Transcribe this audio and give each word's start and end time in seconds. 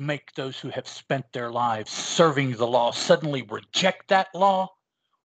Make 0.00 0.32
those 0.32 0.58
who 0.58 0.70
have 0.70 0.88
spent 0.88 1.30
their 1.30 1.50
lives 1.50 1.90
serving 1.90 2.52
the 2.52 2.66
law 2.66 2.90
suddenly 2.90 3.42
reject 3.42 4.08
that 4.08 4.28
law? 4.34 4.70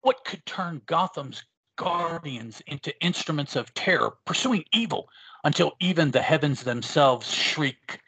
What 0.00 0.24
could 0.24 0.44
turn 0.44 0.82
Gotham's 0.86 1.44
guardians 1.76 2.60
into 2.66 2.92
instruments 3.00 3.54
of 3.54 3.72
terror, 3.74 4.14
pursuing 4.24 4.64
evil 4.72 5.08
until 5.44 5.74
even 5.78 6.10
the 6.10 6.20
heavens 6.20 6.64
themselves 6.64 7.32
shriek 7.32 8.00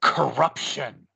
corruption? 0.00 1.06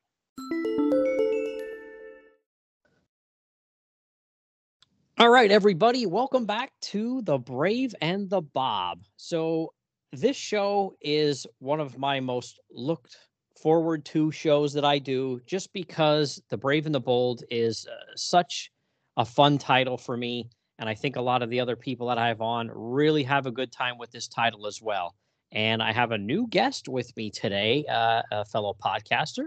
All 5.16 5.30
right, 5.30 5.50
everybody, 5.50 6.04
welcome 6.04 6.44
back 6.44 6.70
to 6.82 7.22
The 7.22 7.38
Brave 7.38 7.94
and 8.02 8.28
the 8.28 8.42
Bold. 8.42 8.98
So, 9.16 9.72
this 10.12 10.36
show 10.36 10.94
is 11.00 11.46
one 11.60 11.80
of 11.80 11.96
my 11.96 12.20
most 12.20 12.60
looked 12.70 13.16
forward 13.62 14.04
to 14.04 14.32
shows 14.32 14.72
that 14.72 14.84
I 14.84 14.98
do 14.98 15.40
just 15.46 15.72
because 15.72 16.42
The 16.48 16.58
Brave 16.58 16.84
and 16.84 16.94
the 16.94 17.00
Bold 17.00 17.44
is 17.48 17.86
uh, 17.86 17.94
such 18.16 18.72
a 19.16 19.24
fun 19.24 19.56
title 19.56 19.96
for 19.96 20.16
me. 20.16 20.50
And 20.80 20.88
I 20.88 20.94
think 20.94 21.14
a 21.14 21.22
lot 21.22 21.42
of 21.42 21.48
the 21.48 21.60
other 21.60 21.76
people 21.76 22.08
that 22.08 22.18
I 22.18 22.26
have 22.26 22.40
on 22.40 22.70
really 22.74 23.22
have 23.22 23.46
a 23.46 23.52
good 23.52 23.70
time 23.70 23.98
with 23.98 24.10
this 24.10 24.26
title 24.26 24.66
as 24.66 24.82
well. 24.82 25.14
And 25.52 25.80
I 25.80 25.92
have 25.92 26.10
a 26.10 26.18
new 26.18 26.48
guest 26.48 26.88
with 26.88 27.16
me 27.16 27.30
today, 27.30 27.84
uh, 27.88 28.22
a 28.32 28.44
fellow 28.44 28.74
podcaster, 28.84 29.44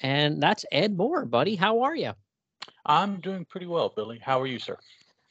and 0.00 0.42
that's 0.42 0.66
Ed 0.70 0.96
Moore, 0.96 1.24
buddy. 1.24 1.54
How 1.54 1.82
are 1.82 1.96
you? 1.96 2.12
I'm 2.84 3.20
doing 3.20 3.46
pretty 3.46 3.66
well, 3.66 3.92
Billy. 3.94 4.18
How 4.22 4.40
are 4.40 4.46
you, 4.46 4.58
sir? 4.58 4.76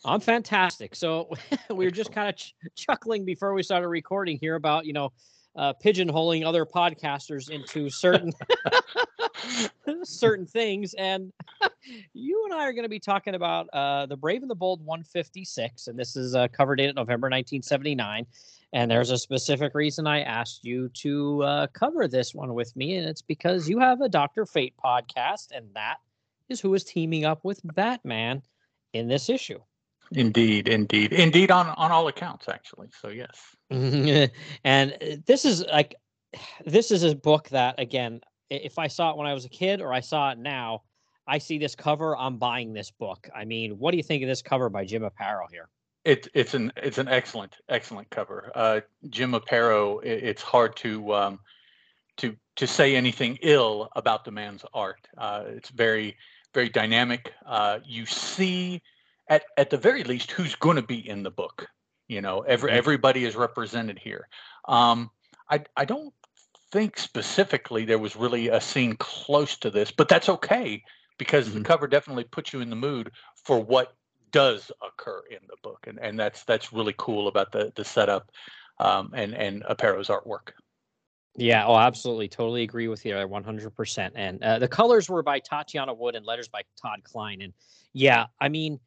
I'm 0.05 0.21
fantastic. 0.21 0.95
So 0.95 1.29
we 1.69 1.85
were 1.85 1.91
just 1.91 2.11
kind 2.11 2.29
of 2.29 2.35
ch- 2.35 2.55
chuckling 2.75 3.25
before 3.25 3.53
we 3.53 3.61
started 3.61 3.89
recording 3.89 4.39
here 4.39 4.55
about, 4.55 4.85
you 4.85 4.93
know, 4.93 5.11
uh, 5.55 5.73
pigeonholing 5.83 6.45
other 6.45 6.65
podcasters 6.65 7.49
into 7.49 7.89
certain 7.89 8.31
certain 10.03 10.45
things. 10.45 10.93
And 10.95 11.31
you 12.13 12.43
and 12.45 12.53
I 12.53 12.65
are 12.65 12.73
going 12.73 12.83
to 12.83 12.89
be 12.89 12.99
talking 12.99 13.35
about 13.35 13.67
uh, 13.73 14.05
the 14.05 14.17
Brave 14.17 14.41
and 14.41 14.49
the 14.49 14.55
Bold 14.55 14.85
156, 14.85 15.87
and 15.87 15.97
this 15.97 16.15
is 16.15 16.35
uh, 16.35 16.47
covered 16.49 16.79
in 16.79 16.95
November 16.95 17.27
1979. 17.27 18.25
And 18.73 18.89
there's 18.89 19.11
a 19.11 19.17
specific 19.17 19.75
reason 19.75 20.07
I 20.07 20.21
asked 20.21 20.65
you 20.65 20.89
to 20.89 21.43
uh, 21.43 21.67
cover 21.67 22.07
this 22.07 22.33
one 22.33 22.53
with 22.53 22.75
me, 22.75 22.95
and 22.95 23.07
it's 23.07 23.21
because 23.21 23.69
you 23.69 23.79
have 23.79 24.01
a 24.01 24.09
Doctor 24.09 24.45
Fate 24.45 24.73
podcast, 24.83 25.51
and 25.55 25.67
that 25.75 25.97
is 26.49 26.59
who 26.59 26.73
is 26.73 26.83
teaming 26.83 27.23
up 27.23 27.43
with 27.43 27.61
Batman 27.63 28.41
in 28.93 29.07
this 29.07 29.29
issue. 29.29 29.59
Indeed, 30.15 30.67
indeed, 30.67 31.11
indeed, 31.13 31.51
on 31.51 31.69
on 31.69 31.91
all 31.91 32.07
accounts, 32.07 32.47
actually. 32.47 32.89
So 33.01 33.09
yes. 33.09 33.55
and 34.63 34.93
uh, 34.93 35.17
this 35.25 35.45
is 35.45 35.65
like, 35.65 35.95
this 36.65 36.91
is 36.91 37.03
a 37.03 37.15
book 37.15 37.49
that 37.49 37.79
again, 37.79 38.21
if 38.49 38.77
I 38.77 38.87
saw 38.87 39.11
it 39.11 39.17
when 39.17 39.27
I 39.27 39.33
was 39.33 39.45
a 39.45 39.49
kid 39.49 39.81
or 39.81 39.91
I 39.93 39.99
saw 39.99 40.31
it 40.31 40.37
now, 40.37 40.83
I 41.27 41.37
see 41.37 41.57
this 41.57 41.75
cover, 41.75 42.15
I'm 42.17 42.37
buying 42.37 42.73
this 42.73 42.91
book. 42.91 43.29
I 43.35 43.45
mean, 43.45 43.79
what 43.79 43.91
do 43.91 43.97
you 43.97 44.03
think 44.03 44.23
of 44.23 44.29
this 44.29 44.41
cover 44.41 44.69
by 44.69 44.85
Jim 44.85 45.03
Aparo 45.03 45.45
here? 45.51 45.69
It's 46.05 46.27
it's 46.33 46.53
an 46.53 46.71
it's 46.75 46.97
an 46.97 47.07
excellent 47.07 47.57
excellent 47.69 48.09
cover. 48.09 48.51
Uh, 48.53 48.81
Jim 49.09 49.31
Aparo. 49.31 50.03
It, 50.03 50.23
it's 50.23 50.41
hard 50.41 50.75
to 50.77 51.13
um, 51.13 51.39
to 52.17 52.35
to 52.57 52.67
say 52.67 52.95
anything 52.95 53.39
ill 53.41 53.89
about 53.95 54.25
the 54.25 54.31
man's 54.31 54.65
art. 54.73 55.07
Uh, 55.17 55.43
it's 55.47 55.69
very 55.69 56.17
very 56.53 56.69
dynamic. 56.69 57.31
Uh, 57.45 57.79
you 57.85 58.05
see 58.05 58.81
at 59.29 59.43
at 59.57 59.69
the 59.69 59.77
very 59.77 60.03
least 60.03 60.31
who's 60.31 60.55
going 60.55 60.75
to 60.75 60.83
be 60.83 61.07
in 61.07 61.23
the 61.23 61.31
book. 61.31 61.67
You 62.07 62.21
know, 62.21 62.41
every 62.41 62.69
mm-hmm. 62.69 62.77
everybody 62.77 63.25
is 63.25 63.35
represented 63.35 63.99
here. 63.99 64.27
Um, 64.67 65.09
I 65.49 65.63
I 65.75 65.85
don't 65.85 66.13
think 66.71 66.97
specifically 66.97 67.85
there 67.85 67.99
was 67.99 68.15
really 68.15 68.49
a 68.49 68.59
scene 68.59 68.95
close 68.97 69.57
to 69.57 69.69
this, 69.69 69.91
but 69.91 70.09
that's 70.09 70.29
okay 70.29 70.83
because 71.17 71.47
mm-hmm. 71.47 71.59
the 71.59 71.63
cover 71.63 71.87
definitely 71.87 72.23
puts 72.25 72.53
you 72.53 72.61
in 72.61 72.69
the 72.69 72.75
mood 72.75 73.11
for 73.43 73.59
what 73.59 73.93
does 74.31 74.71
occur 74.85 75.21
in 75.29 75.39
the 75.47 75.55
book, 75.63 75.85
and 75.87 75.99
and 75.99 76.19
that's 76.19 76.43
that's 76.43 76.73
really 76.73 76.95
cool 76.97 77.27
about 77.27 77.51
the 77.51 77.71
the 77.75 77.85
setup 77.85 78.31
um, 78.79 79.11
and 79.13 79.33
and 79.33 79.63
Aparo's 79.63 80.09
artwork. 80.09 80.51
Yeah, 81.35 81.65
oh, 81.65 81.77
absolutely, 81.77 82.27
totally 82.27 82.61
agree 82.61 82.87
with 82.87 83.05
you, 83.05 83.15
hundred 83.15 83.75
percent. 83.75 84.13
And 84.15 84.43
uh, 84.43 84.59
the 84.59 84.67
colors 84.67 85.09
were 85.09 85.23
by 85.23 85.39
Tatjana 85.39 85.97
Wood 85.97 86.15
and 86.15 86.25
letters 86.25 86.47
by 86.47 86.61
Todd 86.79 87.03
Klein. 87.03 87.41
And 87.41 87.53
yeah, 87.93 88.27
I 88.39 88.49
mean, 88.49 88.79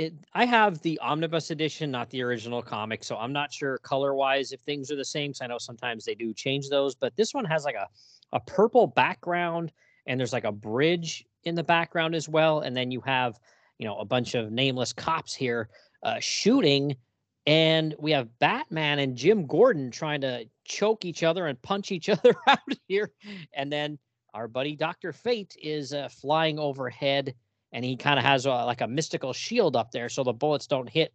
it, 0.00 0.14
I 0.32 0.46
have 0.46 0.80
the 0.80 0.98
omnibus 1.00 1.50
edition, 1.50 1.90
not 1.90 2.08
the 2.08 2.22
original 2.22 2.62
comic, 2.62 3.04
so 3.04 3.16
I'm 3.16 3.34
not 3.34 3.52
sure 3.52 3.76
color 3.78 4.14
wise 4.14 4.50
if 4.50 4.60
things 4.60 4.90
are 4.90 4.96
the 4.96 5.04
same. 5.04 5.34
So 5.34 5.44
I 5.44 5.48
know 5.48 5.58
sometimes 5.58 6.06
they 6.06 6.14
do 6.14 6.32
change 6.32 6.70
those, 6.70 6.94
but 6.94 7.14
this 7.16 7.34
one 7.34 7.44
has 7.44 7.64
like 7.64 7.74
a 7.74 7.86
a 8.32 8.40
purple 8.40 8.86
background, 8.86 9.72
and 10.06 10.18
there's 10.18 10.32
like 10.32 10.44
a 10.44 10.52
bridge 10.52 11.26
in 11.44 11.54
the 11.54 11.62
background 11.62 12.14
as 12.14 12.30
well, 12.30 12.60
and 12.60 12.74
then 12.74 12.90
you 12.90 13.02
have 13.02 13.38
you 13.78 13.86
know 13.86 13.98
a 13.98 14.04
bunch 14.06 14.34
of 14.34 14.50
nameless 14.50 14.94
cops 14.94 15.34
here 15.34 15.68
uh, 16.02 16.18
shooting, 16.18 16.96
and 17.44 17.94
we 17.98 18.10
have 18.12 18.38
Batman 18.38 19.00
and 19.00 19.16
Jim 19.16 19.46
Gordon 19.46 19.90
trying 19.90 20.22
to 20.22 20.46
choke 20.64 21.04
each 21.04 21.22
other 21.22 21.46
and 21.46 21.60
punch 21.60 21.92
each 21.92 22.08
other 22.08 22.34
out 22.46 22.58
here, 22.88 23.10
and 23.52 23.70
then 23.70 23.98
our 24.32 24.48
buddy 24.48 24.76
Doctor 24.76 25.12
Fate 25.12 25.56
is 25.62 25.92
uh, 25.92 26.08
flying 26.08 26.58
overhead 26.58 27.34
and 27.72 27.84
he 27.84 27.96
kind 27.96 28.18
of 28.18 28.24
has 28.24 28.46
a, 28.46 28.50
like 28.50 28.80
a 28.80 28.88
mystical 28.88 29.32
shield 29.32 29.76
up 29.76 29.90
there 29.92 30.08
so 30.08 30.22
the 30.24 30.32
bullets 30.32 30.66
don't 30.66 30.88
hit 30.88 31.12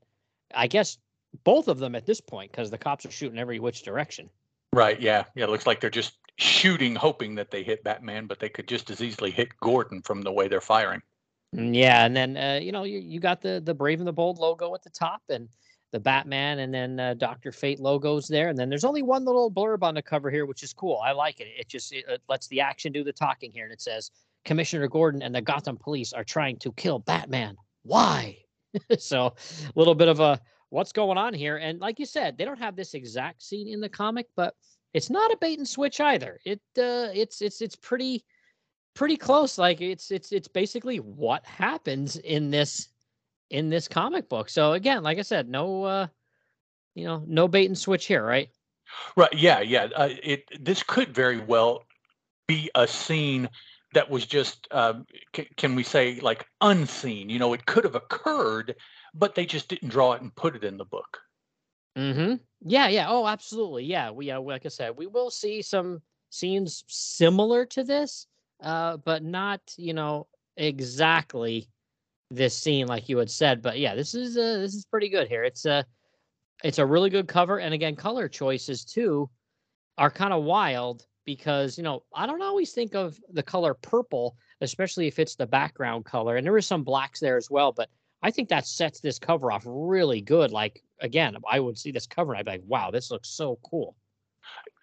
i 0.53 0.67
guess 0.67 0.97
both 1.43 1.67
of 1.67 1.79
them 1.79 1.95
at 1.95 2.05
this 2.05 2.21
point 2.21 2.51
because 2.51 2.71
the 2.71 2.77
cops 2.77 3.05
are 3.05 3.11
shooting 3.11 3.37
every 3.37 3.59
which 3.59 3.83
direction. 3.83 4.29
Right 4.73 4.99
yeah 4.99 5.25
yeah 5.35 5.45
it 5.45 5.49
looks 5.49 5.67
like 5.67 5.79
they're 5.79 5.89
just 5.89 6.17
shooting 6.37 6.95
hoping 6.95 7.35
that 7.35 7.49
they 7.49 7.63
hit 7.63 7.83
batman 7.83 8.27
but 8.27 8.39
they 8.39 8.49
could 8.49 8.67
just 8.67 8.89
as 8.89 9.01
easily 9.01 9.31
hit 9.31 9.49
gordon 9.61 10.01
from 10.01 10.21
the 10.21 10.31
way 10.31 10.47
they're 10.47 10.61
firing. 10.61 11.01
Mm, 11.55 11.73
yeah 11.73 12.05
and 12.05 12.15
then 12.15 12.35
uh, 12.35 12.59
you 12.61 12.71
know 12.71 12.83
you, 12.83 12.99
you 12.99 13.19
got 13.19 13.41
the 13.41 13.61
the 13.63 13.73
brave 13.73 13.99
and 13.99 14.07
the 14.07 14.13
bold 14.13 14.37
logo 14.37 14.73
at 14.75 14.83
the 14.83 14.89
top 14.89 15.21
and 15.29 15.47
the 15.91 15.99
batman 15.99 16.59
and 16.59 16.73
then 16.73 16.99
uh, 16.99 17.13
dr 17.13 17.53
fate 17.53 17.79
logos 17.79 18.27
there 18.27 18.49
and 18.49 18.57
then 18.57 18.67
there's 18.69 18.83
only 18.83 19.01
one 19.01 19.23
little 19.23 19.49
blurb 19.49 19.81
on 19.81 19.93
the 19.93 20.01
cover 20.01 20.29
here 20.29 20.45
which 20.45 20.61
is 20.61 20.73
cool 20.73 20.99
i 21.05 21.13
like 21.13 21.39
it 21.39 21.47
it 21.57 21.69
just 21.69 21.93
it, 21.93 22.03
it 22.09 22.21
lets 22.27 22.47
the 22.47 22.59
action 22.59 22.91
do 22.91 23.01
the 23.01 23.13
talking 23.13 23.51
here 23.53 23.63
and 23.63 23.71
it 23.71 23.81
says 23.81 24.11
Commissioner 24.45 24.87
Gordon 24.87 25.21
and 25.21 25.33
the 25.33 25.41
Gotham 25.41 25.77
police 25.77 26.13
are 26.13 26.23
trying 26.23 26.57
to 26.59 26.71
kill 26.73 26.99
Batman. 26.99 27.57
Why? 27.83 28.37
so, 28.99 29.27
a 29.27 29.33
little 29.75 29.95
bit 29.95 30.07
of 30.07 30.19
a 30.19 30.39
what's 30.69 30.91
going 30.91 31.17
on 31.17 31.33
here. 31.33 31.57
And 31.57 31.79
like 31.79 31.99
you 31.99 32.05
said, 32.05 32.37
they 32.37 32.45
don't 32.45 32.59
have 32.59 32.75
this 32.75 32.93
exact 32.93 33.41
scene 33.41 33.67
in 33.67 33.79
the 33.79 33.89
comic, 33.89 34.27
but 34.35 34.53
it's 34.93 35.09
not 35.09 35.31
a 35.31 35.37
bait 35.37 35.57
and 35.57 35.67
switch 35.67 35.99
either. 35.99 36.39
It 36.45 36.61
uh, 36.77 37.11
it's 37.13 37.41
it's 37.41 37.61
it's 37.61 37.75
pretty 37.75 38.23
pretty 38.93 39.17
close. 39.17 39.57
Like 39.57 39.81
it's 39.81 40.11
it's 40.11 40.31
it's 40.31 40.47
basically 40.47 40.97
what 40.97 41.45
happens 41.45 42.17
in 42.17 42.51
this 42.51 42.89
in 43.49 43.69
this 43.69 43.87
comic 43.87 44.29
book. 44.29 44.49
So 44.49 44.73
again, 44.73 45.03
like 45.03 45.17
I 45.17 45.23
said, 45.23 45.49
no 45.49 45.83
uh, 45.83 46.07
you 46.95 47.05
know, 47.05 47.23
no 47.27 47.47
bait 47.47 47.67
and 47.67 47.77
switch 47.77 48.05
here, 48.05 48.25
right? 48.25 48.49
Right. 49.15 49.33
Yeah. 49.33 49.61
Yeah. 49.61 49.89
Uh, 49.95 50.09
it 50.23 50.43
this 50.63 50.83
could 50.83 51.13
very 51.13 51.39
well 51.39 51.83
be 52.47 52.69
a 52.75 52.87
scene 52.87 53.49
that 53.93 54.09
was 54.09 54.25
just 54.25 54.67
um, 54.71 55.05
c- 55.35 55.49
can 55.57 55.75
we 55.75 55.83
say 55.83 56.19
like 56.19 56.45
unseen 56.61 57.29
you 57.29 57.39
know 57.39 57.53
it 57.53 57.65
could 57.65 57.83
have 57.83 57.95
occurred 57.95 58.75
but 59.13 59.35
they 59.35 59.45
just 59.45 59.69
didn't 59.69 59.89
draw 59.89 60.13
it 60.13 60.21
and 60.21 60.35
put 60.35 60.55
it 60.55 60.63
in 60.63 60.77
the 60.77 60.85
book. 60.85 61.19
Mm-hmm. 61.97 62.35
Yeah 62.61 62.87
yeah. 62.89 63.05
Oh 63.09 63.25
absolutely. 63.27 63.85
Yeah 63.85 64.11
we 64.11 64.31
uh, 64.31 64.41
like 64.41 64.65
i 64.65 64.69
said 64.69 64.97
we 64.97 65.07
will 65.07 65.29
see 65.29 65.61
some 65.61 66.01
scenes 66.29 66.83
similar 66.87 67.65
to 67.65 67.83
this 67.83 68.27
uh 68.61 68.97
but 68.97 69.23
not 69.23 69.61
you 69.77 69.93
know 69.93 70.27
exactly 70.57 71.69
this 72.31 72.57
scene 72.57 72.87
like 72.87 73.07
you 73.07 73.17
had 73.17 73.29
said 73.29 73.61
but 73.61 73.77
yeah 73.79 73.95
this 73.95 74.13
is 74.15 74.37
uh 74.37 74.57
this 74.57 74.73
is 74.73 74.85
pretty 74.85 75.07
good 75.09 75.27
here. 75.27 75.43
It's 75.43 75.65
a 75.65 75.85
it's 76.63 76.79
a 76.79 76.85
really 76.85 77.09
good 77.09 77.27
cover 77.27 77.59
and 77.59 77.73
again 77.73 77.95
color 77.95 78.27
choices 78.27 78.83
too 78.83 79.29
are 79.97 80.09
kind 80.09 80.33
of 80.33 80.43
wild 80.43 81.05
because 81.25 81.77
you 81.77 81.83
know 81.83 82.03
I 82.13 82.25
don't 82.25 82.41
always 82.41 82.71
think 82.71 82.95
of 82.95 83.19
the 83.31 83.43
color 83.43 83.73
purple, 83.73 84.35
especially 84.61 85.07
if 85.07 85.19
it's 85.19 85.35
the 85.35 85.47
background 85.47 86.05
color, 86.05 86.37
and 86.37 86.45
there 86.45 86.57
is 86.57 86.67
some 86.67 86.83
blacks 86.83 87.19
there 87.19 87.37
as 87.37 87.49
well. 87.49 87.71
But 87.71 87.89
I 88.21 88.31
think 88.31 88.49
that 88.49 88.65
sets 88.65 88.99
this 88.99 89.19
cover 89.19 89.51
off 89.51 89.63
really 89.65 90.21
good. 90.21 90.51
Like 90.51 90.81
again, 91.01 91.35
I 91.49 91.59
would 91.59 91.77
see 91.77 91.91
this 91.91 92.07
cover 92.07 92.33
and 92.33 92.39
I'd 92.39 92.45
be 92.45 92.51
like, 92.51 92.63
"Wow, 92.65 92.91
this 92.91 93.11
looks 93.11 93.29
so 93.29 93.59
cool." 93.69 93.95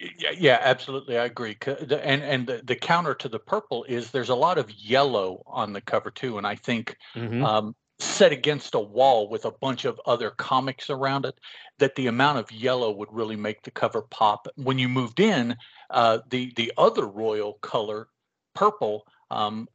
Yeah, 0.00 0.32
yeah, 0.36 0.58
absolutely, 0.60 1.16
I 1.16 1.26
agree. 1.26 1.56
And 1.66 2.22
and 2.22 2.46
the, 2.46 2.60
the 2.64 2.74
counter 2.74 3.14
to 3.14 3.28
the 3.28 3.38
purple 3.38 3.84
is 3.84 4.10
there's 4.10 4.30
a 4.30 4.34
lot 4.34 4.58
of 4.58 4.70
yellow 4.72 5.42
on 5.46 5.72
the 5.72 5.80
cover 5.80 6.10
too, 6.10 6.38
and 6.38 6.46
I 6.46 6.56
think 6.56 6.96
mm-hmm. 7.14 7.44
um, 7.44 7.76
set 7.98 8.32
against 8.32 8.74
a 8.74 8.80
wall 8.80 9.28
with 9.28 9.44
a 9.44 9.50
bunch 9.50 9.84
of 9.84 10.00
other 10.06 10.30
comics 10.30 10.90
around 10.90 11.24
it, 11.24 11.38
that 11.78 11.94
the 11.94 12.08
amount 12.08 12.38
of 12.38 12.50
yellow 12.50 12.90
would 12.90 13.12
really 13.12 13.36
make 13.36 13.62
the 13.62 13.70
cover 13.70 14.02
pop. 14.02 14.48
When 14.56 14.78
you 14.78 14.88
moved 14.88 15.20
in, 15.20 15.56
uh, 15.90 16.18
the 16.30 16.52
the 16.56 16.72
other 16.76 17.06
royal 17.06 17.54
color, 17.54 18.08
purple, 18.54 19.06
um, 19.30 19.68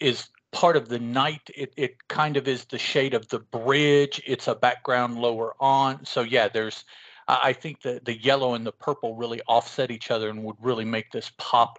is 0.00 0.28
part 0.52 0.76
of 0.76 0.88
the 0.88 0.98
night. 0.98 1.50
It 1.54 1.72
it 1.76 2.08
kind 2.08 2.36
of 2.36 2.46
is 2.46 2.64
the 2.66 2.78
shade 2.78 3.14
of 3.14 3.28
the 3.28 3.40
bridge. 3.40 4.22
It's 4.26 4.48
a 4.48 4.54
background 4.54 5.18
lower 5.18 5.54
on. 5.60 6.04
So 6.04 6.22
yeah, 6.22 6.48
there's. 6.48 6.84
I 7.28 7.52
think 7.52 7.82
the 7.82 8.00
the 8.04 8.20
yellow 8.20 8.54
and 8.54 8.66
the 8.66 8.72
purple 8.72 9.14
really 9.14 9.40
offset 9.46 9.90
each 9.90 10.10
other 10.10 10.28
and 10.28 10.42
would 10.44 10.56
really 10.60 10.84
make 10.84 11.12
this 11.12 11.30
pop 11.38 11.78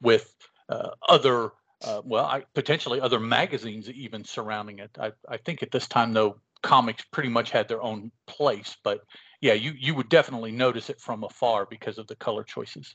with 0.00 0.34
uh, 0.68 0.90
other 1.08 1.50
uh, 1.82 2.00
well, 2.04 2.24
I, 2.24 2.44
potentially 2.54 3.00
other 3.00 3.20
magazines 3.20 3.90
even 3.90 4.24
surrounding 4.24 4.78
it. 4.78 4.90
I, 4.98 5.12
I 5.28 5.36
think 5.38 5.62
at 5.62 5.70
this 5.70 5.88
time 5.88 6.12
though, 6.12 6.40
comics 6.62 7.04
pretty 7.10 7.28
much 7.28 7.50
had 7.50 7.68
their 7.68 7.82
own 7.82 8.10
place, 8.26 8.76
but 8.82 9.00
yeah, 9.40 9.52
you 9.52 9.74
you 9.78 9.94
would 9.94 10.08
definitely 10.08 10.52
notice 10.52 10.88
it 10.88 11.00
from 11.00 11.24
afar 11.24 11.66
because 11.66 11.98
of 11.98 12.06
the 12.06 12.16
color 12.16 12.42
choices. 12.42 12.94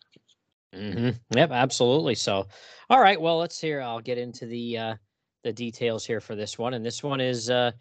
Mm-hmm. 0.74 1.10
Yep, 1.38 1.52
absolutely. 1.52 2.16
So, 2.16 2.48
all 2.90 3.00
right. 3.00 3.20
Well, 3.20 3.38
let's 3.38 3.60
hear. 3.60 3.82
I'll 3.82 4.02
get 4.02 4.18
into 4.18 4.46
the 4.46 4.78
uh, 4.78 4.96
the 5.44 5.54
details 5.54 6.06
here 6.06 6.20
for 6.20 6.36
this 6.36 6.58
one, 6.58 6.74
and 6.74 6.86
this 6.86 7.04
one 7.04 7.22
is 7.22 7.50
uh, 7.50 7.72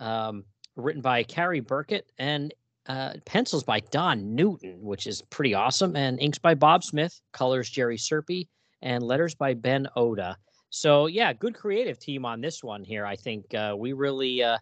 um, 0.00 0.44
written 0.76 1.02
by 1.02 1.22
Cary 1.22 1.60
Burkett 1.60 2.10
and 2.18 2.52
uh, 2.86 3.14
pencils 3.26 3.64
by 3.64 3.80
Don 3.80 4.34
Newton, 4.34 4.78
which 4.80 5.06
is 5.06 5.22
pretty 5.30 5.54
awesome, 5.54 5.96
and 5.96 6.20
inks 6.20 6.38
by 6.38 6.54
Bob 6.54 6.84
Smith, 6.84 7.20
colors 7.32 7.68
Jerry 7.68 7.98
Serpe, 7.98 8.48
and 8.82 9.02
letters 9.02 9.34
by 9.34 9.54
Ben 9.54 9.88
Oda. 9.96 10.36
So 10.70 11.06
yeah, 11.06 11.32
good 11.32 11.54
creative 11.54 11.98
team 11.98 12.24
on 12.24 12.40
this 12.40 12.62
one 12.62 12.84
here. 12.84 13.06
I 13.06 13.16
think 13.16 13.54
uh, 13.54 13.74
we 13.76 13.92
really, 13.92 14.42
uh, 14.42 14.58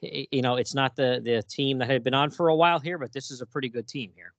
you 0.00 0.42
know, 0.42 0.56
it's 0.56 0.74
not 0.74 0.96
the 0.96 1.20
the 1.22 1.42
team 1.42 1.78
that 1.78 1.90
had 1.90 2.02
been 2.02 2.14
on 2.14 2.30
for 2.30 2.48
a 2.48 2.56
while 2.56 2.78
here, 2.78 2.98
but 2.98 3.12
this 3.12 3.30
is 3.30 3.40
a 3.40 3.46
pretty 3.46 3.68
good 3.68 3.86
team 3.86 4.10
here. 4.14 4.32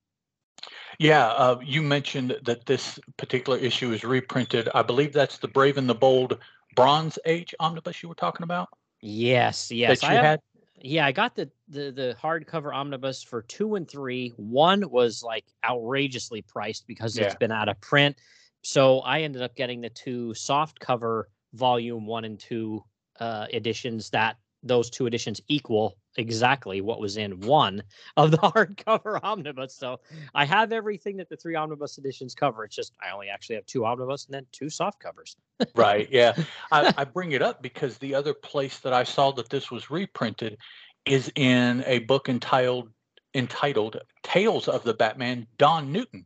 Yeah, 0.98 1.26
uh, 1.26 1.58
you 1.62 1.82
mentioned 1.82 2.36
that 2.44 2.66
this 2.66 2.98
particular 3.16 3.58
issue 3.58 3.92
is 3.92 4.04
reprinted. 4.04 4.68
I 4.74 4.82
believe 4.82 5.12
that's 5.12 5.38
the 5.38 5.48
Brave 5.48 5.76
and 5.76 5.88
the 5.88 5.94
Bold 5.94 6.38
Bronze 6.76 7.18
Age 7.26 7.54
omnibus 7.60 8.02
you 8.02 8.08
were 8.08 8.14
talking 8.14 8.44
about. 8.44 8.68
Yes, 9.00 9.70
yes, 9.70 10.00
that 10.00 10.12
you 10.12 10.18
I 10.18 10.22
had. 10.22 10.40
Yeah, 10.80 11.06
I 11.06 11.12
got 11.12 11.34
the, 11.34 11.50
the 11.68 11.90
the 11.90 12.16
hardcover 12.20 12.74
omnibus 12.74 13.22
for 13.22 13.42
two 13.42 13.74
and 13.76 13.88
three. 13.88 14.32
One 14.36 14.88
was 14.90 15.22
like 15.22 15.44
outrageously 15.64 16.42
priced 16.42 16.86
because 16.86 17.16
yeah. 17.16 17.24
it's 17.24 17.34
been 17.36 17.52
out 17.52 17.68
of 17.68 17.80
print. 17.80 18.16
So 18.64 19.00
I 19.00 19.20
ended 19.20 19.42
up 19.42 19.54
getting 19.54 19.82
the 19.82 19.90
two 19.90 20.32
soft 20.34 20.80
cover 20.80 21.28
volume 21.52 22.06
one 22.06 22.24
and 22.24 22.38
two 22.38 22.82
uh, 23.20 23.46
editions 23.52 24.10
that 24.10 24.36
those 24.62 24.88
two 24.88 25.06
editions 25.06 25.42
equal 25.48 25.98
exactly 26.16 26.80
what 26.80 26.98
was 26.98 27.18
in 27.18 27.40
one 27.40 27.82
of 28.16 28.30
the 28.30 28.36
hardcover 28.38 29.22
omnibus. 29.22 29.74
So 29.74 30.00
I 30.34 30.46
have 30.46 30.72
everything 30.72 31.18
that 31.18 31.28
the 31.28 31.36
three 31.36 31.54
omnibus 31.54 31.98
editions 31.98 32.34
cover. 32.34 32.64
It's 32.64 32.74
just 32.74 32.94
I 33.06 33.12
only 33.12 33.28
actually 33.28 33.56
have 33.56 33.66
two 33.66 33.84
omnibus 33.84 34.24
and 34.24 34.34
then 34.34 34.46
two 34.50 34.70
soft 34.70 34.98
covers. 34.98 35.36
right. 35.74 36.08
Yeah. 36.10 36.34
I, 36.72 36.94
I 36.96 37.04
bring 37.04 37.32
it 37.32 37.42
up 37.42 37.62
because 37.62 37.98
the 37.98 38.14
other 38.14 38.32
place 38.32 38.78
that 38.80 38.94
I 38.94 39.04
saw 39.04 39.30
that 39.32 39.50
this 39.50 39.70
was 39.70 39.90
reprinted 39.90 40.56
is 41.04 41.30
in 41.34 41.84
a 41.86 41.98
book 42.00 42.30
entitled 42.30 42.88
entitled 43.34 44.00
Tales 44.22 44.68
of 44.68 44.84
the 44.84 44.94
Batman 44.94 45.46
Don 45.58 45.92
Newton. 45.92 46.24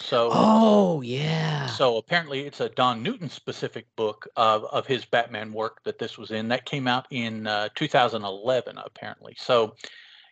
So 0.00 0.30
Oh 0.32 1.00
yeah. 1.02 1.66
So 1.66 1.96
apparently 1.98 2.40
it's 2.40 2.60
a 2.60 2.68
Don 2.70 3.02
Newton 3.02 3.28
specific 3.28 3.86
book 3.96 4.26
of, 4.36 4.64
of 4.64 4.86
his 4.86 5.04
Batman 5.04 5.52
work 5.52 5.82
that 5.84 5.98
this 5.98 6.18
was 6.18 6.30
in. 6.30 6.48
That 6.48 6.64
came 6.64 6.88
out 6.88 7.06
in 7.10 7.46
uh, 7.46 7.68
2011 7.74 8.78
apparently. 8.78 9.36
So 9.38 9.76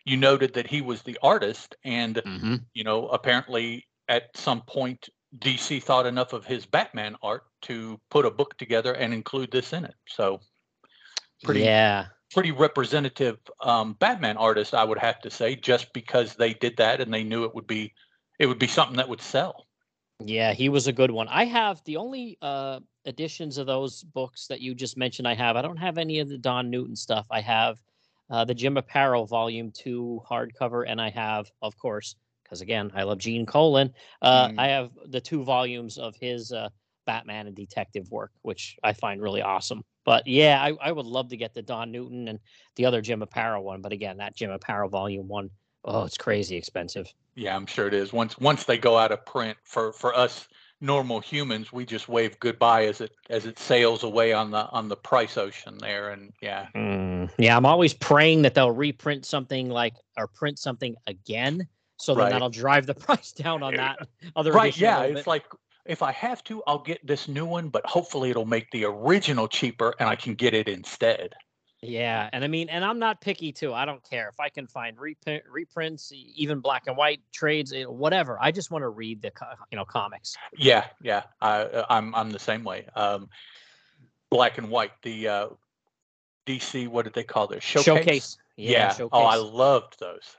you 0.05 0.17
noted 0.17 0.53
that 0.53 0.67
he 0.67 0.81
was 0.81 1.01
the 1.03 1.17
artist 1.21 1.75
and 1.83 2.15
mm-hmm. 2.15 2.55
you 2.73 2.83
know 2.83 3.07
apparently 3.07 3.85
at 4.07 4.35
some 4.35 4.61
point 4.61 5.09
DC 5.37 5.83
thought 5.83 6.07
enough 6.07 6.33
of 6.33 6.45
his 6.45 6.65
Batman 6.65 7.15
art 7.21 7.43
to 7.63 7.99
put 8.09 8.25
a 8.25 8.31
book 8.31 8.57
together 8.57 8.93
and 8.93 9.13
include 9.13 9.51
this 9.51 9.73
in 9.73 9.85
it. 9.85 9.95
So 10.07 10.41
pretty 11.43 11.61
yeah 11.61 12.07
pretty 12.31 12.51
representative 12.51 13.37
um, 13.61 13.93
Batman 13.99 14.37
artist, 14.37 14.73
I 14.73 14.83
would 14.83 14.99
have 14.99 15.19
to 15.21 15.31
say, 15.31 15.55
just 15.55 15.91
because 15.93 16.35
they 16.35 16.53
did 16.53 16.77
that 16.77 17.01
and 17.01 17.13
they 17.13 17.23
knew 17.23 17.43
it 17.43 17.55
would 17.55 17.67
be 17.67 17.93
it 18.39 18.47
would 18.47 18.59
be 18.59 18.67
something 18.67 18.97
that 18.97 19.09
would 19.09 19.21
sell. 19.21 19.67
Yeah, 20.21 20.53
he 20.53 20.69
was 20.69 20.87
a 20.87 20.93
good 20.93 21.11
one. 21.11 21.27
I 21.29 21.45
have 21.45 21.81
the 21.85 21.97
only 21.97 22.37
uh, 22.41 22.79
editions 23.05 23.57
of 23.57 23.67
those 23.67 24.03
books 24.03 24.47
that 24.47 24.59
you 24.59 24.73
just 24.73 24.97
mentioned. 24.97 25.27
I 25.27 25.35
have. 25.35 25.55
I 25.55 25.61
don't 25.61 25.77
have 25.77 25.97
any 25.97 26.19
of 26.19 26.27
the 26.29 26.37
Don 26.37 26.69
Newton 26.69 26.95
stuff. 26.95 27.25
I 27.31 27.41
have 27.41 27.77
uh, 28.29 28.43
the 28.43 28.53
Jim 28.53 28.75
Aparo 28.75 29.27
Volume 29.27 29.71
Two 29.71 30.21
hardcover, 30.29 30.83
and 30.87 30.99
I 30.99 31.09
have, 31.09 31.49
of 31.61 31.77
course, 31.77 32.15
because 32.43 32.61
again, 32.61 32.91
I 32.95 33.03
love 33.03 33.19
Gene 33.19 33.45
Colan. 33.45 33.93
Uh, 34.21 34.49
mm. 34.49 34.55
I 34.57 34.67
have 34.67 34.91
the 35.07 35.21
two 35.21 35.43
volumes 35.43 35.97
of 35.97 36.15
his 36.17 36.51
uh, 36.51 36.69
Batman 37.05 37.47
and 37.47 37.55
detective 37.55 38.11
work, 38.11 38.31
which 38.41 38.77
I 38.83 38.93
find 38.93 39.21
really 39.21 39.41
awesome. 39.41 39.83
But 40.05 40.27
yeah, 40.27 40.61
I, 40.61 40.73
I 40.81 40.91
would 40.91 41.05
love 41.05 41.29
to 41.29 41.37
get 41.37 41.53
the 41.53 41.61
Don 41.61 41.91
Newton 41.91 42.27
and 42.27 42.39
the 42.75 42.85
other 42.85 43.01
Jim 43.01 43.21
Aparo 43.21 43.61
one. 43.61 43.81
But 43.81 43.93
again, 43.93 44.17
that 44.17 44.35
Jim 44.35 44.51
Aparo 44.51 44.89
Volume 44.89 45.27
One 45.27 45.49
Oh, 45.85 46.03
it's 46.03 46.17
crazy 46.17 46.55
expensive. 46.55 47.13
Yeah, 47.35 47.55
I'm 47.55 47.65
sure 47.65 47.87
it 47.87 47.93
is. 47.93 48.11
Once 48.11 48.37
once 48.37 48.65
they 48.65 48.77
go 48.77 48.97
out 48.97 49.11
of 49.11 49.25
print 49.25 49.57
for 49.63 49.93
for 49.93 50.15
us 50.15 50.47
normal 50.81 51.19
humans, 51.19 51.71
we 51.71 51.85
just 51.85 52.09
wave 52.09 52.39
goodbye 52.39 52.85
as 52.85 53.01
it 53.01 53.11
as 53.29 53.45
it 53.45 53.57
sails 53.59 54.03
away 54.03 54.33
on 54.33 54.51
the 54.51 54.67
on 54.69 54.87
the 54.87 54.95
price 54.95 55.37
ocean 55.37 55.77
there. 55.79 56.09
And 56.09 56.33
yeah, 56.41 56.67
mm, 56.75 57.29
yeah, 57.37 57.55
I'm 57.55 57.65
always 57.65 57.93
praying 57.93 58.41
that 58.43 58.53
they'll 58.53 58.71
reprint 58.71 59.25
something 59.25 59.69
like 59.69 59.95
or 60.17 60.27
print 60.27 60.59
something 60.59 60.95
again, 61.07 61.67
so 61.97 62.13
then 62.13 62.25
right. 62.25 62.31
that'll 62.31 62.49
drive 62.49 62.85
the 62.85 62.95
price 62.95 63.31
down 63.31 63.63
on 63.63 63.75
that 63.75 63.99
other. 64.35 64.51
Right? 64.51 64.77
Yeah, 64.77 65.03
it's 65.03 65.27
like 65.27 65.45
if 65.85 66.01
I 66.01 66.11
have 66.11 66.43
to, 66.45 66.61
I'll 66.67 66.83
get 66.83 67.05
this 67.05 67.27
new 67.27 67.45
one, 67.45 67.69
but 67.69 67.85
hopefully 67.85 68.29
it'll 68.29 68.45
make 68.45 68.69
the 68.71 68.85
original 68.85 69.47
cheaper, 69.47 69.95
and 69.99 70.09
I 70.09 70.15
can 70.15 70.35
get 70.35 70.53
it 70.53 70.67
instead. 70.67 71.35
Yeah, 71.81 72.29
and 72.33 72.43
I 72.43 72.47
mean, 72.47 72.67
and 72.67 72.83
I'm 72.83 72.99
not 72.99 73.21
picky 73.21 73.53
too. 73.53 73.73
I 73.73 73.85
don't 73.85 74.03
care 74.03 74.27
if 74.27 74.39
I 74.39 74.49
can 74.49 74.67
find 74.67 74.99
reprint, 74.99 75.43
reprints, 75.49 76.11
even 76.13 76.59
black 76.59 76.83
and 76.87 76.97
white 76.97 77.21
trades, 77.31 77.73
whatever. 77.87 78.37
I 78.41 78.51
just 78.51 78.69
want 78.69 78.83
to 78.83 78.89
read 78.89 79.21
the 79.21 79.31
you 79.71 79.77
know 79.77 79.85
comics. 79.85 80.35
Yeah, 80.57 80.87
yeah, 81.01 81.23
I, 81.39 81.61
uh, 81.61 81.85
I'm 81.89 82.13
I'm 82.15 82.31
the 82.31 82.39
same 82.39 82.65
way. 82.65 82.85
Um, 82.95 83.29
black 84.29 84.57
and 84.57 84.69
white, 84.69 84.91
the 85.03 85.27
uh, 85.27 85.47
DC, 86.45 86.89
what 86.89 87.05
did 87.05 87.13
they 87.13 87.23
call 87.23 87.47
this? 87.47 87.63
Showcase. 87.63 87.85
Showcase. 87.85 88.37
Yeah. 88.57 88.71
yeah. 88.71 88.93
Showcase. 88.93 89.09
Oh, 89.13 89.23
I 89.23 89.37
loved 89.37 89.99
those. 90.01 90.35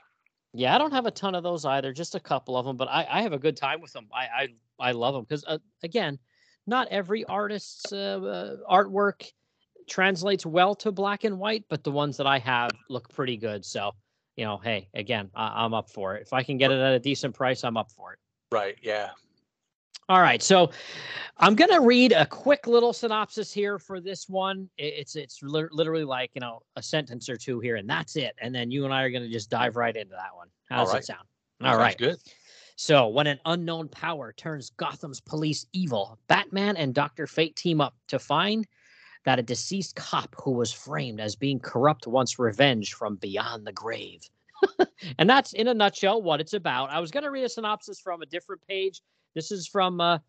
Yeah, 0.53 0.75
I 0.75 0.77
don't 0.77 0.91
have 0.91 1.07
a 1.07 1.11
ton 1.11 1.33
of 1.33 1.41
those 1.41 1.65
either, 1.65 1.91
just 1.91 2.13
a 2.13 2.19
couple 2.19 2.55
of 2.55 2.65
them, 2.65 2.77
but 2.77 2.87
I, 2.87 3.07
I 3.09 3.21
have 3.23 3.33
a 3.33 3.39
good 3.39 3.57
time 3.57 3.81
with 3.81 3.93
them. 3.93 4.07
I 4.13 4.25
I, 4.79 4.89
I 4.89 4.91
love 4.91 5.15
them 5.15 5.23
because 5.23 5.43
uh, 5.47 5.57
again, 5.81 6.19
not 6.67 6.87
every 6.89 7.23
artist's 7.25 7.91
uh, 7.91 8.57
uh 8.67 8.71
artwork 8.71 9.31
translates 9.91 10.45
well 10.45 10.73
to 10.73 10.91
black 10.91 11.25
and 11.25 11.37
white, 11.37 11.65
but 11.69 11.83
the 11.83 11.91
ones 11.91 12.15
that 12.17 12.25
I 12.25 12.39
have 12.39 12.71
look 12.89 13.09
pretty 13.09 13.35
good. 13.35 13.65
So, 13.65 13.91
you 14.37 14.45
know, 14.45 14.57
hey, 14.57 14.87
again, 14.93 15.29
I- 15.35 15.65
I'm 15.65 15.73
up 15.73 15.89
for 15.89 16.15
it. 16.15 16.21
If 16.21 16.31
I 16.31 16.43
can 16.43 16.57
get 16.57 16.71
it 16.71 16.79
at 16.79 16.93
a 16.93 16.99
decent 16.99 17.35
price, 17.35 17.63
I'm 17.65 17.75
up 17.75 17.91
for 17.91 18.13
it. 18.13 18.19
Right. 18.51 18.77
Yeah. 18.81 19.11
All 20.09 20.19
right, 20.19 20.41
so 20.41 20.71
I'm 21.37 21.55
gonna 21.55 21.79
read 21.79 22.11
a 22.11 22.25
quick 22.25 22.67
little 22.67 22.91
synopsis 22.91 23.53
here 23.53 23.79
for 23.79 24.01
this 24.01 24.27
one. 24.27 24.69
It's 24.77 25.15
it's 25.15 25.41
li- 25.41 25.69
literally 25.71 26.03
like 26.03 26.31
you 26.33 26.41
know 26.41 26.59
a 26.75 26.83
sentence 26.83 27.29
or 27.29 27.37
two 27.37 27.61
here, 27.61 27.77
and 27.77 27.89
that's 27.89 28.17
it. 28.17 28.35
And 28.41 28.53
then 28.53 28.71
you 28.71 28.83
and 28.83 28.93
I 28.93 29.03
are 29.03 29.09
gonna 29.09 29.29
just 29.29 29.49
dive 29.49 29.77
right 29.77 29.95
into 29.95 30.13
that 30.15 30.35
one. 30.35 30.49
How 30.69 30.83
does 30.83 30.95
it 30.95 31.05
sound? 31.05 31.27
All 31.61 31.77
right, 31.77 31.97
good. 31.97 32.17
So 32.75 33.07
when 33.07 33.27
an 33.27 33.39
unknown 33.45 33.87
power 33.87 34.33
turns 34.33 34.71
Gotham's 34.71 35.21
police 35.21 35.65
evil, 35.71 36.19
Batman 36.27 36.75
and 36.75 36.93
Doctor 36.93 37.25
Fate 37.25 37.55
team 37.55 37.79
up 37.79 37.95
to 38.07 38.19
find 38.19 38.67
that 39.25 39.39
a 39.39 39.43
deceased 39.43 39.95
cop 39.95 40.35
who 40.41 40.51
was 40.51 40.71
framed 40.71 41.19
as 41.19 41.35
being 41.35 41.59
corrupt 41.59 42.07
wants 42.07 42.39
revenge 42.39 42.93
from 42.93 43.15
beyond 43.17 43.65
the 43.65 43.71
grave. 43.71 44.21
and 45.19 45.29
that's 45.29 45.53
in 45.53 45.67
a 45.67 45.73
nutshell 45.73 46.21
what 46.21 46.41
it's 46.41 46.53
about. 46.53 46.89
I 46.89 46.99
was 46.99 47.11
going 47.11 47.23
to 47.23 47.31
read 47.31 47.43
a 47.43 47.49
synopsis 47.49 47.99
from 47.99 48.21
a 48.21 48.25
different 48.25 48.65
page. 48.67 49.01
This 49.33 49.51
is 49.51 49.67
from 49.67 50.01
uh, 50.01 50.19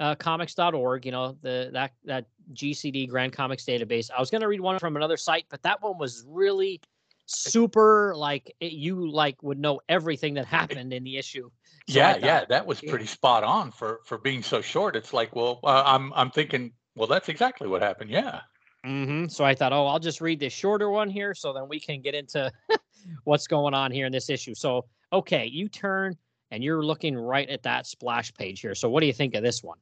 uh, 0.00 0.14
comics.org, 0.14 1.04
you 1.04 1.12
know, 1.12 1.36
the 1.42 1.70
that 1.72 1.92
that 2.04 2.26
GCD 2.52 3.08
Grand 3.08 3.32
Comics 3.32 3.64
database. 3.64 4.10
I 4.16 4.20
was 4.20 4.30
going 4.30 4.40
to 4.42 4.48
read 4.48 4.60
one 4.60 4.78
from 4.78 4.96
another 4.96 5.16
site, 5.16 5.46
but 5.50 5.62
that 5.62 5.82
one 5.82 5.98
was 5.98 6.24
really 6.26 6.80
super 7.26 8.14
like 8.16 8.54
it, 8.60 8.72
you 8.72 9.10
like 9.10 9.42
would 9.42 9.58
know 9.58 9.80
everything 9.88 10.34
that 10.34 10.46
happened 10.46 10.92
in 10.92 11.04
the 11.04 11.18
issue. 11.18 11.50
So 11.88 11.98
yeah, 11.98 12.12
thought, 12.12 12.22
yeah, 12.22 12.44
that 12.48 12.66
was 12.66 12.80
pretty 12.80 13.04
yeah. 13.04 13.10
spot 13.10 13.44
on 13.44 13.70
for 13.72 14.00
for 14.04 14.18
being 14.18 14.42
so 14.42 14.60
short. 14.60 14.96
It's 14.96 15.12
like, 15.12 15.34
well, 15.34 15.60
uh, 15.64 15.82
I'm 15.84 16.12
I'm 16.14 16.30
thinking 16.30 16.72
well, 16.98 17.06
that's 17.06 17.28
exactly 17.28 17.68
what 17.68 17.80
happened. 17.80 18.10
Yeah. 18.10 18.40
Mm-hmm. 18.84 19.28
So 19.28 19.44
I 19.44 19.54
thought, 19.54 19.72
oh, 19.72 19.86
I'll 19.86 19.98
just 19.98 20.20
read 20.20 20.40
this 20.40 20.52
shorter 20.52 20.90
one 20.90 21.08
here, 21.08 21.34
so 21.34 21.52
then 21.52 21.68
we 21.68 21.80
can 21.80 22.00
get 22.00 22.14
into 22.14 22.52
what's 23.24 23.46
going 23.46 23.74
on 23.74 23.90
here 23.90 24.06
in 24.06 24.12
this 24.12 24.30
issue. 24.30 24.54
So, 24.54 24.86
okay, 25.12 25.46
you 25.46 25.68
turn 25.68 26.16
and 26.50 26.62
you're 26.62 26.84
looking 26.84 27.16
right 27.16 27.48
at 27.48 27.62
that 27.62 27.86
splash 27.86 28.32
page 28.34 28.60
here. 28.60 28.74
So, 28.74 28.88
what 28.88 29.00
do 29.00 29.06
you 29.06 29.12
think 29.12 29.34
of 29.34 29.42
this 29.42 29.62
one? 29.62 29.78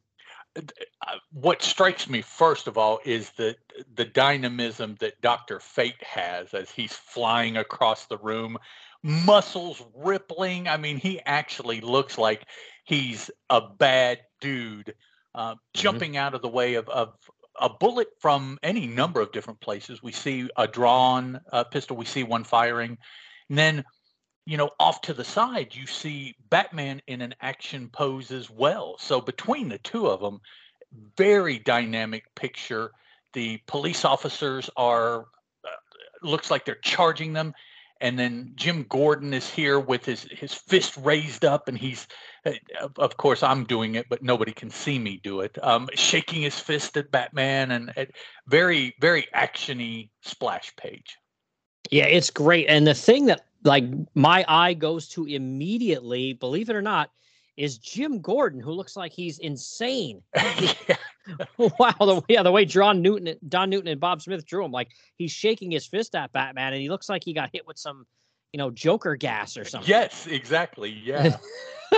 Uh, 0.57 0.63
uh, 1.07 1.17
what 1.33 1.63
strikes 1.63 2.09
me 2.09 2.23
first 2.23 2.67
of 2.67 2.79
all 2.79 3.01
is 3.05 3.31
the 3.33 3.57
the 3.95 4.05
dynamism 4.05 4.97
that 5.01 5.21
Doctor 5.21 5.61
Fate 5.61 6.03
has 6.03 6.55
as 6.55 6.71
he's 6.71 6.93
flying 6.93 7.57
across 7.59 8.07
the 8.07 8.19
room, 8.19 8.59
muscles 9.03 9.83
rippling. 9.95 10.69
I 10.69 10.77
mean, 10.77 10.97
he 10.97 11.21
actually 11.27 11.81
looks 11.81 12.19
like 12.19 12.47
he's 12.85 13.31
a 13.51 13.61
bad 13.61 14.21
dude 14.41 14.95
uh, 15.37 15.53
mm-hmm. 15.53 15.59
jumping 15.75 16.17
out 16.17 16.35
of 16.35 16.43
the 16.43 16.49
way 16.49 16.75
of, 16.75 16.89
of 16.89 17.15
a 17.61 17.69
bullet 17.69 18.09
from 18.19 18.59
any 18.63 18.87
number 18.87 19.21
of 19.21 19.33
different 19.33 19.61
places. 19.61 20.03
We 20.03 20.13
see 20.13 20.49
a 20.57 20.67
drawn 20.67 21.41
uh, 21.53 21.65
pistol, 21.65 21.97
we 21.97 22.05
see 22.05 22.25
one 22.25 22.45
firing. 22.45 22.99
And 23.49 23.59
then, 23.59 23.85
you 24.45 24.57
know, 24.57 24.71
off 24.81 25.01
to 25.03 25.15
the 25.15 25.25
side, 25.25 25.75
you 25.75 25.87
see 25.87 26.35
Batman 26.51 27.01
in 27.07 27.21
an 27.21 27.35
action 27.41 27.89
pose 27.89 28.31
as 28.31 28.51
well. 28.51 28.97
So 28.99 29.21
between 29.21 29.69
the 29.69 29.79
two 29.79 30.09
of 30.09 30.21
them, 30.21 30.41
very 31.17 31.59
dynamic 31.59 32.25
picture. 32.35 32.93
The 33.33 33.59
police 33.67 34.05
officers 34.05 34.71
are 34.77 35.21
uh, 35.65 35.69
looks 36.23 36.51
like 36.51 36.65
they're 36.65 36.77
charging 36.77 37.33
them 37.33 37.55
and 38.01 38.19
then 38.19 38.53
Jim 38.55 38.85
Gordon 38.89 39.33
is 39.33 39.49
here 39.49 39.81
with 39.81 40.05
his 40.05 40.23
his 40.31 40.53
fist 40.53 40.97
raised 40.99 41.45
up, 41.45 41.69
and 41.69 41.79
he's, 41.79 42.07
uh, 42.45 42.53
of 42.97 43.17
course, 43.17 43.43
I'm 43.43 43.65
doing 43.65 43.95
it, 43.95 44.07
but 44.09 44.23
nobody 44.23 44.53
can 44.53 44.71
see 44.71 44.99
me 44.99 45.21
do 45.23 45.41
it. 45.41 45.59
Um, 45.63 45.89
shaking 45.95 46.43
his 46.43 46.59
fist 46.59 46.97
at 46.97 47.11
Batman, 47.11 47.71
and, 47.71 47.93
and 47.97 48.09
very 48.47 48.95
very 49.01 49.27
actiony 49.35 50.11
splash 50.23 50.75
page. 50.77 51.17
Yeah, 51.91 52.07
it's 52.07 52.31
great, 52.31 52.67
and 52.69 52.87
the 52.87 52.95
thing 52.95 53.27
that 53.27 53.47
like 53.65 53.85
my 54.15 54.45
eye 54.49 54.75
goes 54.75 55.09
to 55.11 55.27
immediately, 55.27 56.35
believe 56.35 56.71
it 56.71 56.77
or 56.77 56.83
not, 56.83 57.11
is 57.57 57.79
Jim 57.79 58.21
Gordon, 58.21 58.61
who 58.61 58.73
looks 58.73 58.97
like 58.97 59.13
he's 59.13 59.39
insane. 59.39 60.23
wow, 61.59 61.95
the, 61.99 62.23
yeah, 62.29 62.43
the 62.43 62.53
way 62.53 62.65
John 62.65 63.03
Newton, 63.03 63.37
Don 63.49 63.71
Newton, 63.71 63.89
and 63.89 64.01
Bob 64.01 64.23
Smith 64.23 64.47
drew 64.47 64.65
him, 64.65 64.73
like 64.73 64.89
he's 65.17 65.33
shaking 65.33 65.71
his 65.71 65.87
fist 65.87 66.15
at 66.15 66.33
Batman, 66.33 66.73
and 66.73 66.83
he 66.83 66.89
looks 66.89 67.09
like 67.09 67.25
he 67.25 67.33
got 67.33 67.51
hit 67.53 67.67
with 67.67 67.79
some, 67.79 68.07
you 68.53 68.59
know, 68.59 68.71
Joker 68.71 69.17
gas 69.17 69.57
or 69.57 69.65
something. 69.65 69.89
Yes, 69.89 70.27
exactly. 70.27 70.91
Yeah. 70.91 71.37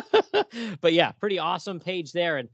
but 0.80 0.92
yeah, 0.92 1.12
pretty 1.12 1.38
awesome 1.38 1.80
page 1.80 2.12
there, 2.12 2.38
and 2.38 2.49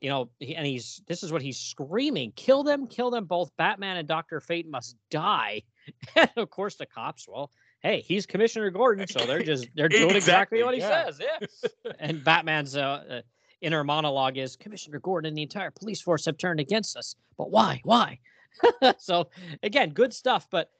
you 0.00 0.08
know, 0.08 0.30
and 0.40 0.66
he's 0.66 1.02
this 1.08 1.22
is 1.22 1.32
what 1.32 1.42
he's 1.42 1.58
screaming: 1.58 2.32
"Kill 2.36 2.62
them! 2.62 2.86
Kill 2.86 3.10
them 3.10 3.24
both! 3.24 3.50
Batman 3.56 3.96
and 3.96 4.06
Doctor 4.06 4.40
Fate 4.40 4.68
must 4.68 4.96
die!" 5.10 5.62
and 6.16 6.30
of 6.36 6.50
course, 6.50 6.76
the 6.76 6.86
cops. 6.86 7.26
Well, 7.28 7.50
hey, 7.82 8.00
he's 8.00 8.26
Commissioner 8.26 8.70
Gordon, 8.70 9.06
so 9.08 9.26
they're 9.26 9.42
just 9.42 9.68
they're 9.74 9.88
doing 9.88 10.14
exactly, 10.14 10.60
exactly 10.60 10.62
what 10.62 10.74
he 10.74 10.80
yeah. 10.80 11.04
says. 11.04 11.20
Yeah. 11.20 11.92
and 11.98 12.22
Batman's 12.22 12.76
uh, 12.76 12.80
uh, 13.10 13.20
inner 13.60 13.84
monologue 13.84 14.38
is 14.38 14.56
Commissioner 14.56 15.00
Gordon 15.00 15.28
and 15.28 15.36
the 15.36 15.42
entire 15.42 15.70
police 15.70 16.00
force 16.00 16.24
have 16.24 16.38
turned 16.38 16.60
against 16.60 16.96
us. 16.96 17.14
But 17.36 17.50
why? 17.50 17.80
Why? 17.84 18.18
so 18.98 19.28
again, 19.62 19.90
good 19.90 20.12
stuff, 20.12 20.46
but 20.50 20.70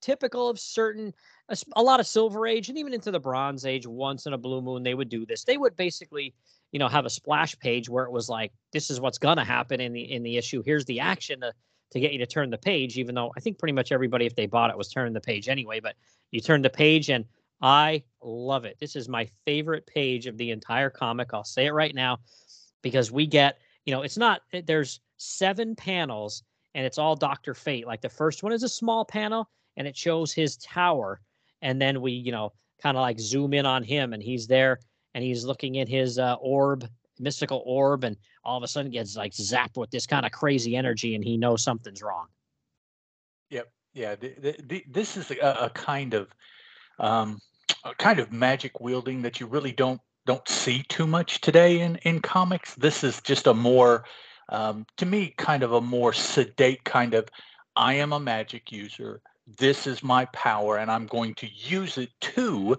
typical 0.00 0.48
of 0.48 0.58
certain 0.58 1.14
a, 1.48 1.56
a, 1.76 1.82
lot 1.82 2.00
of 2.00 2.06
silver 2.06 2.46
age 2.46 2.68
and 2.68 2.76
even 2.76 2.92
into 2.92 3.12
the 3.12 3.20
bronze 3.20 3.64
age 3.64 3.86
once 3.86 4.26
in 4.26 4.32
a 4.32 4.38
blue 4.38 4.60
moon 4.60 4.82
they 4.82 4.94
would 4.94 5.08
do 5.08 5.24
this 5.24 5.44
they 5.44 5.56
would 5.56 5.76
basically 5.76 6.34
you 6.72 6.78
know 6.80 6.88
have 6.88 7.06
a 7.06 7.10
splash 7.10 7.56
page 7.60 7.88
where 7.88 8.04
it 8.04 8.10
was 8.10 8.28
like 8.28 8.50
this 8.72 8.90
is 8.90 9.00
what's 9.00 9.18
to 9.18 9.44
happen 9.44 9.80
in 9.80 9.92
the 9.92 10.12
in 10.12 10.24
the 10.24 10.36
issue 10.36 10.60
here's 10.64 10.84
the 10.86 10.98
action 10.98 11.40
to 11.40 11.52
to 11.92 12.00
get 12.00 12.12
you 12.12 12.18
to 12.18 12.26
turn 12.26 12.50
the 12.50 12.58
page, 12.58 12.98
even 12.98 13.14
though 13.14 13.32
I 13.36 13.40
think 13.40 13.58
pretty 13.58 13.72
much 13.72 13.92
everybody, 13.92 14.26
if 14.26 14.34
they 14.34 14.46
bought 14.46 14.70
it, 14.70 14.76
was 14.76 14.88
turning 14.88 15.12
the 15.12 15.20
page 15.20 15.48
anyway. 15.48 15.80
But 15.80 15.94
you 16.30 16.40
turn 16.40 16.62
the 16.62 16.70
page 16.70 17.10
and 17.10 17.24
I 17.62 18.02
love 18.20 18.64
it. 18.64 18.76
This 18.80 18.96
is 18.96 19.08
my 19.08 19.28
favorite 19.44 19.86
page 19.86 20.26
of 20.26 20.36
the 20.36 20.50
entire 20.50 20.90
comic. 20.90 21.30
I'll 21.32 21.44
say 21.44 21.66
it 21.66 21.72
right 21.72 21.94
now 21.94 22.18
because 22.82 23.12
we 23.12 23.26
get, 23.26 23.58
you 23.86 23.94
know, 23.94 24.02
it's 24.02 24.18
not, 24.18 24.42
eh, 24.52 24.62
there's 24.66 25.00
seven 25.16 25.76
panels 25.76 26.42
and 26.74 26.84
it's 26.84 26.98
all 26.98 27.14
Dr. 27.14 27.54
Fate. 27.54 27.86
Like 27.86 28.00
the 28.00 28.08
first 28.08 28.42
one 28.42 28.52
is 28.52 28.64
a 28.64 28.68
small 28.68 29.04
panel 29.04 29.48
and 29.76 29.86
it 29.86 29.96
shows 29.96 30.32
his 30.32 30.56
tower. 30.56 31.20
And 31.62 31.80
then 31.80 32.00
we, 32.00 32.12
you 32.12 32.32
know, 32.32 32.52
kind 32.82 32.96
of 32.96 33.02
like 33.02 33.20
zoom 33.20 33.54
in 33.54 33.64
on 33.64 33.84
him 33.84 34.12
and 34.12 34.22
he's 34.22 34.48
there 34.48 34.80
and 35.14 35.22
he's 35.22 35.44
looking 35.44 35.78
at 35.78 35.88
his 35.88 36.18
uh, 36.18 36.34
orb 36.40 36.88
mystical 37.18 37.62
orb 37.64 38.04
and 38.04 38.16
all 38.44 38.56
of 38.56 38.62
a 38.62 38.68
sudden 38.68 38.90
gets 38.90 39.16
like 39.16 39.32
zapped 39.32 39.76
with 39.76 39.90
this 39.90 40.06
kind 40.06 40.26
of 40.26 40.32
crazy 40.32 40.76
energy 40.76 41.14
and 41.14 41.22
he 41.22 41.36
knows 41.36 41.62
something's 41.62 42.02
wrong. 42.02 42.26
Yep. 43.50 43.70
Yeah. 43.94 44.16
This 44.16 45.16
is 45.16 45.30
a, 45.30 45.36
a, 45.38 45.70
kind 45.70 46.14
of 46.14 46.34
um, 46.98 47.38
kind 47.98 48.18
of 48.18 48.32
magic 48.32 48.80
wielding 48.80 49.22
that 49.22 49.40
you 49.40 49.46
really 49.46 49.72
don't 49.72 50.00
don't 50.24 50.46
see 50.48 50.84
too 50.84 51.06
much 51.06 51.40
today 51.40 51.80
in 51.80 51.96
in 52.02 52.20
comics. 52.20 52.74
This 52.74 53.02
is 53.04 53.20
just 53.22 53.46
a 53.46 53.54
more 53.54 54.04
um, 54.48 54.86
to 54.96 55.06
me 55.06 55.34
kind 55.36 55.62
of 55.62 55.72
a 55.72 55.80
more 55.80 56.12
sedate 56.12 56.84
kind 56.84 57.14
of 57.14 57.28
I 57.74 57.94
am 57.94 58.12
a 58.12 58.20
magic 58.20 58.70
user. 58.70 59.20
This 59.58 59.86
is 59.86 60.02
my 60.02 60.26
power 60.26 60.78
and 60.78 60.90
I'm 60.90 61.06
going 61.06 61.34
to 61.36 61.48
use 61.52 61.98
it 61.98 62.10
to 62.20 62.76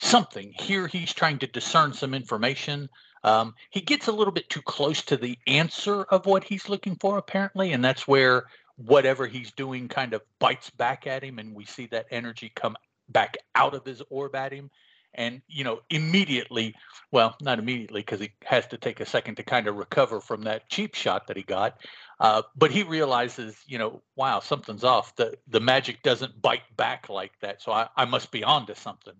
something. 0.00 0.52
Here 0.58 0.86
he's 0.86 1.12
trying 1.12 1.38
to 1.38 1.46
discern 1.46 1.92
some 1.92 2.12
information 2.12 2.88
um, 3.24 3.54
he 3.70 3.80
gets 3.80 4.08
a 4.08 4.12
little 4.12 4.32
bit 4.32 4.48
too 4.48 4.62
close 4.62 5.02
to 5.02 5.16
the 5.16 5.38
answer 5.46 6.02
of 6.04 6.26
what 6.26 6.44
he's 6.44 6.68
looking 6.68 6.96
for, 6.96 7.18
apparently, 7.18 7.72
and 7.72 7.84
that's 7.84 8.08
where 8.08 8.46
whatever 8.76 9.26
he's 9.26 9.52
doing 9.52 9.88
kind 9.88 10.12
of 10.12 10.22
bites 10.38 10.70
back 10.70 11.06
at 11.06 11.22
him, 11.22 11.38
and 11.38 11.54
we 11.54 11.64
see 11.64 11.86
that 11.86 12.06
energy 12.10 12.50
come 12.54 12.76
back 13.08 13.36
out 13.54 13.74
of 13.74 13.84
his 13.84 14.02
orb 14.10 14.34
at 14.34 14.52
him. 14.52 14.70
And 15.14 15.42
you 15.46 15.62
know, 15.62 15.80
immediately, 15.90 16.74
well, 17.10 17.36
not 17.42 17.58
immediately, 17.58 18.00
because 18.00 18.20
he 18.20 18.32
has 18.44 18.66
to 18.68 18.78
take 18.78 19.00
a 19.00 19.06
second 19.06 19.34
to 19.36 19.42
kind 19.42 19.66
of 19.66 19.76
recover 19.76 20.20
from 20.20 20.44
that 20.44 20.70
cheap 20.70 20.94
shot 20.94 21.26
that 21.26 21.36
he 21.36 21.42
got. 21.42 21.76
Uh, 22.18 22.42
but 22.56 22.70
he 22.70 22.82
realizes, 22.82 23.56
you 23.66 23.78
know, 23.78 24.00
wow, 24.16 24.40
something's 24.40 24.84
off. 24.84 25.14
The 25.16 25.36
the 25.48 25.60
magic 25.60 26.02
doesn't 26.02 26.40
bite 26.40 26.62
back 26.76 27.10
like 27.10 27.32
that, 27.40 27.60
so 27.60 27.72
I, 27.72 27.88
I 27.94 28.06
must 28.06 28.30
be 28.30 28.42
onto 28.42 28.74
something. 28.74 29.14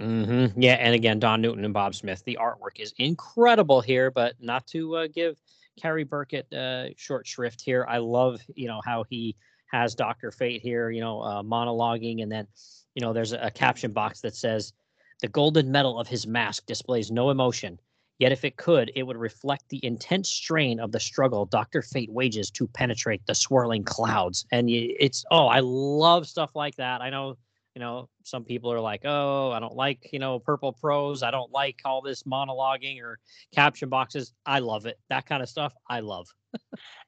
Mm-hmm. 0.00 0.58
Yeah, 0.58 0.76
and 0.80 0.94
again, 0.94 1.18
Don 1.18 1.42
Newton 1.42 1.66
and 1.66 1.74
Bob 1.74 1.94
Smith. 1.94 2.24
The 2.24 2.38
artwork 2.40 2.78
is 2.78 2.94
incredible 2.96 3.82
here, 3.82 4.10
but 4.10 4.36
not 4.40 4.66
to 4.68 4.96
uh, 4.96 5.06
give 5.08 5.36
Cary 5.78 6.04
Burkett 6.04 6.50
uh, 6.54 6.94
short 6.96 7.26
shrift 7.26 7.60
here. 7.60 7.84
I 7.86 7.98
love, 7.98 8.40
you 8.54 8.68
know, 8.68 8.80
how 8.82 9.04
he 9.10 9.36
has 9.70 9.94
Doctor 9.94 10.30
Fate 10.30 10.62
here, 10.62 10.88
you 10.90 11.02
know, 11.02 11.20
uh, 11.20 11.42
monologuing, 11.42 12.22
and 12.22 12.32
then, 12.32 12.46
you 12.94 13.02
know, 13.02 13.12
there's 13.12 13.32
a, 13.32 13.50
caption 13.50 13.92
box 13.92 14.20
that 14.20 14.34
says, 14.34 14.72
"The 15.20 15.28
golden 15.28 15.70
metal 15.70 15.98
of 15.98 16.08
his 16.08 16.26
mask 16.26 16.66
displays 16.66 17.10
no 17.10 17.30
emotion." 17.30 17.78
Yet, 18.18 18.32
if 18.32 18.44
it 18.44 18.56
could, 18.56 18.92
it 18.94 19.04
would 19.04 19.16
reflect 19.16 19.70
the 19.70 19.82
intense 19.84 20.28
strain 20.28 20.78
of 20.78 20.92
the 20.92 21.00
struggle 21.00 21.46
Dr. 21.46 21.80
Fate 21.80 22.12
wages 22.12 22.50
to 22.50 22.66
penetrate 22.66 23.24
the 23.24 23.34
swirling 23.34 23.82
clouds. 23.82 24.44
And 24.52 24.68
it's, 24.68 25.24
oh, 25.30 25.46
I 25.46 25.60
love 25.60 26.26
stuff 26.26 26.54
like 26.54 26.76
that. 26.76 27.00
I 27.00 27.08
know 27.08 27.38
you 27.74 27.80
know 27.80 28.08
some 28.24 28.44
people 28.44 28.72
are 28.72 28.80
like 28.80 29.02
oh 29.04 29.52
i 29.52 29.60
don't 29.60 29.76
like 29.76 30.10
you 30.12 30.18
know 30.18 30.38
purple 30.38 30.72
prose 30.72 31.22
i 31.22 31.30
don't 31.30 31.52
like 31.52 31.80
all 31.84 32.02
this 32.02 32.24
monologuing 32.24 33.00
or 33.02 33.18
caption 33.54 33.88
boxes 33.88 34.32
i 34.44 34.58
love 34.58 34.86
it 34.86 34.98
that 35.08 35.26
kind 35.26 35.42
of 35.42 35.48
stuff 35.48 35.72
i 35.88 36.00
love 36.00 36.26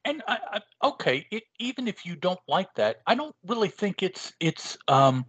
and 0.05 0.23
I, 0.27 0.37
I, 0.53 0.61
okay 0.87 1.27
it, 1.31 1.43
even 1.59 1.87
if 1.87 2.05
you 2.05 2.15
don't 2.15 2.39
like 2.47 2.73
that 2.75 3.01
i 3.05 3.15
don't 3.15 3.35
really 3.45 3.67
think 3.67 4.03
it's 4.03 4.33
it's 4.39 4.77
um 4.87 5.25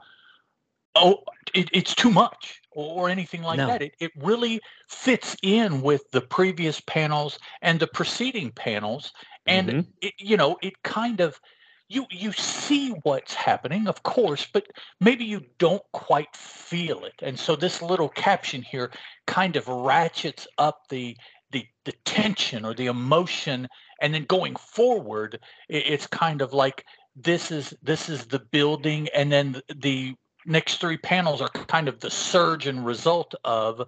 oh 0.94 1.22
it, 1.54 1.68
it's 1.72 1.94
too 1.94 2.10
much 2.10 2.60
or, 2.76 3.08
anything 3.08 3.42
like 3.42 3.58
no. 3.58 3.68
that 3.68 3.82
it, 3.82 3.94
it 4.00 4.10
really 4.16 4.60
fits 4.88 5.36
in 5.42 5.80
with 5.80 6.02
the 6.10 6.20
previous 6.20 6.80
panels 6.80 7.38
and 7.62 7.78
the 7.78 7.86
preceding 7.86 8.50
panels 8.50 9.12
and 9.46 9.68
mm-hmm. 9.68 9.80
it, 10.00 10.14
you 10.18 10.36
know 10.36 10.58
it 10.62 10.74
kind 10.82 11.20
of 11.20 11.40
you 11.88 12.06
you 12.10 12.32
see 12.32 12.90
what's 13.02 13.34
happening 13.34 13.86
of 13.86 14.02
course 14.02 14.48
but 14.52 14.66
maybe 15.00 15.24
you 15.24 15.40
don't 15.58 15.82
quite 15.92 16.34
feel 16.34 17.04
it 17.04 17.14
and 17.22 17.38
so 17.38 17.54
this 17.54 17.80
little 17.82 18.08
caption 18.08 18.62
here 18.62 18.90
kind 19.26 19.56
of 19.56 19.68
ratchets 19.68 20.46
up 20.58 20.80
the 20.88 21.16
the 21.52 21.64
the 21.84 21.92
tension 22.04 22.64
or 22.64 22.74
the 22.74 22.86
emotion 22.86 23.68
and 24.00 24.12
then 24.12 24.24
going 24.24 24.56
forward 24.56 25.38
it's 25.68 26.06
kind 26.06 26.42
of 26.42 26.52
like 26.52 26.84
this 27.14 27.52
is 27.52 27.72
this 27.82 28.08
is 28.08 28.26
the 28.26 28.40
building 28.50 29.08
and 29.14 29.30
then 29.30 29.60
the 29.76 30.14
next 30.46 30.80
three 30.80 30.96
panels 30.96 31.40
are 31.40 31.48
kind 31.48 31.88
of 31.88 32.00
the 32.00 32.10
surge 32.10 32.66
and 32.66 32.84
result 32.84 33.34
of 33.44 33.82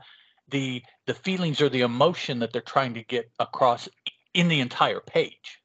the 0.48 0.82
the 1.06 1.14
feelings 1.14 1.60
or 1.60 1.68
the 1.68 1.80
emotion 1.80 2.38
that 2.38 2.52
they're 2.52 2.62
trying 2.62 2.94
to 2.94 3.02
get 3.04 3.30
across 3.38 3.88
in 4.34 4.48
the 4.48 4.60
entire 4.60 5.00
page 5.00 5.60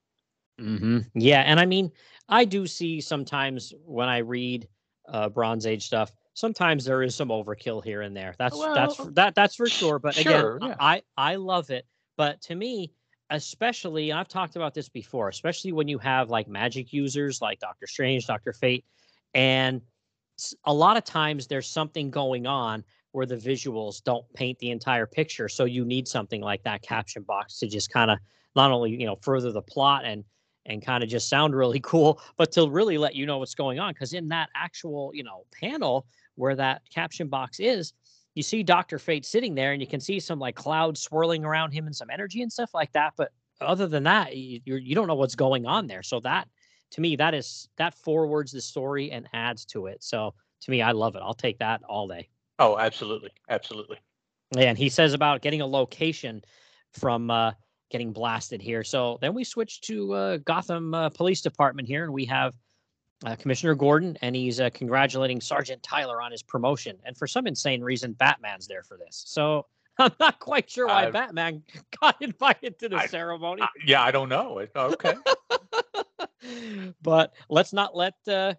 mm-hmm. 0.60 1.00
yeah 1.14 1.42
and 1.42 1.60
i 1.60 1.66
mean 1.66 1.92
I 2.32 2.46
do 2.46 2.66
see 2.66 3.02
sometimes 3.02 3.74
when 3.86 4.08
I 4.08 4.20
read 4.20 4.68
uh, 5.08 5.28
Bronze 5.28 5.68
Age 5.68 5.86
stuff, 5.86 6.14
sometimes 6.34 6.86
there 6.86 7.04
is 7.04 7.14
some 7.14 7.28
overkill 7.28 7.84
here 7.84 8.02
and 8.02 8.16
there. 8.16 8.34
That's 8.40 8.58
well, 8.58 8.74
that's 8.74 8.98
that 9.14 9.36
that's 9.36 9.56
for 9.56 9.68
sure. 9.68 10.00
But 10.00 10.16
sure, 10.16 10.56
again, 10.56 10.70
yeah. 10.70 10.76
I 10.80 11.04
I 11.18 11.36
love 11.36 11.70
it. 11.70 11.86
But 12.16 12.42
to 12.44 12.56
me, 12.56 12.94
especially, 13.30 14.14
I've 14.14 14.30
talked 14.30 14.56
about 14.56 14.74
this 14.74 14.88
before, 14.88 15.28
especially 15.28 15.74
when 15.74 15.90
you 15.90 16.00
have 16.00 16.30
like 16.30 16.48
magic 16.48 16.94
users 16.94 17.42
like 17.42 17.60
Doctor 17.60 17.86
Strange, 17.86 18.26
Doctor 18.26 18.54
Fate, 18.54 18.86
and 19.34 19.82
a 20.66 20.74
lot 20.74 20.98
of 20.98 21.04
times 21.04 21.48
there's 21.48 21.68
something 21.68 22.10
going 22.10 22.48
on 22.48 22.84
where 23.12 23.26
the 23.26 23.36
visuals 23.36 24.04
don't 24.04 24.26
paint 24.34 24.58
the 24.60 24.72
entire 24.72 25.06
picture. 25.06 25.50
So 25.50 25.66
you 25.66 25.86
need 25.86 26.08
something 26.08 26.42
like 26.42 26.64
that 26.64 26.82
caption 26.82 27.24
box 27.24 27.60
to 27.60 27.68
just 27.68 27.92
kind 27.92 28.10
of 28.10 28.20
not 28.56 28.72
only 28.72 28.92
you 28.92 29.06
know 29.06 29.18
further 29.22 29.52
the 29.52 29.62
plot 29.62 30.06
and 30.06 30.24
and 30.66 30.86
kind 30.86 31.04
of 31.04 31.10
just 31.10 31.28
sound 31.30 31.56
really 31.56 31.80
cool, 31.84 32.22
but 32.38 32.52
to 32.54 32.70
really 32.70 32.98
let 32.98 33.16
you 33.16 33.26
know 33.26 33.40
what's 33.40 33.56
going 33.56 33.80
on. 33.80 33.94
Because 33.94 34.14
in 34.14 34.28
that 34.30 34.50
actual, 34.56 35.12
you 35.14 35.24
know, 35.24 35.46
panel 35.52 36.06
where 36.36 36.56
that 36.56 36.82
caption 36.94 37.28
box 37.28 37.60
is, 37.60 37.94
you 38.36 38.44
see 38.44 38.64
Dr. 38.64 38.98
Fate 38.98 39.26
sitting 39.26 39.56
there 39.56 39.74
and 39.74 39.82
you 39.82 39.88
can 39.88 40.00
see 40.00 40.20
some 40.20 40.40
like 40.40 40.56
clouds 40.56 41.02
swirling 41.02 41.44
around 41.44 41.72
him 41.72 41.86
and 41.86 41.96
some 41.96 42.10
energy 42.10 42.42
and 42.42 42.52
stuff 42.52 42.74
like 42.74 42.92
that. 42.94 43.14
But 43.18 43.32
other 43.60 43.88
than 43.88 44.04
that, 44.04 44.36
you, 44.36 44.62
you 44.66 44.96
don't 44.96 45.08
know 45.08 45.16
what's 45.16 45.36
going 45.36 45.66
on 45.66 45.88
there. 45.88 46.04
So 46.04 46.20
that 46.22 46.48
to 46.92 47.02
me, 47.02 47.16
that 47.16 47.34
is 47.34 47.70
that 47.78 47.94
forwards 47.96 48.52
the 48.52 48.62
story 48.62 49.12
and 49.12 49.28
adds 49.34 49.66
to 49.66 49.88
it. 49.88 50.04
So 50.04 50.34
to 50.62 50.72
me, 50.72 50.82
I 50.82 50.92
love 50.92 51.16
it. 51.16 51.22
I'll 51.24 51.34
take 51.34 51.58
that 51.60 51.82
all 51.90 52.08
day. 52.08 52.30
Oh, 52.60 52.78
absolutely. 52.78 53.32
Absolutely. 53.50 53.98
And 54.58 54.78
he 54.78 54.90
says 54.90 55.14
about 55.14 55.42
getting 55.42 55.62
a 55.62 55.66
location 55.66 56.44
from 56.92 57.32
uh, 57.32 57.54
getting 57.90 58.12
blasted 58.12 58.62
here. 58.62 58.84
So 58.84 59.18
then 59.22 59.34
we 59.34 59.44
switch 59.44 59.82
to 59.82 60.14
uh, 60.14 60.38
Gotham 60.46 60.94
uh, 60.94 61.10
Police 61.10 61.42
Department 61.42 61.88
here, 61.88 62.04
and 62.04 62.14
we 62.14 62.26
have 62.26 62.54
uh, 63.26 63.36
Commissioner 63.38 63.76
Gordon, 63.76 64.18
and 64.22 64.36
he's 64.36 64.60
uh, 64.60 64.70
congratulating 64.74 65.40
Sergeant 65.40 65.82
Tyler 65.82 66.22
on 66.22 66.32
his 66.32 66.44
promotion. 66.44 66.98
And 67.06 67.16
for 67.16 67.28
some 67.28 67.48
insane 67.48 67.82
reason, 67.82 68.14
Batman's 68.14 68.68
there 68.68 68.84
for 68.84 68.98
this. 68.98 69.24
So 69.26 69.66
I'm 69.98 70.12
not 70.20 70.40
quite 70.40 70.70
sure 70.70 70.88
why 70.88 71.04
I've- 71.04 71.12
Batman 71.12 71.64
got 72.02 72.22
invited 72.22 72.78
to 72.80 72.90
the 72.90 72.98
I- 72.98 73.06
ceremony. 73.08 73.62
Uh, 73.62 73.68
yeah, 73.86 74.04
I 74.04 74.12
don't 74.12 74.30
know. 74.30 74.66
Okay. 74.76 75.14
but 77.02 77.34
let's 77.50 77.74
not 77.74 77.96
let 77.96 78.14
uh, 78.28 78.54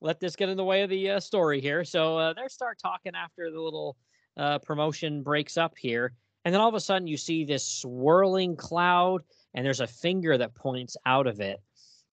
let 0.00 0.20
this 0.20 0.36
get 0.36 0.48
in 0.48 0.56
the 0.56 0.64
way 0.64 0.82
of 0.82 0.90
the 0.90 1.10
uh, 1.10 1.20
story 1.20 1.60
here. 1.60 1.84
So 1.84 2.18
uh, 2.18 2.32
they 2.34 2.48
start 2.48 2.78
talking 2.80 3.14
after 3.14 3.50
the 3.50 3.60
little 3.60 3.96
uh, 4.36 4.58
promotion 4.60 5.22
breaks 5.22 5.56
up 5.56 5.74
here, 5.76 6.12
and 6.44 6.54
then 6.54 6.60
all 6.60 6.68
of 6.68 6.74
a 6.74 6.80
sudden 6.80 7.06
you 7.08 7.16
see 7.16 7.44
this 7.44 7.66
swirling 7.66 8.56
cloud, 8.56 9.22
and 9.54 9.64
there's 9.64 9.80
a 9.80 9.86
finger 9.86 10.38
that 10.38 10.54
points 10.54 10.96
out 11.06 11.26
of 11.26 11.40
it, 11.40 11.60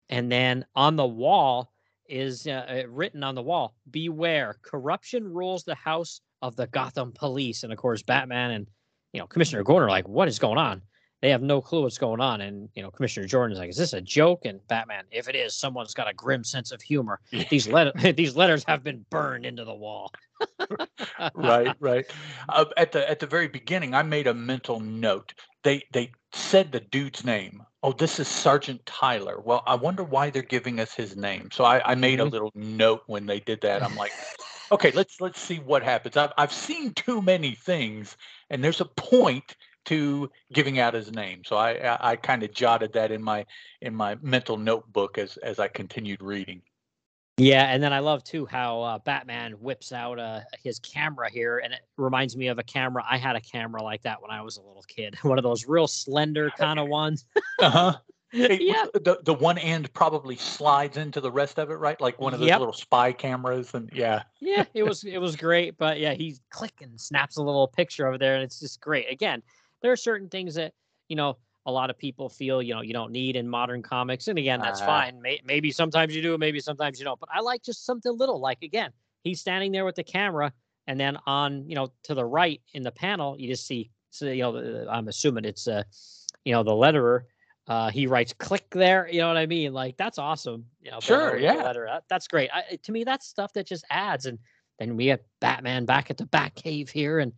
and 0.09 0.31
then 0.31 0.65
on 0.75 0.95
the 0.95 1.07
wall 1.07 1.71
is 2.07 2.47
uh, 2.47 2.65
uh, 2.67 2.87
written 2.89 3.23
on 3.23 3.35
the 3.35 3.43
wall, 3.43 3.75
"Beware, 3.89 4.57
corruption 4.61 5.23
rules 5.23 5.63
the 5.63 5.75
house 5.75 6.21
of 6.41 6.55
the 6.55 6.67
Gotham 6.67 7.11
Police." 7.13 7.63
And 7.63 7.71
of 7.71 7.79
course, 7.79 8.03
Batman 8.03 8.51
and 8.51 8.67
you 9.13 9.19
know 9.19 9.27
Commissioner 9.27 9.63
Gordon 9.63 9.87
are 9.87 9.91
like, 9.91 10.07
"What 10.07 10.27
is 10.27 10.39
going 10.39 10.57
on?" 10.57 10.81
They 11.21 11.29
have 11.29 11.41
no 11.41 11.61
clue 11.61 11.81
what's 11.83 11.97
going 11.97 12.21
on. 12.21 12.41
And 12.41 12.69
you 12.75 12.83
know, 12.83 12.91
Commissioner 12.91 13.27
Jordan's 13.27 13.59
like, 13.59 13.69
"Is 13.69 13.77
this 13.77 13.93
a 13.93 14.01
joke?" 14.01 14.45
And 14.45 14.65
Batman, 14.67 15.05
if 15.11 15.27
it 15.27 15.35
is, 15.35 15.55
someone's 15.55 15.93
got 15.93 16.09
a 16.09 16.13
grim 16.13 16.43
sense 16.43 16.71
of 16.71 16.81
humor. 16.81 17.19
These 17.49 17.67
letter 17.67 17.91
these 18.13 18.35
letters 18.35 18.63
have 18.65 18.83
been 18.83 19.05
burned 19.09 19.45
into 19.45 19.65
the 19.65 19.75
wall. 19.75 20.11
right, 21.33 21.75
right. 21.79 22.05
Uh, 22.49 22.65
at 22.77 22.91
the 22.91 23.09
at 23.09 23.19
the 23.19 23.27
very 23.27 23.47
beginning, 23.47 23.93
I 23.93 24.03
made 24.03 24.27
a 24.27 24.33
mental 24.33 24.79
note. 24.79 25.33
They 25.63 25.83
they 25.91 26.11
said 26.33 26.71
the 26.71 26.79
dude's 26.79 27.25
name. 27.25 27.63
Oh, 27.81 27.93
this 27.93 28.19
is 28.19 28.27
Sergeant 28.27 28.85
Tyler. 28.85 29.39
Well, 29.39 29.63
I 29.65 29.75
wonder 29.75 30.03
why 30.03 30.29
they're 30.29 30.41
giving 30.41 30.79
us 30.79 30.93
his 30.93 31.15
name. 31.15 31.49
So 31.51 31.63
I, 31.63 31.91
I 31.91 31.95
made 31.95 32.19
a 32.19 32.25
Mhm. 32.25 32.31
little 32.31 32.51
note 32.55 33.03
when 33.07 33.25
they 33.25 33.39
did 33.39 33.61
that. 33.61 33.81
I'm 33.83 33.95
like, 33.95 34.11
okay, 34.71 34.91
let's 34.91 35.19
let's 35.21 35.39
see 35.39 35.57
what 35.59 35.83
happens. 35.83 36.17
I've 36.17 36.33
I've 36.37 36.53
seen 36.53 36.93
too 36.93 37.21
many 37.21 37.55
things, 37.55 38.17
and 38.49 38.63
there's 38.63 38.81
a 38.81 38.85
point 38.85 39.55
to 39.85 40.29
giving 40.53 40.79
out 40.79 40.93
his 40.93 41.11
name. 41.11 41.43
So 41.45 41.55
I 41.55 41.71
I, 41.71 42.11
I 42.11 42.15
kind 42.15 42.43
of 42.43 42.53
jotted 42.53 42.93
that 42.93 43.11
in 43.11 43.21
my 43.23 43.45
in 43.81 43.95
my 43.95 44.15
mental 44.21 44.57
notebook 44.57 45.17
as 45.17 45.37
as 45.37 45.59
I 45.59 45.67
continued 45.67 46.21
reading. 46.21 46.61
Yeah, 47.37 47.63
and 47.71 47.81
then 47.81 47.93
I 47.93 47.99
love 47.99 48.25
too 48.25 48.45
how 48.45 48.81
uh, 48.81 48.97
Batman 48.99 49.53
whips 49.53 49.93
out 49.93 50.19
uh, 50.19 50.41
his 50.61 50.77
camera 50.79 51.31
here, 51.31 51.59
and 51.59 51.71
it 51.73 51.79
reminds 51.95 52.35
me 52.35 52.47
of 52.47 52.59
a 52.59 52.63
camera. 52.63 53.01
I 53.09 53.17
had 53.17 53.37
a 53.37 53.41
camera 53.41 53.81
like 53.81 54.01
that 54.01 54.21
when 54.21 54.29
I 54.29 54.41
was 54.41 54.57
a 54.57 54.61
little 54.61 54.83
kid, 54.83 55.15
one 55.21 55.37
of 55.37 55.43
those 55.43 55.65
real 55.65 55.87
slender 55.87 56.49
kind 56.57 56.79
of 56.79 56.87
ones. 56.87 57.25
Uh-huh. 57.59 57.97
It- 58.31 58.61
yeah, 58.61 58.85
the 58.93 59.17
the 59.23 59.33
one 59.33 59.57
end 59.57 59.91
probably 59.93 60.35
slides 60.35 60.97
into 60.97 61.19
the 61.19 61.31
rest 61.31 61.57
of 61.57 61.71
it, 61.71 61.77
right? 61.77 61.99
Like 61.99 62.21
one 62.21 62.35
of 62.35 62.39
those 62.39 62.49
Yep. 62.49 62.59
little 62.59 62.73
spy 62.73 63.11
cameras, 63.11 63.73
and 63.73 63.89
yeah, 63.91 64.21
yeah, 64.39 64.65
it 64.75 64.83
was 64.87 65.03
it 65.03 65.17
was 65.17 65.35
great. 65.35 65.79
But 65.79 65.99
yeah, 65.99 66.13
he 66.13 66.35
click 66.51 66.73
and 66.81 67.01
snaps 67.01 67.37
a 67.37 67.41
little 67.41 67.67
picture 67.67 68.07
over 68.07 68.19
there, 68.19 68.35
and 68.35 68.43
it's 68.43 68.59
just 68.59 68.81
great. 68.81 69.11
Again, 69.11 69.41
there 69.81 69.91
are 69.91 69.95
certain 69.97 70.29
things 70.29 70.55
that 70.55 70.73
you 71.07 71.15
know 71.15 71.37
a 71.65 71.71
lot 71.71 71.89
of 71.89 71.97
people 71.97 72.29
feel 72.29 72.61
you 72.61 72.73
know 72.73 72.81
you 72.81 72.93
don't 72.93 73.11
need 73.11 73.35
in 73.35 73.47
modern 73.47 73.81
comics, 73.81 74.27
and 74.27 74.39
again, 74.39 74.59
that's 74.61 74.79
Uh-huh. 74.81 75.01
fine. 75.01 75.21
May, 75.21 75.39
maybe 75.45 75.71
sometimes 75.71 76.15
you 76.15 76.21
do, 76.21 76.37
maybe 76.37 76.59
sometimes 76.59 76.99
you 76.99 77.05
don't. 77.05 77.19
But 77.19 77.29
I 77.33 77.41
like 77.41 77.63
just 77.63 77.85
something 77.85 78.15
little, 78.17 78.39
like 78.39 78.61
again, 78.63 78.91
he's 79.23 79.39
standing 79.41 79.71
there 79.71 79.85
with 79.85 79.95
the 79.95 80.03
camera, 80.03 80.51
and 80.87 80.99
then 80.99 81.17
on 81.25 81.67
you 81.69 81.75
know 81.75 81.91
to 82.03 82.13
the 82.15 82.25
right 82.25 82.61
in 82.73 82.83
the 82.83 82.91
panel, 82.91 83.37
you 83.39 83.47
just 83.47 83.67
see 83.67 83.91
so 84.09 84.25
you 84.25 84.41
know 84.43 84.87
I'm 84.89 85.07
assuming 85.07 85.45
it's 85.45 85.67
uh 85.67 85.83
you 86.45 86.53
know 86.53 86.63
the 86.63 86.71
letterer. 86.71 87.21
Uh, 87.67 87.91
he 87.91 88.07
writes 88.07 88.33
"click" 88.33 88.67
there. 88.71 89.07
You 89.07 89.19
know 89.19 89.27
what 89.27 89.37
I 89.37 89.45
mean? 89.45 89.73
Like 89.73 89.95
that's 89.97 90.17
awesome. 90.17 90.65
You 90.81 90.89
know, 90.89 90.99
Sure, 90.99 91.19
better 91.19 91.31
with 91.33 91.41
the 91.41 91.57
yeah. 91.57 91.63
letter. 91.63 91.85
That- 91.85 92.03
That's 92.09 92.27
great. 92.27 92.49
I, 92.51 92.77
to 92.81 92.91
me, 92.91 93.03
that's 93.03 93.27
stuff 93.27 93.53
that 93.53 93.67
just 93.67 93.85
adds. 93.91 94.25
And 94.25 94.39
then 94.79 94.95
we 94.95 95.05
have 95.07 95.19
Batman 95.39 95.85
back 95.85 96.09
at 96.09 96.17
the 96.17 96.25
Batcave 96.25 96.89
here, 96.89 97.19
and 97.19 97.31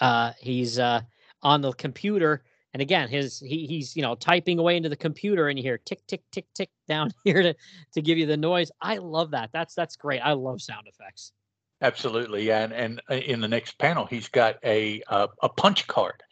uh, 0.00 0.32
he's 0.38 0.78
uh, 0.78 1.00
on 1.42 1.60
the 1.60 1.72
computer. 1.72 2.42
And 2.72 2.82
again, 2.82 3.08
his 3.08 3.38
he, 3.40 3.66
he's 3.66 3.96
you 3.96 4.02
know 4.02 4.14
typing 4.14 4.58
away 4.58 4.76
into 4.76 4.88
the 4.88 4.96
computer, 4.96 5.48
and 5.48 5.58
you 5.58 5.62
hear 5.62 5.78
tick 5.78 6.06
tick 6.06 6.22
tick 6.30 6.46
tick 6.54 6.70
down 6.88 7.12
here 7.24 7.42
to 7.42 7.54
to 7.92 8.02
give 8.02 8.18
you 8.18 8.26
the 8.26 8.36
noise. 8.36 8.70
I 8.80 8.98
love 8.98 9.30
that. 9.30 9.50
That's 9.52 9.74
that's 9.74 9.96
great. 9.96 10.20
I 10.20 10.32
love 10.32 10.60
sound 10.60 10.86
effects. 10.86 11.32
absolutely, 11.80 12.46
yeah. 12.46 12.64
And 12.64 12.72
and 12.72 13.02
uh, 13.10 13.14
in 13.14 13.40
the 13.40 13.48
next 13.48 13.78
panel, 13.78 14.06
he's 14.06 14.28
got 14.28 14.56
a 14.64 15.02
a, 15.08 15.28
a 15.42 15.48
punch 15.48 15.86
card. 15.86 16.22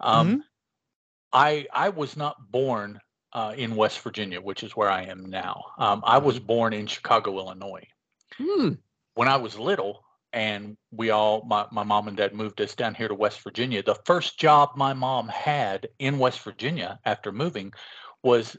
Um, 0.00 0.42
I 1.32 1.66
I 1.72 1.90
was 1.90 2.16
not 2.16 2.50
born 2.50 3.00
uh, 3.32 3.54
in 3.56 3.76
West 3.76 4.00
Virginia, 4.00 4.40
which 4.40 4.62
is 4.62 4.76
where 4.76 4.90
I 4.90 5.04
am 5.04 5.26
now. 5.26 5.64
Um, 5.78 6.02
I 6.04 6.18
was 6.18 6.38
born 6.38 6.72
in 6.72 6.86
Chicago, 6.86 7.38
Illinois. 7.38 7.86
Hmm. 8.36 8.72
when 9.14 9.28
I 9.28 9.36
was 9.36 9.56
little 9.56 10.03
and 10.34 10.76
we 10.90 11.10
all 11.10 11.44
my, 11.46 11.64
my 11.70 11.84
mom 11.84 12.08
and 12.08 12.16
dad 12.16 12.34
moved 12.34 12.60
us 12.60 12.74
down 12.74 12.94
here 12.94 13.08
to 13.08 13.14
West 13.14 13.40
Virginia, 13.40 13.82
the 13.82 13.94
first 14.04 14.38
job 14.38 14.70
my 14.76 14.92
mom 14.92 15.28
had 15.28 15.88
in 15.98 16.18
West 16.18 16.40
Virginia 16.40 16.98
after 17.04 17.32
moving 17.32 17.72
was 18.22 18.56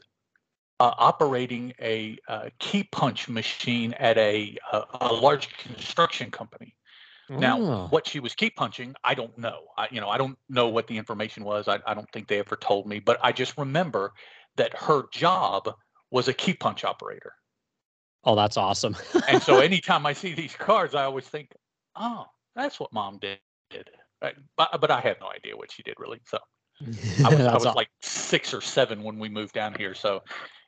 uh, 0.80 0.92
operating 0.98 1.72
a 1.80 2.16
uh, 2.28 2.48
key 2.58 2.82
punch 2.90 3.28
machine 3.28 3.92
at 3.94 4.16
a, 4.18 4.56
a 4.72 4.82
a 5.02 5.12
large 5.12 5.56
construction 5.58 6.30
company. 6.30 6.74
Now, 7.28 7.60
Oh. 7.60 7.88
what 7.88 8.06
she 8.06 8.20
was 8.20 8.34
key 8.34 8.50
punching, 8.50 8.94
I 9.04 9.14
don't 9.14 9.36
know. 9.36 9.64
I, 9.76 9.88
you 9.90 10.00
know, 10.00 10.08
I 10.08 10.16
don't 10.16 10.38
know 10.48 10.68
what 10.68 10.86
the 10.86 10.96
information 10.96 11.44
was. 11.44 11.68
I, 11.68 11.80
I 11.86 11.92
don't 11.92 12.10
think 12.12 12.28
they 12.28 12.38
ever 12.38 12.56
told 12.56 12.86
me, 12.86 12.98
but 12.98 13.18
I 13.22 13.32
just 13.32 13.58
remember 13.58 14.12
that 14.56 14.76
her 14.78 15.04
job 15.12 15.74
was 16.10 16.28
a 16.28 16.32
key 16.32 16.54
punch 16.54 16.84
operator. 16.84 17.34
Oh, 18.24 18.34
that's 18.34 18.56
awesome. 18.56 18.96
And 19.28 19.42
so 19.42 19.58
anytime 19.70 20.06
I 20.06 20.12
see 20.12 20.34
these 20.34 20.54
cards, 20.54 20.94
I 20.94 21.04
always 21.04 21.26
think, 21.26 21.50
oh, 21.96 22.26
that's 22.54 22.78
what 22.80 22.92
mom 22.92 23.18
did. 23.18 23.38
Right? 24.22 24.34
But, 24.56 24.80
but 24.80 24.90
I 24.90 25.00
had 25.00 25.16
no 25.20 25.28
idea 25.28 25.56
what 25.56 25.72
she 25.72 25.82
did 25.82 25.94
really. 25.98 26.20
So 26.26 26.38
I 27.24 27.28
was, 27.28 27.40
I 27.40 27.54
was 27.54 27.74
like 27.74 27.88
six 28.00 28.52
or 28.52 28.60
seven 28.60 29.02
when 29.02 29.18
we 29.18 29.28
moved 29.28 29.54
down 29.54 29.74
here. 29.74 29.94
So, 29.94 30.22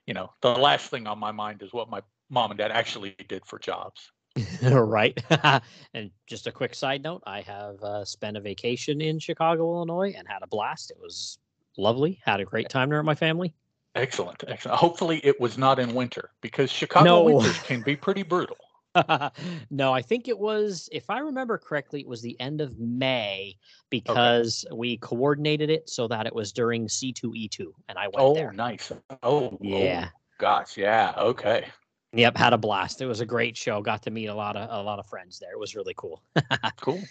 you 0.07 0.15
know, 0.15 0.31
the 0.41 0.51
last 0.51 0.91
thing 0.91 1.07
on 1.07 1.19
my 1.19 1.33
mind 1.33 1.63
is 1.63 1.73
what 1.73 1.91
my 1.91 2.01
mom 2.31 2.51
and 2.51 2.59
dad 2.59 2.71
actually 2.71 3.15
did 3.29 3.45
for 3.47 3.59
jobs. 3.59 4.11
right. 4.63 5.19
and 5.95 6.11
just 6.27 6.47
a 6.47 6.53
quick 6.53 6.75
side 6.75 7.03
note: 7.03 7.23
I 7.27 7.41
have 7.43 7.83
uh, 7.83 8.05
spent 8.05 8.37
a 8.37 8.41
vacation 8.41 9.01
in 9.01 9.19
Chicago, 9.19 9.75
Illinois, 9.75 10.15
and 10.17 10.29
had 10.29 10.43
a 10.43 10.47
blast. 10.47 10.91
It 10.91 10.99
was 11.01 11.39
lovely. 11.77 12.21
Had 12.25 12.41
a 12.41 12.45
great 12.45 12.69
time 12.69 12.91
there 12.91 12.99
with 12.99 13.07
my 13.07 13.15
family. 13.15 13.55
Excellent. 13.95 14.45
Excellent. 14.47 14.79
Hopefully 14.79 15.21
it 15.25 15.41
was 15.41 15.59
not 15.59 15.79
in 15.79 15.95
winter 15.95 16.31
because 16.41 16.71
Chicago 16.71 17.05
No. 17.05 17.23
winters 17.23 17.59
can 17.61 17.83
be 17.83 17.97
pretty 17.97 18.23
brutal. 18.23 18.57
no, 19.71 19.93
I 19.93 20.03
think 20.03 20.29
it 20.29 20.39
was, 20.39 20.89
if 20.93 21.09
I 21.11 21.19
remember 21.21 21.59
correctly, 21.59 22.01
it 22.01 22.07
was 22.09 22.23
the 22.23 22.39
end 22.41 22.61
of 22.61 22.79
May 22.79 23.57
because 23.91 24.65
we 24.73 24.97
coordinated 24.99 25.71
it 25.71 25.89
so 25.89 26.09
that 26.09 26.27
it 26.27 26.35
was 26.35 26.53
during 26.53 26.87
C2E2, 26.87 27.67
and 27.89 27.99
I 27.99 28.05
went 28.05 28.17
Oh, 28.19 28.35
there. 28.35 28.51
Oh, 28.53 28.57
nice. 28.57 28.93
Oh, 29.11 29.19
oh, 29.23 29.59
Yeah. 29.61 30.09
gosh. 30.39 30.77
Yeah. 30.77 31.15
Okay. 31.19 31.67
Yep, 32.15 32.37
had 32.39 32.53
a 32.55 32.59
blast. 32.59 33.03
It 33.03 33.07
was 33.07 33.21
a 33.21 33.27
great 33.27 33.57
show. 33.57 33.83
Got 33.83 34.03
to 34.05 34.11
meet 34.11 34.27
a 34.27 34.35
lot 34.35 34.57
of 34.57 34.69
a 34.71 34.83
lot 34.83 34.99
of 34.99 35.07
friends 35.07 35.39
there. 35.39 35.53
It 35.53 35.59
was 35.59 35.75
really 35.77 35.95
cool. 35.97 36.23
Cool. 36.81 37.03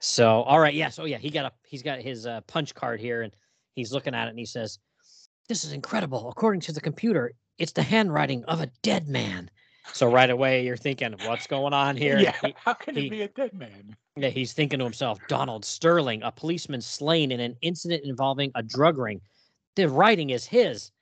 So, 0.00 0.42
all 0.42 0.58
right, 0.58 0.74
yes, 0.74 0.98
oh 0.98 1.04
yeah, 1.04 1.18
he 1.18 1.30
got 1.30 1.44
a 1.44 1.52
he's 1.66 1.82
got 1.82 2.00
his 2.00 2.26
uh, 2.26 2.40
punch 2.42 2.74
card 2.74 3.00
here, 3.00 3.22
and 3.22 3.32
he's 3.74 3.92
looking 3.92 4.14
at 4.14 4.26
it, 4.26 4.30
and 4.30 4.38
he 4.38 4.46
says, 4.46 4.78
"This 5.48 5.62
is 5.62 5.72
incredible. 5.72 6.28
According 6.30 6.62
to 6.62 6.72
the 6.72 6.80
computer, 6.80 7.32
it's 7.58 7.72
the 7.72 7.82
handwriting 7.82 8.42
of 8.46 8.60
a 8.60 8.66
dead 8.82 9.08
man." 9.08 9.50
So 9.92 10.10
right 10.10 10.30
away, 10.30 10.64
you're 10.64 10.76
thinking, 10.76 11.14
"What's 11.26 11.46
going 11.46 11.72
on 11.72 11.96
here?" 11.96 12.18
Yeah. 12.18 12.36
He- 12.44 12.54
How 12.56 12.74
can 12.74 12.94
he- 12.94 13.06
it 13.06 13.10
be 13.10 13.22
a 13.22 13.28
dead 13.28 13.52
man? 13.54 13.96
yeah, 14.16 14.28
he's 14.28 14.52
thinking 14.52 14.78
to 14.78 14.84
himself, 14.84 15.18
"Donald 15.28 15.64
Sterling, 15.64 16.22
a 16.22 16.30
policeman 16.30 16.80
slain 16.80 17.32
in 17.32 17.40
an 17.40 17.56
incident 17.62 18.04
involving 18.04 18.52
a 18.54 18.62
drug 18.62 18.98
ring. 18.98 19.20
The 19.76 19.88
writing 19.88 20.30
is 20.30 20.44
his." 20.46 20.92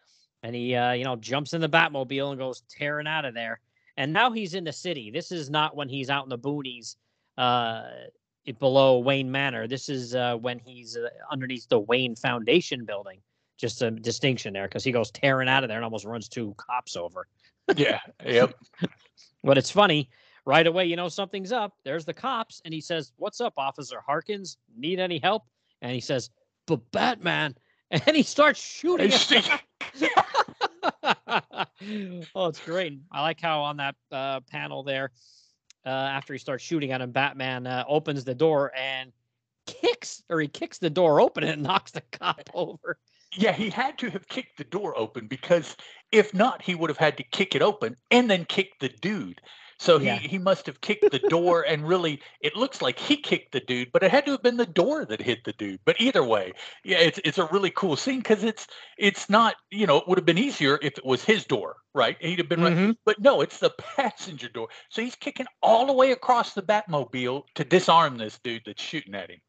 And 0.43 0.55
he, 0.55 0.75
uh, 0.75 0.93
you 0.93 1.05
know, 1.05 1.17
jumps 1.17 1.53
in 1.53 1.61
the 1.61 1.69
Batmobile 1.69 2.31
and 2.31 2.39
goes 2.39 2.63
tearing 2.69 3.09
out 3.09 3.25
of 3.25 3.35
there. 3.35 3.61
And 3.97 4.13
now 4.13 4.31
he's 4.31 4.55
in 4.55 4.63
the 4.63 4.73
city. 4.73 5.11
This 5.11 5.33
is 5.33 5.51
not 5.51 5.75
when 5.75 5.89
he's 5.89 6.11
out 6.11 6.23
in 6.25 6.29
the 6.29 6.39
boonies, 6.39 6.95
uh, 7.37 7.91
below 8.61 9.01
Wayne 9.01 9.31
Manor. 9.31 9.67
This 9.67 9.89
is 9.89 10.15
uh, 10.15 10.37
when 10.37 10.59
he's 10.61 10.97
uh, 10.97 11.09
underneath 11.31 11.69
the 11.69 11.81
Wayne 11.81 12.15
Foundation 12.15 12.85
building. 12.85 13.21
Just 13.59 13.83
a 13.83 13.91
distinction 13.91 14.53
there 14.53 14.69
because 14.69 14.85
he 14.85 14.93
goes 14.93 15.11
tearing 15.11 15.49
out 15.49 15.65
of 15.65 15.69
there 15.69 15.79
and 15.79 15.85
almost 15.85 16.05
runs 16.05 16.29
two 16.29 16.55
cops 16.57 16.95
over. 16.97 17.27
Yeah. 17.77 18.01
Yep. 18.25 18.55
But 19.45 19.57
it's 19.57 19.71
funny. 19.71 20.11
Right 20.45 20.67
away, 20.67 20.87
you 20.87 20.97
know 20.97 21.09
something's 21.09 21.53
up. 21.53 21.75
There's 21.85 22.05
the 22.05 22.13
cops, 22.13 22.61
and 22.65 22.75
he 22.75 22.81
says, 22.81 23.13
"What's 23.19 23.41
up, 23.41 23.55
Officer 23.57 24.01
Harkins? 24.05 24.57
Need 24.77 24.99
any 24.99 25.19
help?" 25.19 25.45
And 25.81 25.93
he 25.93 26.01
says, 26.01 26.31
"But 26.67 26.91
Batman," 26.91 27.55
and 27.91 28.17
he 28.17 28.23
starts 28.25 28.61
shooting. 28.61 29.13
Oh, 32.35 32.47
it's 32.47 32.61
great. 32.65 32.99
I 33.13 33.23
like 33.23 33.41
how 33.41 33.61
on 33.61 33.77
that 33.77 33.95
uh, 34.11 34.41
panel 34.51 34.83
there, 34.83 35.13
uh, 35.87 35.89
after 35.89 36.33
he 36.33 36.39
starts 36.39 36.65
shooting 36.65 36.91
at 36.93 37.01
him, 37.01 37.13
Batman 37.13 37.67
uh, 37.67 37.85
opens 37.87 38.25
the 38.25 38.35
door 38.35 38.73
and 38.77 39.13
kicks, 39.67 40.23
or 40.29 40.41
he 40.41 40.49
kicks 40.49 40.79
the 40.79 40.91
door 40.91 41.21
open 41.21 41.45
and 41.45 41.63
knocks 41.63 41.93
the 41.93 42.03
cop 42.13 42.51
over. 42.55 42.99
Yeah, 43.37 43.53
he 43.53 43.71
had 43.71 43.99
to 43.99 44.11
have 44.11 44.27
kicked 44.29 44.59
the 44.59 44.65
door 44.65 44.99
open 44.99 45.27
because 45.27 45.77
if 46.13 46.33
not, 46.35 46.63
he 46.63 46.75
would 46.75 46.91
have 46.91 46.99
had 46.99 47.17
to 47.19 47.23
kick 47.25 47.55
it 47.55 47.63
open 47.63 47.97
and 48.11 48.31
then 48.31 48.45
kick 48.47 48.79
the 48.81 48.89
dude. 48.89 49.41
So 49.81 49.99
Yeah. 49.99 50.17
he 50.19 50.29
he 50.29 50.39
must 50.39 50.67
have 50.67 50.81
kicked 50.81 51.11
the 51.11 51.21
door 51.21 51.63
and 51.69 51.87
really 51.87 52.21
it 52.41 52.57
looks 52.57 52.83
like 52.83 52.99
he 52.99 53.17
kicked 53.17 53.53
the 53.53 53.61
dude, 53.61 53.93
but 53.93 54.03
it 54.03 54.11
had 54.11 54.25
to 54.27 54.33
have 54.33 54.43
been 54.43 54.57
the 54.57 54.67
door 54.67 55.05
that 55.07 55.21
hit 55.23 55.45
the 55.45 55.53
dude. 55.53 55.81
But 55.85 56.01
either 56.01 56.25
way, 56.25 56.53
yeah, 56.85 56.99
it's 56.99 57.21
it's 57.25 57.39
a 57.39 57.47
really 57.53 57.71
cool 57.71 57.95
scene 57.97 58.19
because 58.19 58.43
it's 58.43 58.67
it's 58.99 59.31
not, 59.31 59.55
you 59.71 59.87
know, 59.87 59.97
it 59.99 60.09
would 60.09 60.19
have 60.19 60.25
been 60.27 60.39
easier 60.39 60.79
if 60.83 60.99
it 60.99 61.05
was 61.05 61.25
his 61.25 61.45
door, 61.45 61.77
right? 61.95 62.17
He'd 62.21 62.39
have 62.41 62.49
been 62.49 62.63
right. 62.63 62.77
Mhm. 62.77 62.97
But 63.05 63.21
no, 63.21 63.41
it's 63.41 63.59
the 63.59 63.71
passenger 63.71 64.49
door. 64.49 64.69
So 64.91 65.03
he's 65.03 65.15
kicking 65.15 65.47
all 65.63 65.87
the 65.87 65.93
way 65.93 66.11
across 66.13 66.55
the 66.55 66.63
Batmobile 66.63 67.45
to 67.55 67.65
disarm 67.65 68.17
this 68.19 68.39
dude 68.41 68.63
that's 68.67 68.83
shooting 68.83 69.15
at 69.15 69.31
him. 69.31 69.41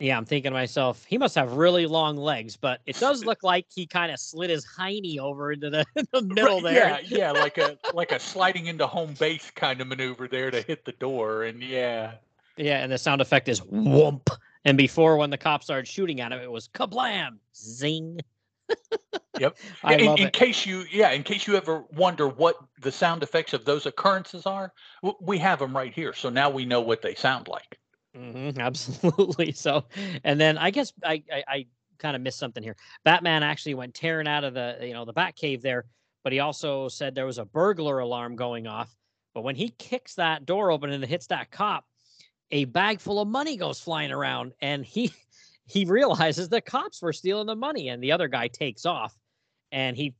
Yeah, 0.00 0.16
I'm 0.16 0.24
thinking 0.24 0.52
to 0.52 0.54
myself, 0.54 1.04
he 1.04 1.18
must 1.18 1.34
have 1.34 1.54
really 1.54 1.86
long 1.86 2.16
legs, 2.16 2.56
but 2.56 2.80
it 2.86 3.00
does 3.00 3.24
look 3.24 3.42
like 3.42 3.66
he 3.74 3.84
kind 3.84 4.12
of 4.12 4.20
slid 4.20 4.48
his 4.48 4.64
hiney 4.64 5.18
over 5.18 5.50
into 5.50 5.70
the, 5.70 5.84
the 6.12 6.22
middle 6.22 6.62
Right, 6.62 6.72
there. 6.72 7.00
Yeah, 7.02 7.18
yeah, 7.18 7.32
like 7.32 7.58
a 7.58 7.76
like 7.92 8.12
a 8.12 8.20
sliding 8.20 8.66
into 8.66 8.86
home 8.86 9.14
base 9.18 9.50
kind 9.50 9.80
of 9.80 9.88
maneuver 9.88 10.28
there 10.28 10.52
to 10.52 10.62
hit 10.62 10.84
the 10.84 10.92
door, 10.92 11.42
and 11.42 11.60
yeah, 11.60 12.12
Yeah, 12.56 12.78
and 12.78 12.92
the 12.92 12.98
sound 12.98 13.20
effect 13.20 13.48
is 13.48 13.60
whoomp. 13.60 14.28
And 14.64 14.78
before, 14.78 15.16
when 15.16 15.30
the 15.30 15.38
cops 15.38 15.66
started 15.66 15.88
shooting 15.88 16.20
at 16.20 16.30
him, 16.30 16.40
it 16.40 16.50
was 16.50 16.68
kablam, 16.68 17.38
zing. 17.56 18.20
Yep. 19.38 19.56
I 19.82 19.94
in, 19.94 20.18
in 20.18 20.30
case 20.30 20.64
you, 20.64 20.84
yeah, 20.92 21.10
in 21.10 21.24
case 21.24 21.46
you 21.46 21.56
ever 21.56 21.84
wonder 21.96 22.28
what 22.28 22.56
the 22.80 22.92
sound 22.92 23.22
effects 23.24 23.52
of 23.52 23.64
those 23.64 23.86
occurrences 23.86 24.46
are, 24.46 24.72
we 25.20 25.38
have 25.38 25.58
them 25.58 25.76
right 25.76 25.92
here. 25.92 26.12
So 26.12 26.28
now 26.28 26.50
we 26.50 26.64
know 26.64 26.80
what 26.80 27.02
they 27.02 27.14
sound 27.14 27.48
like. 27.48 27.78
Hmm 28.18 28.50
absolutely. 28.58 29.52
So, 29.52 29.84
and 30.24 30.40
then 30.40 30.58
I 30.58 30.70
guess 30.70 30.92
I 31.04 31.22
I, 31.32 31.44
I 31.48 31.66
kind 31.98 32.16
of 32.16 32.22
missed 32.22 32.38
something 32.38 32.62
here. 32.62 32.76
Batman 33.04 33.42
actually 33.42 33.74
went 33.74 33.94
tearing 33.94 34.28
out 34.28 34.44
of 34.44 34.54
the 34.54 34.78
you 34.82 34.92
know 34.92 35.04
the 35.04 35.14
Batcave 35.14 35.62
there, 35.62 35.84
but 36.24 36.32
he 36.32 36.40
also 36.40 36.88
said 36.88 37.14
there 37.14 37.26
was 37.26 37.38
a 37.38 37.44
burglar 37.44 38.00
alarm 38.00 38.36
going 38.36 38.66
off. 38.66 38.94
But 39.34 39.42
when 39.44 39.56
he 39.56 39.70
kicks 39.78 40.14
that 40.14 40.46
door 40.46 40.70
open 40.70 40.90
and 40.90 41.04
it 41.04 41.08
hits 41.08 41.26
that 41.28 41.50
cop, 41.50 41.84
a 42.50 42.64
bag 42.64 43.00
full 43.00 43.20
of 43.20 43.28
money 43.28 43.56
goes 43.56 43.80
flying 43.80 44.10
around, 44.10 44.52
and 44.60 44.84
he 44.84 45.12
he 45.66 45.84
realizes 45.84 46.48
the 46.48 46.60
cops 46.60 47.02
were 47.02 47.12
stealing 47.12 47.46
the 47.46 47.56
money, 47.56 47.88
and 47.88 48.02
the 48.02 48.12
other 48.12 48.28
guy 48.28 48.48
takes 48.48 48.84
off, 48.86 49.16
and 49.70 49.96
he 49.96 50.14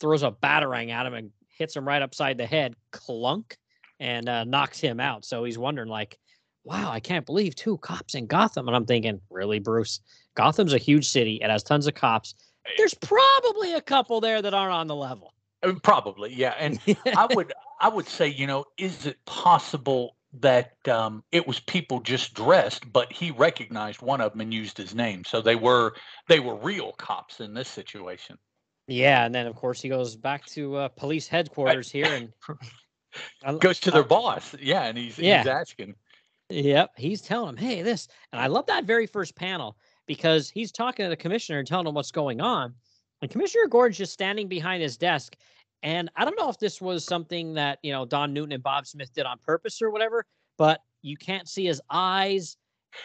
throws 0.00 0.22
a 0.22 0.30
batarang 0.30 0.90
at 0.90 1.06
him 1.06 1.14
and 1.14 1.30
hits 1.48 1.74
him 1.74 1.86
right 1.86 2.02
upside 2.02 2.36
the 2.36 2.46
head, 2.46 2.76
clunk, 2.90 3.56
and 3.98 4.28
uh, 4.28 4.44
knocks 4.44 4.78
him 4.78 5.00
out. 5.00 5.24
So 5.24 5.44
he's 5.44 5.58
wondering 5.58 5.88
like 5.88 6.18
wow, 6.66 6.90
I 6.90 7.00
can't 7.00 7.24
believe 7.24 7.54
two 7.54 7.78
cops 7.78 8.14
in 8.14 8.26
Gotham. 8.26 8.66
And 8.66 8.76
I'm 8.76 8.84
thinking, 8.86 9.20
really, 9.30 9.60
Bruce? 9.60 10.00
Gotham's 10.34 10.74
a 10.74 10.78
huge 10.78 11.08
city. 11.08 11.36
It 11.40 11.48
has 11.48 11.62
tons 11.62 11.86
of 11.86 11.94
cops. 11.94 12.34
There's 12.76 12.94
probably 12.94 13.74
a 13.74 13.80
couple 13.80 14.20
there 14.20 14.42
that 14.42 14.52
aren't 14.52 14.72
on 14.72 14.88
the 14.88 14.96
level. 14.96 15.32
Uh, 15.62 15.72
Probably, 15.82 16.34
yeah. 16.34 16.54
And 16.58 16.78
I 17.16 17.26
would, 17.32 17.52
I 17.80 17.88
would 17.88 18.08
say, 18.08 18.26
you 18.28 18.46
know, 18.48 18.64
is 18.76 19.06
it 19.06 19.16
possible 19.26 20.16
that 20.40 20.72
um, 20.88 21.22
it 21.30 21.46
was 21.46 21.60
people 21.60 22.00
just 22.00 22.34
dressed, 22.34 22.92
but 22.92 23.10
he 23.12 23.30
recognized 23.30 24.02
one 24.02 24.20
of 24.20 24.32
them 24.32 24.40
and 24.42 24.52
used 24.52 24.76
his 24.76 24.94
name, 24.94 25.22
so 25.24 25.40
they 25.40 25.54
were 25.56 25.94
they 26.28 26.40
were 26.40 26.56
real 26.56 26.92
cops 26.98 27.40
in 27.40 27.54
this 27.54 27.68
situation. 27.68 28.36
yeah, 28.86 29.24
and 29.24 29.34
then 29.34 29.46
of 29.46 29.54
course 29.54 29.80
he 29.80 29.88
goes 29.88 30.14
back 30.16 30.44
to 30.46 30.74
uh, 30.76 30.88
police 30.88 31.26
headquarters 31.28 31.90
here, 31.90 32.06
and 32.12 33.60
Goes 33.60 33.80
to 33.80 33.90
their 33.90 34.04
I- 34.04 34.06
boss, 34.08 34.54
yeah, 34.60 34.82
and 34.82 34.98
he's 34.98 35.18
Yeah. 35.18 35.38
he's 35.38 35.46
asking. 35.46 35.94
Yep, 36.48 36.92
he's 36.96 37.22
telling 37.22 37.50
him, 37.50 37.56
"Hey, 37.56 37.82
this," 37.82 38.08
and 38.32 38.40
I 38.40 38.46
love 38.46 38.66
that 38.66 38.84
very 38.84 39.06
first 39.06 39.34
panel 39.34 39.76
because 40.06 40.48
he's 40.48 40.70
talking 40.70 41.04
to 41.04 41.10
the 41.10 41.16
commissioner 41.16 41.58
and 41.58 41.66
telling 41.66 41.86
him 41.86 41.94
what's 41.94 42.12
going 42.12 42.40
on, 42.40 42.74
and 43.20 43.30
Commissioner 43.30 43.66
Gordon's 43.66 43.98
just 43.98 44.12
standing 44.12 44.46
behind 44.46 44.82
his 44.82 44.96
desk, 44.96 45.36
and 45.82 46.10
I 46.16 46.24
don't 46.24 46.38
know 46.38 46.48
if 46.48 46.58
this 46.58 46.80
was 46.80 47.04
something 47.04 47.54
that 47.54 47.78
you 47.82 47.92
know 47.92 48.04
Don 48.04 48.32
Newton 48.32 48.52
and 48.52 48.62
Bob 48.62 48.86
Smith 48.86 49.12
did 49.12 49.26
on 49.26 49.38
purpose 49.38 49.82
or 49.82 49.90
whatever, 49.90 50.24
but 50.56 50.80
you 51.02 51.16
can't 51.16 51.48
see 51.48 51.66
his 51.66 51.80
eyes. 51.90 52.56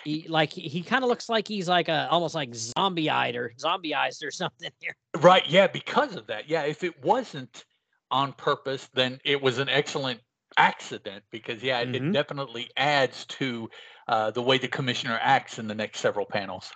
He, 0.03 0.25
like 0.27 0.53
he, 0.53 0.61
he 0.61 0.83
kind 0.83 1.03
of 1.03 1.09
looks 1.09 1.27
like 1.27 1.47
he's 1.47 1.67
like 1.67 1.89
a 1.89 2.07
almost 2.09 2.33
like 2.33 2.55
zombie 2.55 3.09
eyed 3.09 3.35
or 3.35 3.53
zombie 3.59 3.93
eyes 3.93 4.21
or 4.23 4.31
something 4.31 4.71
here. 4.79 4.95
Right. 5.19 5.47
Yeah. 5.49 5.67
Because 5.67 6.15
of 6.15 6.27
that. 6.27 6.49
Yeah. 6.49 6.63
If 6.63 6.83
it 6.83 7.03
wasn't 7.03 7.65
on 8.09 8.33
purpose, 8.33 8.89
then 8.93 9.19
it 9.25 9.41
was 9.41 9.57
an 9.59 9.69
excellent 9.69 10.21
accident 10.57 11.23
because, 11.31 11.63
yeah, 11.63 11.79
it, 11.79 11.89
Mhm. 11.89 11.95
it 11.95 12.13
definitely 12.13 12.69
adds 12.77 13.25
to 13.25 13.69
uh, 14.07 14.31
the 14.31 14.41
way 14.41 14.57
the 14.57 14.67
commissioner 14.67 15.19
acts 15.21 15.59
in 15.59 15.67
the 15.67 15.75
next 15.75 15.99
several 15.99 16.25
panels. 16.25 16.71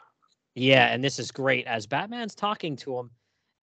Yeah, 0.54 0.88
and 0.94 1.04
this 1.04 1.20
is 1.20 1.32
great. 1.32 1.68
As 1.68 1.86
Batman's 1.86 2.36
talking 2.36 2.76
to 2.78 2.98
him, 2.98 3.12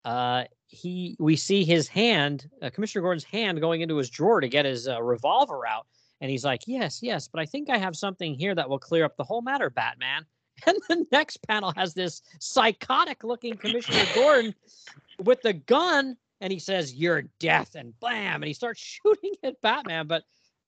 uh, 0.04 0.44
he 0.68 1.16
we 1.20 1.36
see 1.36 1.64
his 1.64 1.88
hand, 1.88 2.48
uh, 2.62 2.70
Commissioner 2.70 3.02
Gordon's 3.02 3.24
hand, 3.24 3.60
going 3.60 3.82
into 3.82 3.98
his 3.98 4.10
drawer 4.10 4.40
to 4.40 4.48
get 4.48 4.66
his 4.66 4.88
uh, 4.88 5.02
revolver 5.02 5.66
out, 5.66 5.88
and 6.22 6.30
he's 6.30 6.46
like, 6.46 6.62
"Yes, 6.68 7.02
yes, 7.02 7.28
but 7.28 7.40
I 7.42 7.46
think 7.46 7.70
I 7.72 7.78
have 7.78 7.96
something 7.96 8.36
here 8.36 8.54
that 8.54 8.70
will 8.70 8.78
clear 8.78 9.04
up 9.06 9.18
the 9.18 9.24
whole 9.24 9.42
matter, 9.42 9.70
Batman." 9.70 10.26
And 10.68 10.78
the 10.88 11.06
next 11.12 11.38
panel 11.48 11.74
has 11.76 11.94
this 11.94 12.22
psychotic-looking 12.40 13.58
Commissioner 13.58 14.06
Gordon 14.14 14.56
with 15.24 15.42
the 15.42 15.54
gun, 15.54 16.16
and 16.42 16.52
he 16.52 16.60
says, 16.60 16.94
"You're 16.94 17.24
death," 17.40 17.76
and 17.76 17.98
blam, 18.00 18.36
and 18.36 18.46
he 18.46 18.54
starts 18.54 18.82
shooting 19.04 19.34
at 19.44 19.62
Batman, 19.62 20.08
but 20.08 20.24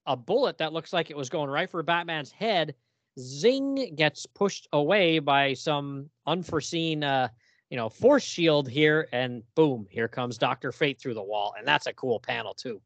a 0.06 0.16
bullet 0.16 0.58
that 0.60 0.74
looks 0.74 0.94
like 0.94 1.10
it 1.10 1.18
was 1.18 1.30
going 1.30 1.50
right 1.50 1.70
for 1.70 1.84
Batman's 1.84 2.32
head 2.32 2.76
zing 3.20 3.96
gets 3.96 4.26
pushed 4.26 4.68
away 4.74 5.18
by 5.18 5.52
some 5.54 6.08
unforeseen 6.28 7.04
uh 7.04 7.28
you 7.72 7.76
know 7.76 7.90
force 7.90 8.24
shield 8.24 8.70
here 8.70 9.08
and 9.12 9.42
boom 9.56 9.88
here 9.90 10.08
comes 10.08 10.38
dr 10.38 10.72
fate 10.72 11.00
through 11.02 11.16
the 11.16 11.24
wall 11.24 11.56
and 11.58 11.68
that's 11.68 11.88
a 11.88 11.94
cool 11.94 12.20
panel 12.20 12.54
too 12.54 12.80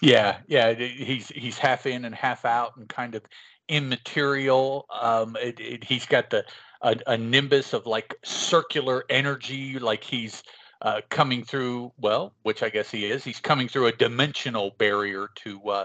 Yeah. 0.00 0.38
Yeah. 0.46 0.74
He's 0.74 1.28
he's 1.28 1.58
half 1.58 1.86
in 1.86 2.04
and 2.04 2.14
half 2.14 2.44
out 2.44 2.76
and 2.76 2.88
kind 2.88 3.14
of 3.14 3.22
immaterial. 3.68 4.86
Um, 4.90 5.36
it, 5.36 5.58
it, 5.60 5.84
he's 5.84 6.06
got 6.06 6.30
the 6.30 6.44
a, 6.82 6.96
a 7.06 7.18
nimbus 7.18 7.72
of 7.72 7.86
like 7.86 8.14
circular 8.24 9.04
energy, 9.10 9.78
like 9.78 10.04
he's 10.04 10.42
uh, 10.82 11.00
coming 11.10 11.44
through. 11.44 11.92
Well, 11.98 12.34
which 12.42 12.62
I 12.62 12.68
guess 12.70 12.90
he 12.90 13.06
is. 13.06 13.24
He's 13.24 13.40
coming 13.40 13.68
through 13.68 13.86
a 13.86 13.92
dimensional 13.92 14.72
barrier 14.78 15.28
to 15.36 15.68
uh, 15.70 15.84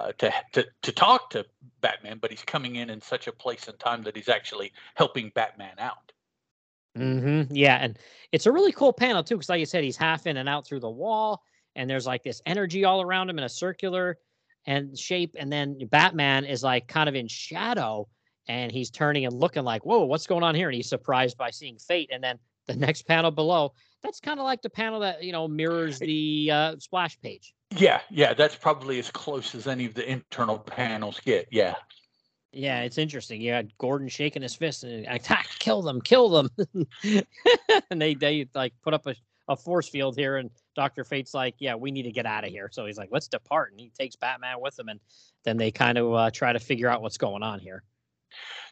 uh, 0.00 0.12
to 0.18 0.32
to 0.52 0.66
to 0.82 0.92
talk 0.92 1.30
to 1.30 1.46
Batman, 1.80 2.18
but 2.20 2.30
he's 2.30 2.44
coming 2.44 2.76
in 2.76 2.90
in 2.90 3.00
such 3.00 3.26
a 3.26 3.32
place 3.32 3.68
and 3.68 3.78
time 3.78 4.02
that 4.02 4.16
he's 4.16 4.28
actually 4.28 4.72
helping 4.94 5.30
Batman 5.34 5.78
out. 5.78 6.12
hmm 6.96 7.42
yeah 7.50 7.78
and 7.80 7.98
it's 8.32 8.44
a 8.44 8.52
really 8.52 8.72
cool 8.72 8.92
panel 8.92 9.24
too 9.24 9.36
because 9.36 9.48
like 9.48 9.60
you 9.60 9.64
said 9.66 9.82
he's 9.82 9.96
half 9.96 10.26
in 10.26 10.36
and 10.36 10.48
out 10.48 10.66
through 10.66 10.80
the 10.80 10.90
wall 10.90 11.42
and 11.74 11.88
there's 11.88 12.06
like 12.06 12.22
this 12.22 12.42
energy 12.44 12.84
all 12.84 13.00
around 13.00 13.30
him 13.30 13.38
in 13.38 13.44
a 13.44 13.48
circular 13.48 14.18
and 14.66 14.98
shape 14.98 15.34
and 15.38 15.50
then 15.50 15.78
batman 15.90 16.44
is 16.44 16.62
like 16.62 16.86
kind 16.88 17.08
of 17.08 17.14
in 17.14 17.26
shadow 17.26 18.06
and 18.46 18.70
he's 18.70 18.90
turning 18.90 19.24
and 19.24 19.32
looking 19.34 19.64
like 19.64 19.86
whoa 19.86 20.04
what's 20.04 20.26
going 20.26 20.42
on 20.42 20.54
here 20.54 20.68
and 20.68 20.76
he's 20.76 20.88
surprised 20.88 21.38
by 21.38 21.50
seeing 21.50 21.78
fate 21.78 22.10
and 22.12 22.22
then 22.22 22.38
the 22.66 22.76
next 22.76 23.02
panel 23.06 23.30
below 23.30 23.72
that's 24.02 24.20
kind 24.20 24.40
of 24.40 24.44
like 24.44 24.62
the 24.62 24.70
panel 24.70 25.00
that 25.00 25.22
you 25.22 25.32
know 25.32 25.48
mirrors 25.48 25.98
the 25.98 26.50
uh, 26.52 26.76
splash 26.78 27.20
page 27.20 27.54
Yeah, 27.76 28.00
yeah, 28.10 28.34
that's 28.34 28.56
probably 28.56 28.98
as 28.98 29.10
close 29.10 29.54
as 29.54 29.66
any 29.66 29.86
of 29.86 29.94
the 29.94 30.08
internal 30.08 30.58
panels 30.58 31.20
get. 31.24 31.48
Yeah. 31.50 31.76
Yeah, 32.54 32.82
it's 32.82 32.98
interesting. 32.98 33.40
You 33.40 33.52
had 33.52 33.72
Gordon 33.78 34.08
shaking 34.08 34.42
his 34.42 34.54
fist 34.54 34.84
and 34.84 35.06
attack, 35.06 35.48
kill 35.58 35.80
them, 35.80 36.02
kill 36.02 36.28
them. 36.28 36.50
and 37.90 38.02
they 38.02 38.14
they 38.14 38.46
like 38.54 38.74
put 38.82 38.92
up 38.92 39.06
a, 39.06 39.14
a 39.48 39.56
force 39.56 39.88
field 39.88 40.16
here, 40.16 40.36
and 40.36 40.50
Doctor 40.76 41.02
Fate's 41.02 41.32
like, 41.32 41.54
"Yeah, 41.58 41.76
we 41.76 41.90
need 41.90 42.02
to 42.02 42.12
get 42.12 42.26
out 42.26 42.44
of 42.44 42.50
here." 42.50 42.68
So 42.70 42.84
he's 42.84 42.98
like, 42.98 43.08
"Let's 43.10 43.26
depart," 43.26 43.70
and 43.70 43.80
he 43.80 43.90
takes 43.98 44.16
Batman 44.16 44.60
with 44.60 44.78
him, 44.78 44.90
and 44.90 45.00
then 45.44 45.56
they 45.56 45.70
kind 45.70 45.96
of 45.96 46.12
uh, 46.12 46.30
try 46.30 46.52
to 46.52 46.60
figure 46.60 46.88
out 46.88 47.00
what's 47.00 47.16
going 47.16 47.42
on 47.42 47.58
here. 47.58 47.84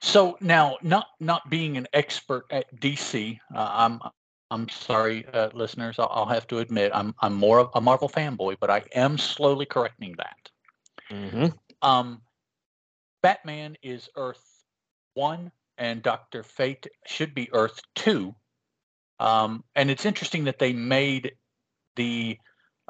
So 0.03 0.37
now, 0.43 0.77
not 0.83 1.07
not 1.19 1.49
being 1.49 1.79
an 1.79 1.87
expert 1.95 2.45
at 2.51 2.75
DC, 2.77 3.39
uh, 3.55 3.69
I'm 3.73 4.01
I'm 4.51 4.69
sorry, 4.69 5.27
uh, 5.33 5.51
listeners. 5.55 5.99
I'll, 5.99 6.11
I'll 6.13 6.27
have 6.27 6.47
to 6.49 6.59
admit 6.59 6.91
I'm 6.95 7.15
I'm 7.21 7.35
more 7.35 7.61
of 7.61 7.71
a 7.75 7.81
Marvel 7.81 8.09
fanboy, 8.09 8.57
but 8.61 8.71
I 8.71 8.83
am 8.95 9.17
slowly 9.19 9.67
correcting 9.67 10.17
that. 10.19 10.51
Mm-hmm. 11.11 11.47
Um, 11.83 12.21
Batman 13.23 13.77
is 13.83 14.09
Earth 14.17 14.45
one, 15.15 15.53
and 15.79 16.03
Doctor 16.03 16.43
Fate 16.43 16.87
should 17.07 17.35
be 17.35 17.49
Earth 17.53 17.81
two. 17.95 18.35
Um, 19.19 19.65
and 19.77 19.91
it's 19.91 20.07
interesting 20.07 20.45
that 20.45 20.59
they 20.59 20.73
made 20.73 21.33
the 21.97 22.39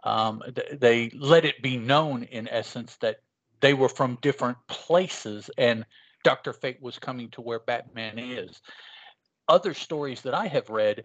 um, 0.05 0.43
th- 0.55 0.79
they 0.79 1.11
let 1.11 1.45
it 1.45 1.63
be 1.63 1.77
known 1.77 2.23
in 2.23 2.49
essence 2.49 2.97
that 3.01 3.21
they 3.61 3.75
were 3.75 3.89
from 3.89 4.19
different 4.23 4.57
places, 4.69 5.51
and 5.59 5.85
Doctor 6.25 6.53
Fate 6.53 6.81
was 6.81 6.99
coming 6.99 7.29
to 7.31 7.43
where 7.43 7.61
Batman 7.61 8.19
is. 8.19 8.61
Other 9.49 9.75
stories 9.75 10.23
that 10.23 10.33
I 10.33 10.47
have 10.47 10.71
read, 10.71 11.05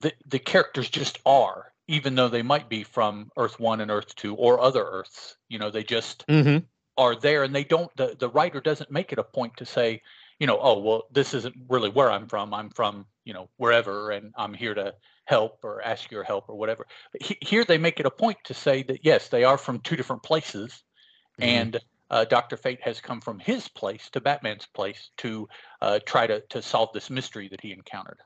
the 0.00 0.12
the 0.26 0.38
characters 0.38 0.88
just 0.88 1.18
are, 1.26 1.72
even 1.88 2.14
though 2.14 2.28
they 2.28 2.42
might 2.42 2.68
be 2.68 2.82
from 2.82 3.30
Earth 3.36 3.60
one 3.60 3.80
and 3.80 3.90
Earth 3.90 4.14
two 4.14 4.34
or 4.34 4.60
other 4.60 4.84
Earths. 4.84 5.36
You 5.48 5.58
know, 5.58 5.70
they 5.70 5.84
just 5.84 6.26
Mm-hmm. 6.26 6.64
are 6.96 7.16
there 7.16 7.44
and 7.44 7.54
they 7.54 7.64
don't 7.64 7.94
the, 7.96 8.16
the 8.18 8.28
writer 8.28 8.60
doesn't 8.60 8.90
make 8.90 9.12
it 9.12 9.18
a 9.18 9.24
point 9.24 9.56
to 9.58 9.66
say 9.66 10.02
you 10.40 10.46
know, 10.46 10.58
oh 10.60 10.78
well, 10.80 11.02
this 11.12 11.34
isn't 11.34 11.54
really 11.68 11.90
where 11.90 12.10
I'm 12.10 12.26
from. 12.26 12.52
I'm 12.54 12.70
from 12.70 13.06
you 13.24 13.34
know 13.34 13.48
wherever, 13.58 14.10
and 14.10 14.32
I'm 14.36 14.54
here 14.54 14.74
to 14.74 14.94
help 15.26 15.60
or 15.62 15.82
ask 15.82 16.10
your 16.10 16.24
help 16.24 16.48
or 16.48 16.56
whatever. 16.56 16.86
here 17.20 17.64
they 17.64 17.78
make 17.78 18.00
it 18.00 18.06
a 18.06 18.10
point 18.10 18.38
to 18.44 18.54
say 18.54 18.82
that 18.84 19.04
yes, 19.04 19.28
they 19.28 19.44
are 19.44 19.58
from 19.58 19.78
two 19.80 19.96
different 19.96 20.22
places, 20.22 20.82
mm-hmm. 21.38 21.42
and 21.42 21.80
uh, 22.08 22.24
Doctor 22.24 22.56
Fate 22.56 22.80
has 22.82 23.00
come 23.00 23.20
from 23.20 23.38
his 23.38 23.68
place 23.68 24.08
to 24.10 24.20
Batman's 24.20 24.66
place 24.66 25.10
to 25.18 25.46
uh, 25.82 26.00
try 26.06 26.26
to 26.26 26.40
to 26.48 26.62
solve 26.62 26.88
this 26.94 27.10
mystery 27.10 27.48
that 27.48 27.60
he 27.60 27.72
encountered. 27.72 28.18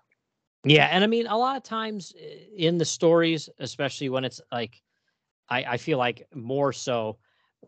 Yeah, 0.65 0.89
and 0.91 1.05
I 1.05 1.07
mean, 1.07 1.27
a 1.27 1.37
lot 1.37 1.57
of 1.57 1.63
times 1.63 2.15
eh, 2.19 2.37
in 2.57 2.79
the 2.79 2.85
stories, 2.85 3.49
especially 3.59 4.09
when 4.09 4.25
it's 4.25 4.41
like, 4.51 4.81
I, 5.49 5.65
I 5.65 5.77
feel 5.77 5.99
like 5.99 6.27
more 6.35 6.73
so, 6.73 7.19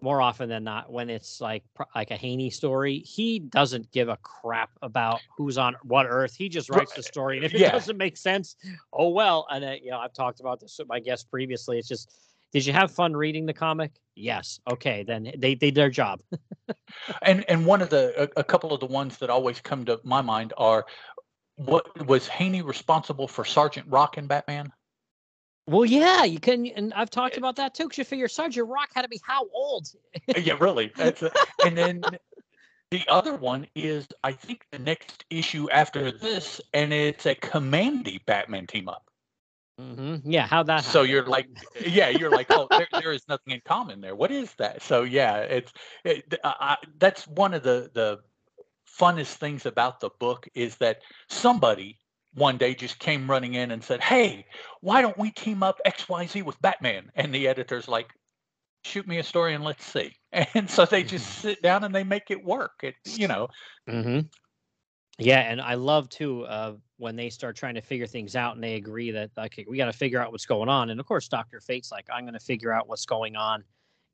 more 0.01 0.21
often 0.21 0.49
than 0.49 0.65
not, 0.65 0.91
when 0.91 1.11
it's 1.11 1.41
like 1.41 1.63
like 1.95 2.11
a 2.11 2.17
Haney 2.17 2.51
story, 2.51 2.99
he 3.01 3.39
doesn't 3.39 3.91
give 3.93 4.09
a 4.09 4.17
crap 4.19 4.71
about 4.83 5.21
who's 5.37 5.59
on 5.59 5.77
what 5.83 6.07
Earth. 6.07 6.35
He 6.35 6.49
just 6.49 6.71
writes 6.71 6.95
the 6.95 7.03
story, 7.03 7.37
and 7.37 7.45
if 7.45 7.55
it 7.55 7.61
yeah. 7.61 7.73
doesn't 7.73 7.97
make 7.97 8.17
sense, 8.17 8.57
oh 8.93 9.11
well. 9.11 9.47
And 9.51 9.65
uh, 9.65 9.75
you 9.83 9.91
know, 9.91 9.99
I've 9.99 10.15
talked 10.15 10.41
about 10.41 10.61
this 10.61 10.77
with 10.79 10.89
my 10.89 11.01
guests 11.01 11.25
previously. 11.25 11.79
It's 11.79 11.89
just, 11.89 12.15
did 12.53 12.65
you 12.65 12.73
have 12.73 12.91
fun 12.91 13.15
reading 13.15 13.47
the 13.47 13.55
comic? 13.55 13.93
Yes. 14.15 14.59
Okay, 14.71 15.03
then 15.03 15.25
they 15.37 15.55
they 15.55 15.55
did 15.55 15.75
their 15.75 15.91
job. 15.91 16.23
and 17.23 17.45
and 17.49 17.67
one 17.67 17.83
of 17.83 17.91
the 17.91 18.31
a, 18.37 18.41
a 18.41 18.45
couple 18.45 18.73
of 18.73 18.81
the 18.81 18.87
ones 18.87 19.19
that 19.19 19.29
always 19.29 19.61
come 19.61 19.85
to 19.85 20.01
my 20.05 20.23
mind 20.23 20.55
are 20.57 20.87
what 21.57 22.07
was 22.07 22.29
Haney 22.29 22.63
responsible 22.63 23.29
for 23.29 23.45
Sergeant 23.45 23.87
Rock 23.89 24.19
in 24.19 24.27
Batman? 24.27 24.73
Well, 25.69 25.85
yeah, 25.85 26.23
you 26.25 26.39
can, 26.39 26.67
and 26.67 26.95
I've 26.95 27.11
talked 27.11 27.37
about 27.37 27.57
that 27.57 27.75
too. 27.75 27.85
Because 27.85 27.99
you 27.99 28.05
figure 28.05 28.29
Sergeant 28.29 28.69
Rock 28.69 28.91
had 28.95 29.03
to 29.03 29.09
be 29.09 29.21
how 29.25 29.49
old? 29.53 29.89
yeah, 30.37 30.55
really. 30.61 30.93
A, 30.99 31.13
and 31.65 31.77
then 31.77 32.03
the 32.91 33.03
other 33.09 33.35
one 33.35 33.67
is, 33.75 34.07
I 34.23 34.33
think, 34.33 34.65
the 34.71 34.79
next 34.79 35.25
issue 35.29 35.69
after 35.71 36.13
this, 36.13 36.61
and 36.73 36.93
it's 36.93 37.27
a 37.27 37.35
Kamandi 37.35 38.25
Batman 38.27 38.67
team 38.69 38.89
up. 38.89 39.11
Mm-hmm. 39.81 40.31
Yeah, 40.31 40.47
how 40.47 40.63
that? 40.63 40.85
So 40.85 41.03
you're 41.03 41.27
like, 41.27 41.49
yeah, 41.85 42.09
you're 42.09 42.31
like, 42.31 42.47
oh, 42.51 42.67
there, 42.71 42.89
there 42.93 43.13
is 43.13 43.23
nothing 43.29 43.55
in 43.55 43.61
common 43.65 44.01
there. 44.01 44.15
What 44.15 44.31
is 44.31 44.55
that? 44.55 44.83
So 44.83 45.03
yeah, 45.03 45.39
it's 45.39 45.73
it, 46.05 46.33
uh, 46.43 46.77
that's 46.99 47.27
one 47.27 47.53
of 47.53 47.63
the 47.63 47.91
the 47.93 48.21
funnest 48.99 49.35
things 49.35 49.67
about 49.67 50.01
the 50.01 50.11
book 50.19 50.49
is 50.55 50.77
that 50.77 51.01
somebody 51.29 51.99
one 52.35 52.59
day 52.59 52.75
just 52.75 52.99
came 52.99 53.31
running 53.31 53.55
in 53.55 53.71
and 53.71 53.83
said, 53.83 54.01
Hey, 54.01 54.47
why 54.81 55.01
don't 55.03 55.19
we 55.19 55.31
team 55.31 55.63
up 55.63 55.81
XYZ 55.87 56.45
with 56.45 56.61
Batman? 56.61 57.11
And 57.15 57.35
the 57.35 57.49
editor's 57.49 57.89
like, 57.89 58.09
Shoot 58.85 59.09
me 59.09 59.19
a 59.19 59.25
story 59.25 59.55
and 59.55 59.65
let's 59.65 59.85
see. 59.85 60.13
And 60.55 60.69
so 60.69 60.85
they 60.85 61.03
just 61.03 61.25
mm-hmm. 61.25 61.49
sit 61.49 61.63
down 61.63 61.83
and 61.83 61.95
they 61.95 62.05
make 62.05 62.31
it 62.31 62.45
work. 62.45 62.81
It, 62.83 62.95
you 63.07 63.27
know. 63.27 63.49
Mm-hmm. 63.89 64.27
Yeah, 65.19 65.41
and 65.41 65.63
I 65.63 65.75
love 65.75 66.11
too 66.11 66.45
uh, 66.45 66.75
when 66.99 67.17
they 67.17 67.31
start 67.31 67.57
trying 67.57 67.77
to 67.77 67.81
figure 67.81 68.07
things 68.07 68.37
out 68.37 68.55
and 68.55 68.63
they 68.63 68.75
agree 68.75 69.11
that 69.13 69.31
okay, 69.39 69.65
we 69.67 69.79
got 69.79 69.87
to 69.87 69.95
figure 69.95 70.21
out 70.21 70.31
what's 70.31 70.45
going 70.45 70.69
on. 70.69 70.91
And 70.91 71.01
of 71.01 71.07
course, 71.07 71.27
Doctor 71.27 71.59
Fate's 71.59 71.91
like, 71.91 72.07
I'm 72.13 72.25
going 72.25 72.35
to 72.35 72.41
figure 72.41 72.71
out 72.71 72.87
what's 72.87 73.07
going 73.07 73.35
on 73.35 73.65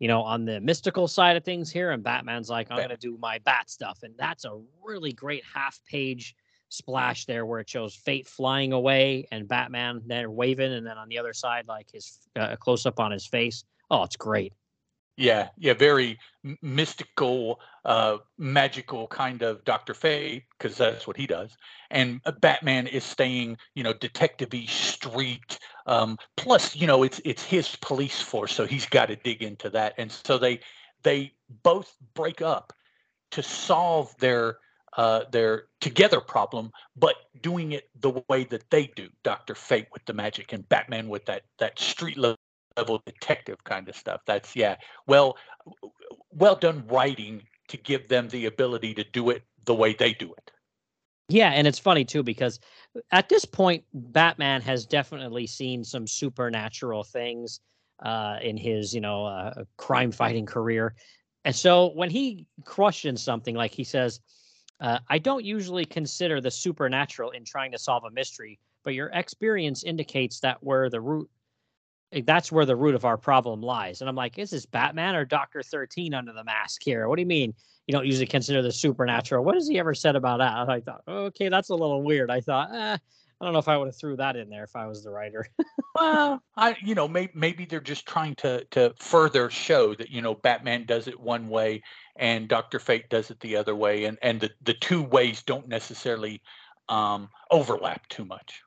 you 0.03 0.09
know, 0.09 0.21
on 0.21 0.45
the 0.45 0.61
mystical 0.61 1.07
side 1.07 1.37
of 1.37 1.45
things 1.45 1.71
here. 1.71 1.93
And 1.93 2.03
Batman's 2.03 2.51
like, 2.51 2.67
I'm 2.73 2.77
going 2.77 2.89
to 2.89 2.97
do 2.97 3.17
my 3.21 3.39
bat 3.45 3.71
stuff. 3.71 4.01
And 4.03 4.13
that's 4.19 4.45
a 4.45 4.61
really 4.85 5.13
great 5.13 5.45
half 5.45 5.81
page 5.89 6.35
splash 6.71 7.25
there 7.25 7.47
where 7.47 7.61
it 7.61 7.71
shows 7.71 7.95
Fate 7.95 8.27
flying 8.27 8.73
away 8.73 9.29
and 9.31 9.47
Batman 9.47 10.03
there 10.05 10.29
waving. 10.29 10.73
And 10.73 10.85
then 10.85 10.99
on 10.99 11.09
the 11.09 11.19
other 11.19 11.33
side, 11.33 11.69
like 11.69 11.87
his 11.93 12.19
uh, 12.35 12.57
close 12.57 12.85
up 12.85 12.99
on 12.99 13.13
his 13.13 13.27
face. 13.27 13.63
Oh, 13.93 14.03
it's 14.03 14.17
great. 14.17 14.53
Yeah, 15.17 15.49
yeah, 15.59 15.75
very 15.75 16.19
mystical, 16.63 17.61
uh, 17.85 18.19
magical 18.39 19.07
kind 19.09 19.43
of 19.43 19.63
Doctor 19.65 19.93
Fate 19.93 20.45
because 20.59 20.77
that's 20.79 21.07
what 21.07 21.19
he 21.19 21.27
does. 21.27 21.55
And 21.91 22.21
uh, 22.25 22.33
Batman 22.33 22.87
is 22.87 23.05
staying, 23.05 23.59
you 23.75 23.83
know, 23.83 23.93
detective-y 23.93 24.65
street. 24.67 25.59
Um, 25.87 26.17
plus, 26.39 26.75
you 26.75 26.87
know, 26.87 27.03
it's 27.03 27.21
it's 27.27 27.45
his 27.45 27.77
police 27.77 28.23
force, 28.23 28.55
so 28.55 28.65
he's 28.65 28.87
got 28.87 29.07
to 29.07 29.17
dig 29.17 29.43
into 29.43 29.69
that. 29.71 29.95
And 29.99 30.11
so 30.11 30.39
they 30.39 30.61
they 31.03 31.35
both 31.63 31.95
break 32.15 32.41
up 32.41 32.73
to 33.33 33.43
solve 33.43 34.15
their 34.19 34.59
uh, 34.97 35.25
their 35.31 35.65
together 35.81 36.21
problem, 36.21 36.71
but 36.97 37.17
doing 37.43 37.73
it 37.73 37.89
the 38.01 38.23
way 38.29 38.45
that 38.45 38.71
they 38.71 38.87
do. 38.97 39.09
Doctor 39.25 39.55
Fate 39.55 39.89
with 39.93 40.05
the 40.07 40.15
magic 40.15 40.53
and 40.55 40.67
Batman 40.71 41.09
with 41.09 41.27
that 41.27 41.43
that 41.59 41.79
street 41.79 42.17
level 42.77 43.03
detective 43.07 43.63
kind 43.65 43.89
of 43.89 43.97
stuff. 43.97 44.21
That's 44.27 44.55
yeah, 44.57 44.77
well, 45.07 45.37
well 46.31 46.57
done 46.57 46.85
writing 46.87 47.43
to 47.69 47.77
give 47.77 48.09
them 48.09 48.29
the 48.29 48.47
ability 48.47 48.95
to 48.95 49.05
do 49.05 49.31
it 49.31 49.43
the 49.65 49.75
way 49.75 49.95
they 49.95 50.13
do 50.13 50.33
it. 50.33 50.51
Yeah, 51.29 51.51
and 51.51 51.67
it's 51.67 51.79
funny 51.79 52.05
too 52.05 52.23
because 52.23 52.61
at 53.11 53.29
this 53.29 53.45
point, 53.45 53.85
Batman 53.95 54.61
has 54.63 54.85
definitely 54.85 55.47
seen 55.47 55.85
some 55.85 56.07
supernatural 56.07 57.05
things 57.05 57.61
uh, 58.03 58.37
in 58.43 58.57
his, 58.57 58.93
you 58.93 59.01
know, 59.01 59.25
uh, 59.25 59.65
crime 59.77 60.13
fighting 60.13 60.45
career. 60.45 60.95
And 61.45 61.55
so 61.55 61.93
when 61.95 62.11
he 62.11 62.47
questions 62.65 63.23
something, 63.23 63.55
like 63.55 63.73
he 63.73 63.85
says, 63.85 64.21
uh, 64.81 64.99
"I 65.09 65.19
don't 65.19 65.45
usually 65.45 65.85
consider 65.85 66.41
the 66.41 66.51
supernatural 66.51 67.31
in 67.31 67.45
trying 67.45 67.73
to 67.73 67.79
solve 67.79 68.05
a 68.05 68.11
mystery, 68.11 68.59
but 68.85 68.95
your 68.95 69.09
experience 69.15 69.85
indicates 69.85 70.41
that 70.41 70.63
where 70.63 70.91
the 70.91 71.01
root 71.01 71.31
that's 72.21 72.53
where 72.53 72.67
the 72.67 72.77
root 72.77 72.95
of 72.95 73.05
our 73.05 73.17
problem 73.17 73.63
lies. 73.63 74.01
And 74.01 74.09
I'm 74.09 74.17
like, 74.17 74.39
is 74.39 74.51
this 74.51 74.67
Batman 74.67 75.15
or 75.15 75.25
Doctor 75.25 75.63
13 75.63 76.15
under 76.15 76.33
the 76.33 76.45
mask 76.45 76.83
here? 76.85 77.09
What 77.09 77.17
do 77.17 77.23
you 77.23 77.27
mean 77.27 77.55
you 77.87 77.93
don't 77.93 78.07
usually 78.07 78.27
consider 78.27 78.63
the 78.63 78.73
supernatural? 78.73 79.45
What 79.45 79.55
has 79.55 79.67
he 79.67 79.79
ever 79.79 79.95
said 79.95 80.17
about 80.17 80.39
that? 80.39 80.69
I 80.69 80.81
thought, 80.81 81.03
okay, 81.09 81.49
that's 81.49 81.71
a 81.71 81.75
little 81.75 82.03
weird. 82.03 82.31
I 82.31 82.41
thought, 82.41 82.75
eh, 82.75 82.97
I 82.97 83.45
don't 83.45 83.55
know 83.55 83.59
if 83.59 83.69
I 83.69 83.77
would 83.77 83.89
have 83.89 83.97
threw 83.97 84.17
that 84.17 84.37
in 84.37 84.51
there 84.51 84.63
if 84.63 84.77
I 84.77 84.87
was 84.87 85.03
the 85.03 85.11
writer. 85.11 85.49
well, 85.97 86.41
I, 86.57 86.77
you 86.81 86.95
know, 86.95 87.09
maybe 87.09 87.33
maybe 87.35 87.65
they're 87.65 87.81
just 87.81 88.07
trying 88.07 88.37
to 88.37 88.65
to 88.71 88.95
further 88.99 89.51
show 89.51 89.95
that 89.97 90.11
you 90.11 90.23
know 90.23 90.35
Batman 90.35 90.87
does 90.87 91.09
it 91.09 91.19
one 91.19 91.49
way 91.49 91.83
and 92.17 92.47
Doctor 92.47 92.79
Fate 92.79 93.09
does 93.09 93.33
it 93.33 93.41
the 93.41 93.57
other 93.57 93.75
way, 93.75 94.05
and 94.05 94.17
and 94.23 94.41
the 94.41 94.51
the 94.63 94.75
two 94.75 95.03
ways 95.03 95.43
don't 95.43 95.67
necessarily 95.67 96.41
um, 96.89 97.29
overlap 97.51 98.07
too 98.09 98.25
much. 98.25 98.63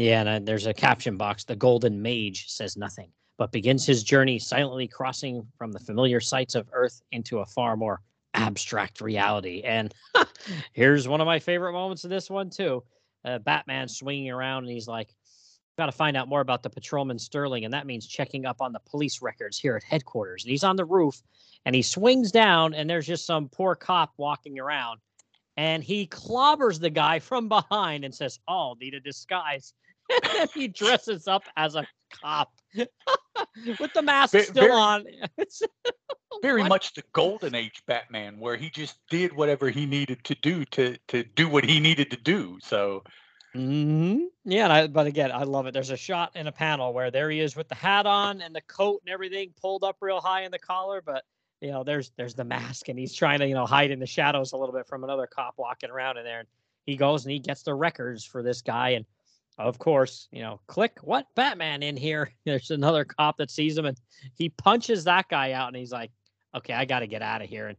Yeah, 0.00 0.20
and 0.20 0.28
uh, 0.30 0.40
there's 0.42 0.64
a 0.64 0.72
caption 0.72 1.18
box. 1.18 1.44
The 1.44 1.54
Golden 1.54 2.00
Mage 2.00 2.48
says 2.48 2.74
nothing, 2.74 3.12
but 3.36 3.52
begins 3.52 3.84
his 3.84 4.02
journey 4.02 4.38
silently 4.38 4.88
crossing 4.88 5.46
from 5.58 5.72
the 5.72 5.78
familiar 5.78 6.20
sights 6.20 6.54
of 6.54 6.66
Earth 6.72 7.02
into 7.12 7.40
a 7.40 7.44
far 7.44 7.76
more 7.76 8.00
abstract 8.32 9.02
reality. 9.02 9.60
And 9.62 9.92
here's 10.72 11.06
one 11.06 11.20
of 11.20 11.26
my 11.26 11.38
favorite 11.38 11.74
moments 11.74 12.04
of 12.04 12.08
this 12.08 12.30
one 12.30 12.48
too. 12.48 12.82
Uh, 13.26 13.40
Batman 13.40 13.88
swinging 13.88 14.30
around, 14.30 14.64
and 14.64 14.72
he's 14.72 14.88
like, 14.88 15.14
"Got 15.76 15.84
to 15.86 15.92
find 15.92 16.16
out 16.16 16.28
more 16.28 16.40
about 16.40 16.62
the 16.62 16.70
patrolman 16.70 17.18
Sterling, 17.18 17.66
and 17.66 17.74
that 17.74 17.84
means 17.86 18.06
checking 18.06 18.46
up 18.46 18.62
on 18.62 18.72
the 18.72 18.80
police 18.88 19.20
records 19.20 19.58
here 19.58 19.76
at 19.76 19.82
headquarters." 19.82 20.44
And 20.44 20.50
he's 20.50 20.64
on 20.64 20.76
the 20.76 20.86
roof, 20.86 21.20
and 21.66 21.74
he 21.74 21.82
swings 21.82 22.32
down, 22.32 22.72
and 22.72 22.88
there's 22.88 23.06
just 23.06 23.26
some 23.26 23.50
poor 23.50 23.74
cop 23.74 24.14
walking 24.16 24.58
around, 24.58 24.98
and 25.58 25.84
he 25.84 26.06
clobbers 26.06 26.80
the 26.80 26.88
guy 26.88 27.18
from 27.18 27.50
behind 27.50 28.06
and 28.06 28.14
says, 28.14 28.38
"Oh, 28.48 28.78
need 28.80 28.94
a 28.94 29.00
disguise." 29.00 29.74
he 30.54 30.68
dresses 30.68 31.28
up 31.28 31.44
as 31.56 31.74
a 31.74 31.86
cop 32.10 32.52
with 32.74 33.92
the 33.94 34.02
mask 34.02 34.32
very, 34.32 34.44
still 34.44 34.72
on. 34.72 35.04
very 36.42 36.64
much 36.64 36.94
the 36.94 37.02
golden 37.12 37.54
age 37.54 37.82
Batman, 37.86 38.38
where 38.38 38.56
he 38.56 38.70
just 38.70 38.98
did 39.08 39.32
whatever 39.32 39.70
he 39.70 39.86
needed 39.86 40.22
to 40.24 40.34
do 40.36 40.64
to 40.66 40.96
to 41.08 41.24
do 41.24 41.48
what 41.48 41.64
he 41.64 41.80
needed 41.80 42.10
to 42.10 42.16
do. 42.16 42.58
So. 42.62 43.04
Mm-hmm. 43.56 44.26
Yeah, 44.44 44.72
I, 44.72 44.86
but 44.86 45.08
again, 45.08 45.32
I 45.32 45.42
love 45.42 45.66
it. 45.66 45.74
There's 45.74 45.90
a 45.90 45.96
shot 45.96 46.36
in 46.36 46.46
a 46.46 46.52
panel 46.52 46.92
where 46.92 47.10
there 47.10 47.28
he 47.30 47.40
is 47.40 47.56
with 47.56 47.68
the 47.68 47.74
hat 47.74 48.06
on 48.06 48.42
and 48.42 48.54
the 48.54 48.60
coat 48.60 49.02
and 49.04 49.12
everything 49.12 49.52
pulled 49.60 49.82
up 49.82 49.96
real 50.00 50.20
high 50.20 50.42
in 50.42 50.52
the 50.52 50.58
collar, 50.60 51.02
but 51.04 51.24
you 51.60 51.72
know, 51.72 51.82
there's 51.82 52.12
there's 52.16 52.34
the 52.34 52.44
mask 52.44 52.88
and 52.88 52.98
he's 52.98 53.14
trying 53.14 53.40
to 53.40 53.46
you 53.48 53.54
know 53.54 53.66
hide 53.66 53.90
in 53.90 53.98
the 53.98 54.06
shadows 54.06 54.52
a 54.52 54.56
little 54.56 54.74
bit 54.74 54.86
from 54.86 55.02
another 55.02 55.26
cop 55.26 55.54
walking 55.56 55.90
around 55.90 56.16
in 56.16 56.24
there. 56.24 56.40
And 56.40 56.48
he 56.86 56.96
goes 56.96 57.24
and 57.24 57.32
he 57.32 57.38
gets 57.38 57.62
the 57.62 57.74
records 57.74 58.24
for 58.24 58.42
this 58.42 58.62
guy 58.62 58.90
and 58.90 59.04
of 59.60 59.78
course, 59.78 60.28
you 60.32 60.42
know, 60.42 60.60
click 60.66 60.98
what 61.02 61.26
Batman 61.34 61.82
in 61.82 61.96
here. 61.96 62.32
There's 62.44 62.70
another 62.70 63.04
cop 63.04 63.38
that 63.38 63.50
sees 63.50 63.76
him 63.76 63.86
and 63.86 63.98
he 64.34 64.48
punches 64.48 65.04
that 65.04 65.28
guy 65.28 65.52
out 65.52 65.68
and 65.68 65.76
he's 65.76 65.92
like, 65.92 66.10
okay, 66.54 66.72
I 66.72 66.84
got 66.84 67.00
to 67.00 67.06
get 67.06 67.22
out 67.22 67.42
of 67.42 67.48
here. 67.48 67.68
And, 67.68 67.78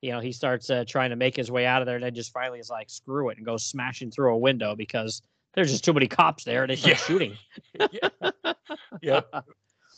you 0.00 0.12
know, 0.12 0.20
he 0.20 0.32
starts 0.32 0.70
uh, 0.70 0.84
trying 0.86 1.10
to 1.10 1.16
make 1.16 1.36
his 1.36 1.50
way 1.50 1.66
out 1.66 1.82
of 1.82 1.86
there 1.86 1.96
and 1.96 2.04
then 2.04 2.14
just 2.14 2.32
finally 2.32 2.58
is 2.58 2.70
like, 2.70 2.90
screw 2.90 3.30
it 3.30 3.36
and 3.36 3.46
goes 3.46 3.64
smashing 3.64 4.10
through 4.10 4.34
a 4.34 4.38
window 4.38 4.76
because 4.76 5.22
there's 5.54 5.70
just 5.70 5.84
too 5.84 5.92
many 5.92 6.06
cops 6.06 6.44
there 6.44 6.62
and 6.62 6.70
they 6.70 6.76
start 6.76 6.96
yeah. 6.96 7.04
shooting. 7.04 7.36
yeah. 7.90 8.52
yeah. 9.00 9.20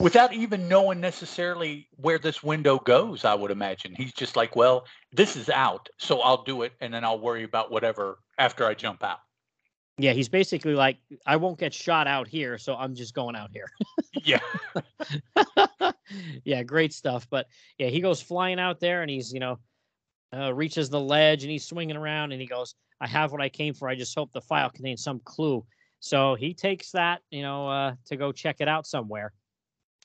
Without 0.00 0.34
even 0.34 0.68
knowing 0.68 1.00
necessarily 1.00 1.88
where 1.96 2.18
this 2.18 2.42
window 2.42 2.80
goes, 2.80 3.24
I 3.24 3.34
would 3.34 3.52
imagine. 3.52 3.94
He's 3.94 4.12
just 4.12 4.34
like, 4.34 4.56
well, 4.56 4.86
this 5.12 5.36
is 5.36 5.48
out, 5.48 5.88
so 5.98 6.20
I'll 6.20 6.42
do 6.42 6.62
it 6.62 6.72
and 6.80 6.92
then 6.92 7.04
I'll 7.04 7.20
worry 7.20 7.44
about 7.44 7.70
whatever 7.70 8.18
after 8.36 8.66
I 8.66 8.74
jump 8.74 9.04
out. 9.04 9.20
Yeah, 9.98 10.12
he's 10.12 10.28
basically 10.28 10.74
like, 10.74 10.98
I 11.24 11.36
won't 11.36 11.58
get 11.58 11.72
shot 11.72 12.06
out 12.06 12.26
here, 12.26 12.58
so 12.58 12.74
I'm 12.74 12.94
just 12.94 13.14
going 13.14 13.36
out 13.36 13.50
here. 13.52 13.70
yeah. 14.24 14.40
yeah, 16.44 16.62
great 16.64 16.92
stuff. 16.92 17.28
But 17.30 17.46
yeah, 17.78 17.88
he 17.88 18.00
goes 18.00 18.20
flying 18.20 18.58
out 18.58 18.80
there 18.80 19.02
and 19.02 19.10
he's, 19.10 19.32
you 19.32 19.40
know, 19.40 19.58
uh, 20.36 20.52
reaches 20.52 20.90
the 20.90 21.00
ledge 21.00 21.44
and 21.44 21.50
he's 21.50 21.64
swinging 21.64 21.96
around 21.96 22.32
and 22.32 22.40
he 22.40 22.46
goes, 22.46 22.74
I 23.00 23.06
have 23.06 23.30
what 23.30 23.40
I 23.40 23.48
came 23.48 23.74
for. 23.74 23.88
I 23.88 23.94
just 23.94 24.14
hope 24.14 24.32
the 24.32 24.40
file 24.40 24.70
contains 24.70 25.02
some 25.02 25.20
clue. 25.24 25.64
So 26.00 26.34
he 26.34 26.54
takes 26.54 26.90
that, 26.90 27.22
you 27.30 27.42
know, 27.42 27.68
uh, 27.68 27.94
to 28.06 28.16
go 28.16 28.32
check 28.32 28.56
it 28.60 28.68
out 28.68 28.86
somewhere. 28.86 29.32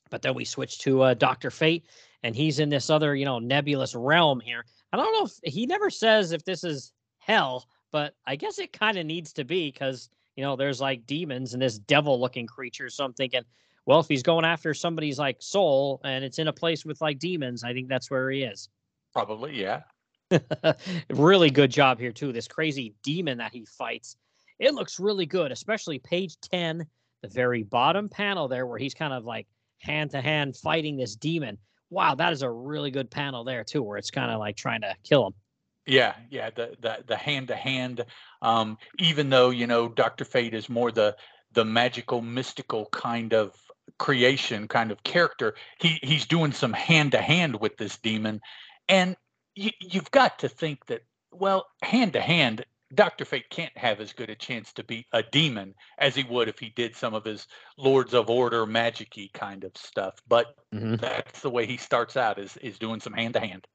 But 0.10 0.22
then 0.22 0.34
we 0.36 0.46
switch 0.46 0.80
to 0.80 1.02
uh, 1.02 1.14
Doctor 1.14 1.52
Fate, 1.52 1.86
and 2.24 2.36
he's 2.36 2.60
in 2.60 2.70
this 2.70 2.90
other, 2.90 3.16
you 3.16 3.26
know, 3.26 3.40
nebulous 3.40 3.96
realm 3.96 4.40
here. 4.40 4.66
I 4.92 4.98
don't 4.98 5.14
know 5.14 5.30
if 5.44 5.54
he 5.54 5.66
never 5.66 5.90
says 5.90 6.32
if 6.32 6.44
this 6.44 6.64
is 6.64 6.94
hell, 7.20 7.68
but 7.92 8.16
I 8.26 8.36
guess 8.36 8.60
it 8.60 8.74
kind 8.74 8.98
of 8.98 9.06
needs 9.06 9.34
to 9.34 9.44
be 9.44 9.72
because 9.72 10.10
you 10.36 10.44
know 10.44 10.56
there's 10.56 10.82
like 10.82 11.06
demons 11.06 11.54
and 11.54 11.62
this 11.62 11.80
devil-looking 11.80 12.48
creature. 12.48 12.90
So 12.90 13.04
I'm 13.04 13.14
thinking, 13.14 13.44
well, 13.86 14.00
if 14.00 14.08
he's 14.08 14.24
going 14.24 14.46
after 14.46 14.74
somebody's 14.74 15.20
like 15.20 15.38
soul 15.40 16.00
and 16.04 16.24
it's 16.24 16.40
in 16.40 16.48
a 16.48 16.54
place 16.54 16.86
with 16.86 17.02
like 17.02 17.20
demons, 17.20 17.64
I 17.64 17.74
think 17.74 17.88
that's 17.90 18.12
where 18.12 18.30
he 18.30 18.44
is. 18.44 18.70
Probably, 19.14 19.60
yeah. 19.60 19.82
really 21.10 21.50
good 21.50 21.72
job 21.72 22.00
here 22.00 22.12
too. 22.12 22.32
This 22.32 22.48
crazy 22.48 22.94
demon 23.04 23.40
that 23.40 23.52
he 23.52 23.66
fights, 23.66 24.16
it 24.60 24.74
looks 24.74 25.00
really 25.00 25.26
good, 25.26 25.52
especially 25.52 26.00
page 26.00 26.40
ten, 26.42 26.86
the 27.22 27.28
very 27.28 27.64
bottom 27.64 28.10
panel 28.10 28.48
there, 28.48 28.68
where 28.68 28.78
he's 28.78 28.94
kind 28.94 29.14
of 29.14 29.26
like 29.26 29.48
hand 29.80 30.12
to 30.12 30.22
hand 30.22 30.56
fighting 30.56 30.98
this 30.98 31.16
demon. 31.16 31.58
Wow, 31.90 32.14
that 32.16 32.32
is 32.32 32.44
a 32.44 32.50
really 32.52 32.92
good 32.92 33.10
panel 33.10 33.44
there 33.44 33.64
too, 33.64 33.82
where 33.82 33.98
it's 33.98 34.12
kind 34.12 34.32
of 34.32 34.40
like 34.40 34.56
trying 34.56 34.82
to 34.82 34.96
kill 35.04 35.28
him. 35.28 35.34
Yeah, 35.90 36.14
yeah, 36.30 36.52
the 36.52 36.78
the 36.80 37.04
the 37.08 37.16
hand 37.18 37.48
to 37.48 37.56
hand. 37.56 38.06
Um, 38.42 38.78
even 39.00 39.30
though 39.30 39.50
you 39.50 39.66
know 39.66 39.90
Doctor 39.90 40.24
Fate 40.24 40.54
is 40.54 40.70
more 40.70 40.92
the 40.92 41.16
the 41.54 41.66
magical, 41.66 42.22
mystical 42.22 42.86
kind 42.92 43.34
of 43.34 43.56
creation, 43.98 44.68
kind 44.68 44.92
of 44.92 45.04
character, 45.04 45.56
he 45.80 46.00
he's 46.04 46.28
doing 46.28 46.52
some 46.52 46.74
hand 46.74 47.14
to 47.14 47.22
hand 47.22 47.60
with 47.60 47.78
this 47.78 47.98
demon, 47.98 48.40
and 48.88 49.16
you, 49.56 49.72
you've 49.82 50.12
got 50.12 50.40
to 50.40 50.50
think 50.50 50.86
that 50.86 51.02
well, 51.32 51.66
hand 51.82 52.14
to 52.14 52.22
hand, 52.22 52.66
Dr. 52.94 53.26
Fate 53.26 53.50
can't 53.50 53.76
have 53.78 54.00
as 54.00 54.14
good 54.14 54.30
a 54.30 54.36
chance 54.36 54.74
to 54.74 54.84
be 54.84 55.08
a 55.12 55.24
demon 55.24 55.76
as 55.98 56.16
he 56.16 56.24
would 56.24 56.50
if 56.50 56.60
he 56.60 56.70
did 56.70 56.96
some 56.96 57.14
of 57.14 57.26
his 57.26 57.48
Lords 57.78 58.14
of 58.14 58.30
Order 58.30 58.66
magicy 58.66 59.32
kind 59.34 59.64
of 59.64 59.76
stuff. 59.76 60.22
But 60.28 60.56
mm-hmm. 60.74 60.96
that's 60.96 61.42
the 61.42 61.50
way 61.50 61.66
he 61.66 61.78
starts 61.78 62.16
out 62.16 62.38
is 62.38 62.58
is 62.58 62.78
doing 62.78 63.00
some 63.00 63.14
hand 63.14 63.34
to 63.34 63.40
hand. 63.40 63.68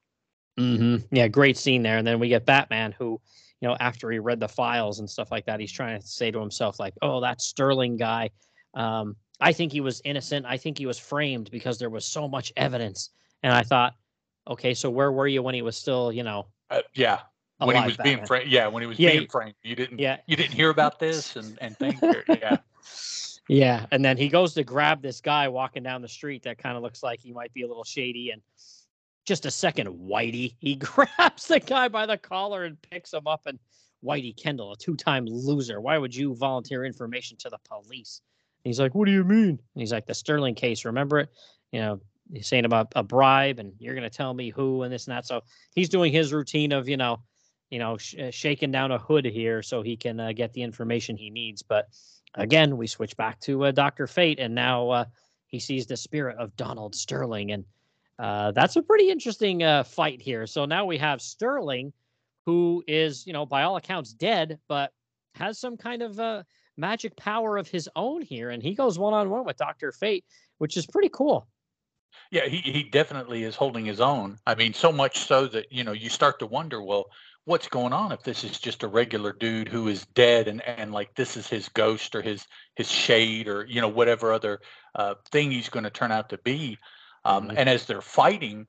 Yeah, 0.56 1.28
great 1.28 1.56
scene 1.56 1.82
there. 1.82 1.98
And 1.98 2.06
then 2.06 2.20
we 2.20 2.28
get 2.28 2.46
Batman 2.46 2.92
who, 2.92 3.20
you 3.60 3.68
know, 3.68 3.76
after 3.80 4.10
he 4.10 4.18
read 4.18 4.40
the 4.40 4.48
files 4.48 4.98
and 4.98 5.08
stuff 5.08 5.30
like 5.32 5.46
that, 5.46 5.60
he's 5.60 5.72
trying 5.72 6.00
to 6.00 6.06
say 6.06 6.30
to 6.30 6.38
himself, 6.38 6.78
like, 6.78 6.94
oh, 7.02 7.20
that 7.20 7.40
Sterling 7.40 7.96
guy. 7.96 8.30
Um, 8.74 9.16
I 9.40 9.52
think 9.52 9.72
he 9.72 9.80
was 9.80 10.00
innocent. 10.04 10.46
I 10.46 10.56
think 10.56 10.78
he 10.78 10.86
was 10.86 10.98
framed 10.98 11.50
because 11.50 11.78
there 11.78 11.90
was 11.90 12.04
so 12.04 12.28
much 12.28 12.52
evidence. 12.56 13.10
And 13.42 13.52
I 13.52 13.62
thought, 13.62 13.94
okay, 14.48 14.74
so 14.74 14.90
where 14.90 15.12
were 15.12 15.26
you 15.26 15.42
when 15.42 15.54
he 15.54 15.62
was 15.62 15.76
still, 15.76 16.12
you 16.12 16.22
know? 16.22 16.46
Uh, 16.70 16.82
yeah, 16.94 17.20
when 17.58 17.76
he 17.76 17.84
was 17.84 17.96
Batman. 17.96 18.16
being 18.16 18.26
framed. 18.26 18.50
Yeah, 18.50 18.66
when 18.68 18.82
he 18.82 18.86
was 18.86 18.98
yeah, 18.98 19.12
being 19.12 19.28
framed, 19.28 19.54
you 19.62 19.76
didn't. 19.76 19.98
Yeah, 19.98 20.18
you 20.26 20.36
didn't 20.36 20.54
hear 20.54 20.70
about 20.70 20.98
this 21.00 21.36
and 21.36 21.58
and 21.60 21.76
things. 21.76 21.98
yeah. 22.28 22.56
Yeah, 23.46 23.84
and 23.90 24.02
then 24.02 24.16
he 24.16 24.28
goes 24.28 24.54
to 24.54 24.64
grab 24.64 25.02
this 25.02 25.20
guy 25.20 25.48
walking 25.48 25.82
down 25.82 26.00
the 26.00 26.08
street 26.08 26.44
that 26.44 26.56
kind 26.56 26.78
of 26.78 26.82
looks 26.82 27.02
like 27.02 27.20
he 27.20 27.30
might 27.30 27.52
be 27.52 27.60
a 27.60 27.68
little 27.68 27.84
shady. 27.84 28.30
And 28.30 28.40
just 29.24 29.46
a 29.46 29.50
second, 29.50 29.88
Whitey, 29.88 30.54
he 30.58 30.74
grabs 30.76 31.46
the 31.48 31.60
guy 31.60 31.88
by 31.88 32.06
the 32.06 32.18
collar 32.18 32.64
and 32.64 32.80
picks 32.82 33.12
him 33.12 33.26
up. 33.26 33.42
And 33.46 33.58
Whitey 34.04 34.36
Kendall, 34.36 34.72
a 34.72 34.76
two-time 34.76 35.26
loser, 35.26 35.80
why 35.80 35.98
would 35.98 36.14
you 36.14 36.34
volunteer 36.34 36.84
information 36.84 37.36
to 37.38 37.50
the 37.50 37.58
police? 37.68 38.20
And 38.64 38.70
he's 38.70 38.80
like, 38.80 38.94
"What 38.94 39.06
do 39.06 39.12
you 39.12 39.24
mean?" 39.24 39.50
And 39.50 39.80
he's 39.80 39.92
like, 39.92 40.06
"The 40.06 40.14
Sterling 40.14 40.54
case, 40.54 40.84
remember 40.84 41.20
it? 41.20 41.28
You 41.72 41.80
know, 41.80 42.00
he's 42.32 42.46
saying 42.46 42.64
about 42.64 42.92
a 42.96 43.02
bribe, 43.02 43.58
and 43.58 43.72
you're 43.78 43.94
going 43.94 44.08
to 44.08 44.16
tell 44.16 44.32
me 44.32 44.50
who 44.50 44.82
and 44.82 44.92
this 44.92 45.06
and 45.06 45.16
that." 45.16 45.26
So 45.26 45.42
he's 45.74 45.88
doing 45.88 46.12
his 46.12 46.32
routine 46.32 46.72
of, 46.72 46.88
you 46.88 46.96
know 46.96 47.20
you 47.74 47.80
know, 47.80 47.96
sh- 47.96 48.14
uh, 48.14 48.30
shaking 48.30 48.70
down 48.70 48.92
a 48.92 48.98
hood 48.98 49.24
here 49.24 49.60
so 49.60 49.82
he 49.82 49.96
can 49.96 50.20
uh, 50.20 50.30
get 50.30 50.52
the 50.52 50.62
information 50.62 51.16
he 51.16 51.28
needs. 51.28 51.62
But 51.62 51.88
again, 52.34 52.76
we 52.76 52.86
switch 52.86 53.16
back 53.16 53.40
to 53.40 53.64
uh, 53.64 53.72
Doctor 53.72 54.06
Fate, 54.06 54.38
and 54.38 54.54
now 54.54 54.90
uh, 54.90 55.04
he 55.48 55.58
sees 55.58 55.84
the 55.84 55.96
spirit 55.96 56.36
of 56.38 56.54
Donald 56.56 56.94
Sterling, 56.94 57.50
and 57.50 57.64
uh, 58.18 58.52
that's 58.52 58.76
a 58.76 58.82
pretty 58.82 59.10
interesting 59.10 59.62
uh, 59.62 59.84
fight 59.84 60.20
here. 60.20 60.46
So 60.46 60.64
now 60.64 60.84
we 60.84 60.98
have 60.98 61.20
Sterling, 61.20 61.92
who 62.46 62.84
is, 62.86 63.26
you 63.26 63.32
know, 63.32 63.46
by 63.46 63.62
all 63.62 63.76
accounts 63.76 64.12
dead, 64.12 64.58
but 64.68 64.92
has 65.34 65.58
some 65.58 65.76
kind 65.76 66.02
of 66.02 66.44
magic 66.76 67.16
power 67.16 67.56
of 67.56 67.68
his 67.68 67.88
own 67.96 68.22
here, 68.22 68.50
and 68.50 68.62
he 68.62 68.74
goes 68.74 68.98
one 68.98 69.14
on 69.14 69.30
one 69.30 69.44
with 69.44 69.56
Doctor 69.56 69.92
Fate, 69.92 70.24
which 70.58 70.76
is 70.76 70.86
pretty 70.86 71.08
cool. 71.08 71.46
Yeah, 72.30 72.46
he, 72.46 72.58
he 72.58 72.84
definitely 72.84 73.42
is 73.42 73.56
holding 73.56 73.84
his 73.84 74.00
own. 74.00 74.38
I 74.46 74.54
mean, 74.54 74.72
so 74.72 74.92
much 74.92 75.18
so 75.18 75.46
that, 75.48 75.72
you 75.72 75.84
know, 75.84 75.92
you 75.92 76.08
start 76.08 76.38
to 76.38 76.46
wonder, 76.46 76.80
well, 76.80 77.06
what's 77.44 77.68
going 77.68 77.92
on 77.92 78.12
if 78.12 78.22
this 78.22 78.44
is 78.44 78.58
just 78.58 78.82
a 78.82 78.88
regular 78.88 79.32
dude 79.32 79.68
who 79.68 79.88
is 79.88 80.06
dead 80.14 80.48
and 80.48 80.62
and 80.62 80.92
like 80.92 81.14
this 81.14 81.36
is 81.36 81.46
his 81.46 81.68
ghost 81.68 82.14
or 82.14 82.22
his 82.22 82.46
his 82.74 82.90
shade 82.90 83.48
or 83.48 83.66
you 83.66 83.82
know 83.82 83.88
whatever 83.88 84.32
other 84.32 84.60
uh, 84.94 85.14
thing 85.30 85.50
he's 85.50 85.68
going 85.68 85.84
to 85.84 85.90
turn 85.90 86.10
out 86.10 86.30
to 86.30 86.38
be 86.38 86.78
um, 87.24 87.48
mm-hmm. 87.48 87.56
and 87.56 87.68
as 87.68 87.86
they're 87.86 88.00
fighting 88.00 88.66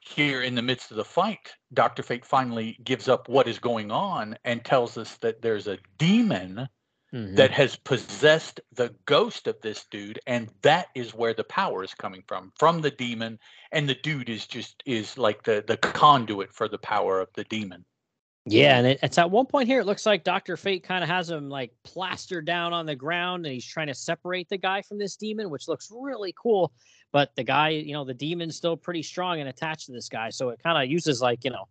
here 0.00 0.42
in 0.42 0.54
the 0.54 0.62
midst 0.62 0.90
of 0.90 0.96
the 0.96 1.04
fight 1.04 1.54
dr 1.72 2.02
fate 2.02 2.24
finally 2.24 2.78
gives 2.84 3.08
up 3.08 3.28
what 3.28 3.48
is 3.48 3.58
going 3.58 3.90
on 3.90 4.36
and 4.44 4.64
tells 4.64 4.96
us 4.96 5.16
that 5.16 5.42
there's 5.42 5.66
a 5.66 5.78
demon 5.98 6.68
mm-hmm. 7.12 7.34
that 7.34 7.50
has 7.50 7.76
possessed 7.76 8.60
the 8.72 8.94
ghost 9.06 9.46
of 9.46 9.60
this 9.62 9.84
dude 9.90 10.20
and 10.26 10.48
that 10.62 10.86
is 10.94 11.14
where 11.14 11.34
the 11.34 11.44
power 11.44 11.82
is 11.82 11.94
coming 11.94 12.22
from 12.28 12.52
from 12.56 12.80
the 12.80 12.90
demon 12.90 13.38
and 13.72 13.88
the 13.88 13.96
dude 13.96 14.28
is 14.28 14.46
just 14.46 14.82
is 14.86 15.18
like 15.18 15.42
the 15.42 15.64
the 15.66 15.76
conduit 15.76 16.52
for 16.52 16.68
the 16.68 16.78
power 16.78 17.20
of 17.20 17.28
the 17.34 17.44
demon 17.44 17.84
yeah, 18.48 18.78
and 18.78 18.86
it, 18.86 19.00
it's 19.02 19.18
at 19.18 19.30
one 19.30 19.46
point 19.46 19.66
here. 19.66 19.80
It 19.80 19.86
looks 19.86 20.06
like 20.06 20.22
Doctor 20.22 20.56
Fate 20.56 20.84
kind 20.84 21.02
of 21.02 21.10
has 21.10 21.28
him 21.28 21.48
like 21.48 21.72
plastered 21.82 22.46
down 22.46 22.72
on 22.72 22.86
the 22.86 22.94
ground, 22.94 23.44
and 23.44 23.52
he's 23.52 23.66
trying 23.66 23.88
to 23.88 23.94
separate 23.94 24.48
the 24.48 24.56
guy 24.56 24.82
from 24.82 24.98
this 24.98 25.16
demon, 25.16 25.50
which 25.50 25.66
looks 25.66 25.90
really 25.92 26.32
cool. 26.40 26.72
But 27.16 27.34
the 27.34 27.44
guy, 27.44 27.70
you 27.70 27.94
know, 27.94 28.04
the 28.04 28.12
demon's 28.12 28.56
still 28.56 28.76
pretty 28.76 29.02
strong 29.02 29.40
and 29.40 29.48
attached 29.48 29.86
to 29.86 29.92
this 29.92 30.10
guy, 30.10 30.28
so 30.28 30.50
it 30.50 30.62
kind 30.62 30.76
of 30.76 30.90
uses 30.90 31.22
like 31.22 31.44
you 31.44 31.50
know, 31.50 31.64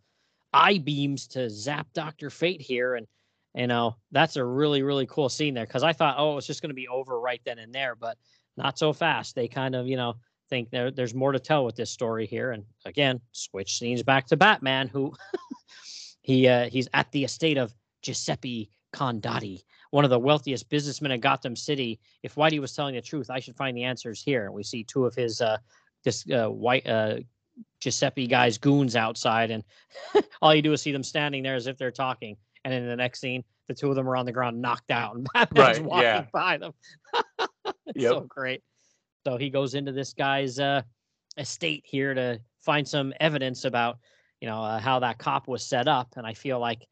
eye 0.52 0.80
beams 0.80 1.28
to 1.28 1.52
zap 1.52 1.86
Doctor 1.94 2.32
Fate 2.32 2.62
here, 2.62 2.96
and 2.96 3.06
you 3.54 3.68
know 3.68 3.96
that's 4.12 4.38
a 4.38 4.44
really 4.44 4.82
really 4.82 5.06
cool 5.06 5.30
scene 5.30 5.54
there 5.54 5.68
because 5.68 5.84
I 5.84 5.94
thought, 5.94 6.16
oh, 6.18 6.40
it's 6.40 6.48
just 6.48 6.64
going 6.64 6.72
to 6.72 6.74
be 6.74 6.88
over 6.88 7.20
right 7.20 7.42
then 7.46 7.60
and 7.60 7.72
there, 7.72 7.94
but 7.94 8.18
not 8.58 8.80
so 8.80 8.92
fast. 8.92 9.36
They 9.36 9.48
kind 9.48 9.76
of 9.76 9.88
you 9.88 9.98
know 9.98 10.16
think 10.50 10.72
there, 10.72 10.90
there's 10.90 11.14
more 11.14 11.32
to 11.32 11.38
tell 11.40 11.64
with 11.64 11.76
this 11.76 11.92
story 11.92 12.26
here, 12.26 12.50
and 12.50 12.64
again, 12.86 13.22
switch 13.32 13.78
scenes 13.78 14.02
back 14.02 14.26
to 14.30 14.38
Batman, 14.38 14.88
who. 14.88 15.14
He 16.26 16.48
uh, 16.48 16.72
he's 16.72 16.88
at 16.92 17.12
the 17.12 17.24
estate 17.24 17.60
of 17.60 17.72
Giuseppe 18.02 18.72
Condotti, 18.92 19.62
one 19.96 20.04
of 20.04 20.10
the 20.10 20.20
wealthiest 20.20 20.68
businessmen 20.68 21.14
in 21.14 21.22
Gotham 21.22 21.56
City. 21.56 22.02
If 22.22 22.36
Whitey 22.36 22.60
was 22.60 22.74
telling 22.74 22.96
the 22.96 23.02
truth, 23.02 23.30
I 23.30 23.40
should 23.40 23.56
find 23.56 23.78
the 23.78 23.86
answers 23.86 24.22
here. 24.22 24.52
We 24.52 24.62
see 24.62 24.84
two 24.84 25.06
of 25.06 25.16
his 25.16 25.40
uh, 25.40 25.58
this 26.04 26.30
uh, 26.30 26.50
white 26.50 26.86
uh, 26.86 27.20
Giuseppe 27.80 28.28
guys 28.28 28.58
goons 28.58 28.98
outside, 28.98 29.52
and 29.52 29.64
all 30.42 30.54
you 30.54 30.62
do 30.62 30.74
is 30.74 30.82
see 30.82 30.92
them 30.92 31.02
standing 31.02 31.44
there 31.44 31.56
as 31.56 31.68
if 31.68 31.78
they're 31.78 31.92
talking. 31.92 32.36
And 32.66 32.74
in 32.74 32.86
the 32.86 32.96
next 32.98 33.22
scene, 33.22 33.46
the 33.70 33.74
two 33.74 33.88
of 33.90 33.96
them 33.96 34.10
are 34.10 34.18
on 34.18 34.26
the 34.26 34.34
ground, 34.34 34.62
knocked 34.62 34.92
out, 34.92 35.16
and 35.16 35.26
Batman's 35.34 35.80
right, 35.80 35.88
walking 35.88 36.04
yeah. 36.04 36.26
by 36.34 36.58
them. 36.58 36.74
it's 37.86 37.96
yep. 37.96 38.12
so 38.12 38.20
great. 38.28 38.64
So 39.26 39.38
he 39.38 39.50
goes 39.50 39.76
into 39.76 39.94
this 39.94 40.12
guy's 40.14 40.60
uh, 40.60 40.82
estate 41.38 41.84
here 41.86 42.14
to 42.14 42.42
find 42.60 42.86
some 42.86 43.14
evidence 43.22 43.64
about 43.64 44.00
you 44.42 44.50
know 44.50 44.62
uh, 44.62 44.78
how 44.78 45.00
that 45.00 45.20
cop 45.20 45.48
was 45.48 45.66
set 45.66 45.88
up 45.88 46.14
and 46.18 46.28
i 46.28 46.34
feel 46.34 46.60
like 46.60 46.86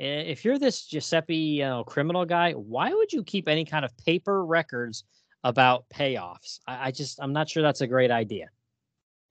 if 0.00 0.44
you're 0.44 0.58
this 0.58 0.86
giuseppe 0.86 1.36
you 1.36 1.62
know 1.62 1.84
criminal 1.84 2.24
guy 2.24 2.52
why 2.52 2.92
would 2.92 3.12
you 3.12 3.22
keep 3.22 3.48
any 3.48 3.64
kind 3.64 3.84
of 3.84 3.96
paper 3.98 4.44
records 4.44 5.04
about 5.44 5.88
payoffs? 5.88 6.60
I, 6.66 6.88
I 6.88 6.90
just 6.90 7.20
i'm 7.22 7.32
not 7.32 7.48
sure 7.48 7.62
that's 7.62 7.80
a 7.80 7.86
great 7.86 8.10
idea. 8.10 8.48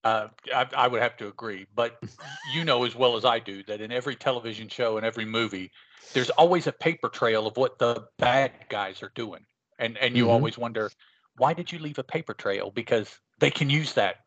Uh, 0.06 0.30
I, 0.56 0.66
I, 0.78 0.88
would 0.88 1.02
have 1.02 1.18
to 1.18 1.28
agree, 1.28 1.68
but 1.76 2.02
you 2.54 2.64
know 2.64 2.86
as 2.86 2.96
well 2.96 3.18
as 3.18 3.26
I 3.26 3.40
do 3.40 3.64
that 3.64 3.82
in 3.82 3.92
every 3.92 4.16
television 4.16 4.70
show 4.70 4.96
and 4.96 5.06
every 5.06 5.26
movie, 5.26 5.72
there's 6.14 6.30
always 6.32 6.68
a 6.68 6.72
paper 6.72 7.10
trail 7.10 7.46
of 7.46 7.58
what 7.58 7.80
the 7.80 8.06
bad 8.18 8.54
guys 8.70 9.04
are 9.04 9.12
doing, 9.14 9.46
and 9.78 9.98
and 9.98 10.16
you 10.16 10.24
mm-hmm. 10.24 10.32
always 10.32 10.58
wonder 10.58 10.90
why 11.38 11.54
did 11.54 11.70
you 11.70 11.80
leave 11.80 12.00
a 12.00 12.04
paper 12.04 12.34
trail? 12.34 12.72
Because 12.72 13.20
they 13.40 13.52
can 13.52 13.70
use 13.70 13.92
that 13.94 14.18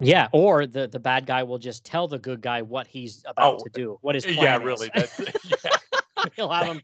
yeah, 0.00 0.28
or 0.32 0.66
the 0.66 0.86
the 0.86 0.98
bad 0.98 1.26
guy 1.26 1.42
will 1.42 1.58
just 1.58 1.84
tell 1.84 2.08
the 2.08 2.18
good 2.18 2.40
guy 2.40 2.62
what 2.62 2.86
he's 2.86 3.24
about 3.26 3.60
oh, 3.60 3.64
to 3.64 3.70
do, 3.72 3.98
what 4.02 4.14
his 4.14 4.24
plan 4.24 4.36
yeah, 4.36 4.56
really. 4.56 4.90
That's, 4.94 5.18
yeah. 5.64 5.70
He'll 6.36 6.50
have 6.50 6.66
him 6.66 6.82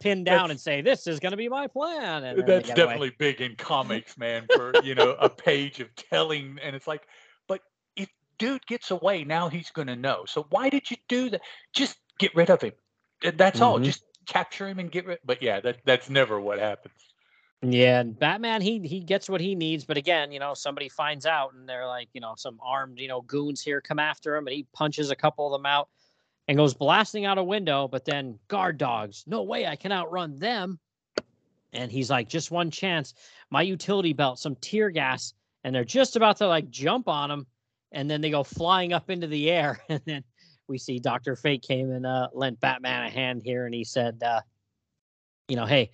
pinned 0.00 0.26
down 0.26 0.50
and 0.50 0.60
say, 0.60 0.80
"This 0.80 1.06
is 1.06 1.18
going 1.18 1.32
to 1.32 1.36
be 1.36 1.48
my 1.48 1.66
plan." 1.66 2.24
And 2.24 2.46
that's 2.46 2.68
definitely 2.68 3.08
away. 3.08 3.16
big 3.18 3.40
in 3.40 3.56
comics, 3.56 4.16
man. 4.16 4.46
For 4.54 4.72
you 4.82 4.94
know, 4.94 5.16
a 5.18 5.28
page 5.28 5.80
of 5.80 5.94
telling, 5.96 6.58
and 6.62 6.76
it's 6.76 6.86
like, 6.86 7.02
but 7.48 7.60
if 7.96 8.08
dude 8.38 8.64
gets 8.66 8.90
away, 8.90 9.24
now 9.24 9.48
he's 9.48 9.70
going 9.70 9.88
to 9.88 9.96
know. 9.96 10.24
So 10.26 10.46
why 10.50 10.68
did 10.68 10.90
you 10.90 10.96
do 11.08 11.30
that? 11.30 11.40
Just 11.72 11.96
get 12.18 12.34
rid 12.34 12.50
of 12.50 12.60
him. 12.60 12.72
That's 13.22 13.56
mm-hmm. 13.56 13.64
all. 13.64 13.78
Just 13.78 14.04
capture 14.26 14.68
him 14.68 14.78
and 14.78 14.90
get 14.90 15.06
rid. 15.06 15.18
But 15.24 15.42
yeah, 15.42 15.60
that 15.60 15.78
that's 15.84 16.10
never 16.10 16.40
what 16.40 16.58
happens. 16.58 17.11
Yeah, 17.62 18.00
and 18.00 18.18
Batman 18.18 18.60
he 18.62 18.80
he 18.80 19.00
gets 19.00 19.28
what 19.30 19.40
he 19.40 19.54
needs, 19.54 19.84
but 19.84 19.96
again, 19.96 20.32
you 20.32 20.40
know, 20.40 20.54
somebody 20.54 20.88
finds 20.88 21.26
out 21.26 21.54
and 21.54 21.68
they're 21.68 21.86
like, 21.86 22.08
you 22.12 22.20
know, 22.20 22.34
some 22.36 22.58
armed, 22.62 22.98
you 22.98 23.08
know, 23.08 23.22
goons 23.22 23.62
here 23.62 23.80
come 23.80 24.00
after 24.00 24.36
him 24.36 24.46
and 24.48 24.54
he 24.56 24.66
punches 24.72 25.10
a 25.10 25.16
couple 25.16 25.46
of 25.46 25.58
them 25.60 25.66
out. 25.66 25.88
and 26.48 26.56
goes 26.56 26.74
blasting 26.74 27.24
out 27.24 27.38
a 27.38 27.44
window. 27.44 27.88
But 27.88 28.04
then 28.04 28.38
guard 28.48 28.78
dogs, 28.78 29.24
no 29.26 29.42
way, 29.42 29.66
I 29.66 29.76
can 29.76 29.92
outrun 29.92 30.38
them. 30.38 30.78
And 31.72 31.90
he's 31.90 32.10
like, 32.10 32.28
just 32.28 32.50
one 32.50 32.70
chance. 32.70 33.14
My 33.50 33.62
utility 33.62 34.12
belt, 34.12 34.38
some 34.38 34.56
tear 34.56 34.90
gas, 34.90 35.34
and 35.64 35.74
they're 35.74 35.84
just 35.84 36.16
about 36.16 36.36
to 36.38 36.48
like 36.48 36.70
jump 36.70 37.08
on 37.08 37.30
him, 37.30 37.46
and 37.92 38.10
then 38.10 38.20
they 38.20 38.30
go 38.30 38.44
flying 38.44 38.92
up 38.92 39.10
into 39.10 39.26
the 39.26 39.50
air, 39.50 39.80
and 39.88 40.00
then 40.04 40.24
we 40.68 40.78
see 40.78 40.98
Doctor 40.98 41.36
Fate 41.36 41.62
came 41.62 41.90
and 41.90 42.06
uh, 42.06 42.28
lent 42.34 42.60
Batman 42.60 43.04
a 43.06 43.10
hand 43.10 43.42
here, 43.44 43.66
and 43.66 43.74
he 43.74 43.84
said, 43.84 44.22
uh, 44.22 44.40
you 45.48 45.56
know, 45.56 45.66
hey, 45.66 45.90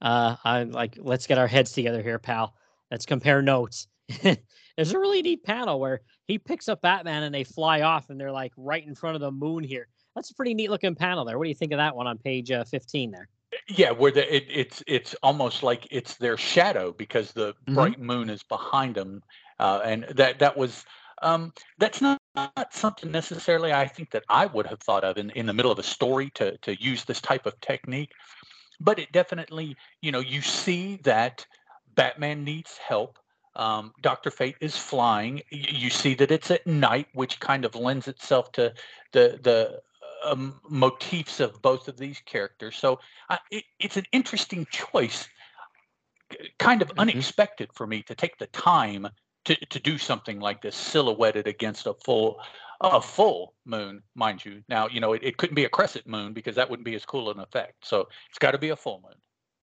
uh, 0.00 0.36
I'm 0.44 0.70
like, 0.70 0.96
let's 1.00 1.26
get 1.26 1.38
our 1.38 1.46
heads 1.46 1.72
together 1.72 2.02
here, 2.02 2.18
pal. 2.18 2.54
Let's 2.90 3.06
compare 3.06 3.42
notes. 3.42 3.88
There's 4.22 4.92
a 4.92 4.98
really 4.98 5.22
neat 5.22 5.42
panel 5.42 5.80
where 5.80 6.00
he 6.26 6.38
picks 6.38 6.68
up 6.68 6.82
Batman 6.82 7.24
and 7.24 7.34
they 7.34 7.44
fly 7.44 7.82
off, 7.82 8.10
and 8.10 8.20
they're 8.20 8.32
like 8.32 8.52
right 8.56 8.86
in 8.86 8.94
front 8.94 9.16
of 9.16 9.20
the 9.20 9.30
moon 9.30 9.64
here. 9.64 9.88
That's 10.14 10.30
a 10.30 10.34
pretty 10.34 10.54
neat 10.54 10.70
looking 10.70 10.94
panel 10.94 11.24
there. 11.24 11.38
What 11.38 11.44
do 11.44 11.48
you 11.50 11.54
think 11.54 11.72
of 11.72 11.78
that 11.78 11.94
one 11.94 12.06
on 12.06 12.18
page 12.18 12.50
uh, 12.50 12.64
15 12.64 13.10
there? 13.10 13.28
Yeah, 13.68 13.92
where 13.92 14.12
the 14.12 14.34
it, 14.34 14.46
it's 14.48 14.82
it's 14.86 15.14
almost 15.22 15.62
like 15.62 15.86
it's 15.90 16.16
their 16.16 16.36
shadow 16.36 16.92
because 16.92 17.32
the 17.32 17.54
Mhm. 17.66 17.74
bright 17.74 18.00
moon 18.00 18.30
is 18.30 18.42
behind 18.42 18.94
them, 18.94 19.22
uh, 19.58 19.80
and 19.84 20.04
that 20.04 20.38
that 20.38 20.56
was 20.56 20.84
um, 21.22 21.52
that's 21.78 22.00
not, 22.00 22.20
not 22.34 22.72
something 22.72 23.10
necessarily 23.10 23.72
I 23.72 23.88
think 23.88 24.10
that 24.10 24.24
I 24.28 24.46
would 24.46 24.66
have 24.66 24.80
thought 24.80 25.02
of 25.02 25.18
in, 25.18 25.30
in 25.30 25.46
the 25.46 25.52
middle 25.52 25.72
of 25.72 25.78
a 25.78 25.82
story 25.82 26.30
to 26.34 26.56
to 26.58 26.80
use 26.82 27.04
this 27.04 27.20
type 27.20 27.46
of 27.46 27.58
technique, 27.60 28.12
but 28.80 28.98
it 28.98 29.12
definitely 29.12 29.76
you 30.00 30.12
know 30.12 30.20
you 30.20 30.42
see 30.42 30.96
that 31.04 31.46
Batman 31.94 32.44
needs 32.44 32.78
help. 32.78 33.18
Um, 33.56 33.92
Doctor 34.02 34.30
Fate 34.30 34.56
is 34.60 34.76
flying. 34.76 35.42
You 35.50 35.90
see 35.90 36.14
that 36.14 36.30
it's 36.30 36.50
at 36.50 36.66
night, 36.66 37.08
which 37.12 37.40
kind 37.40 37.64
of 37.64 37.74
lends 37.74 38.06
itself 38.06 38.52
to 38.52 38.72
the 39.12 39.38
the 39.42 39.80
um, 40.24 40.60
motifs 40.68 41.40
of 41.40 41.60
both 41.62 41.88
of 41.88 41.96
these 41.96 42.20
characters. 42.24 42.76
So 42.76 43.00
I, 43.28 43.38
it, 43.50 43.64
it's 43.78 43.96
an 43.96 44.04
interesting 44.12 44.66
choice, 44.70 45.28
kind 46.58 46.82
of 46.82 46.88
Mhm. 46.90 46.98
unexpected 46.98 47.72
for 47.74 47.86
me 47.86 48.02
to 48.02 48.14
take 48.14 48.38
the 48.38 48.46
time 48.48 49.08
to, 49.44 49.54
to 49.66 49.80
do 49.80 49.98
something 49.98 50.40
like 50.40 50.62
this, 50.62 50.76
silhouetted 50.76 51.46
against 51.46 51.86
a 51.86 51.94
full 52.04 52.40
a 52.80 53.00
full 53.00 53.54
moon, 53.64 54.02
mind 54.14 54.44
you. 54.44 54.62
Now 54.68 54.88
you 54.88 55.00
know 55.00 55.12
it, 55.12 55.22
it 55.24 55.36
couldn't 55.36 55.54
be 55.54 55.64
a 55.64 55.68
crescent 55.68 56.06
moon 56.06 56.32
because 56.32 56.56
that 56.56 56.68
wouldn't 56.68 56.84
be 56.84 56.94
as 56.94 57.04
cool 57.04 57.30
an 57.30 57.40
effect. 57.40 57.74
So 57.86 58.08
it's 58.28 58.38
got 58.38 58.52
to 58.52 58.58
be 58.58 58.70
a 58.70 58.76
full 58.76 59.02
moon. 59.04 59.14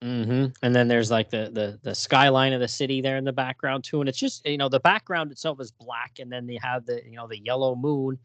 hmm 0.02 0.46
And 0.64 0.76
then 0.76 0.88
there's 0.88 1.12
like 1.12 1.30
the 1.30 1.52
the 1.54 1.80
the 1.84 1.94
skyline 1.96 2.54
of 2.54 2.60
the 2.60 2.68
city 2.68 3.02
there 3.02 3.18
in 3.18 3.24
the 3.24 3.34
background 3.34 3.84
too, 3.84 4.00
and 4.02 4.10
it's 4.10 4.18
just 4.20 4.46
you 4.48 4.58
know 4.58 4.70
the 4.70 4.80
background 4.80 5.32
itself 5.32 5.60
is 5.62 5.72
black, 5.72 6.14
and 6.20 6.32
then 6.32 6.48
they 6.48 6.58
have 6.62 6.86
the 6.86 7.02
you 7.06 7.16
know 7.18 7.28
the 7.28 7.40
yellow 7.40 7.76
moon, 7.76 8.18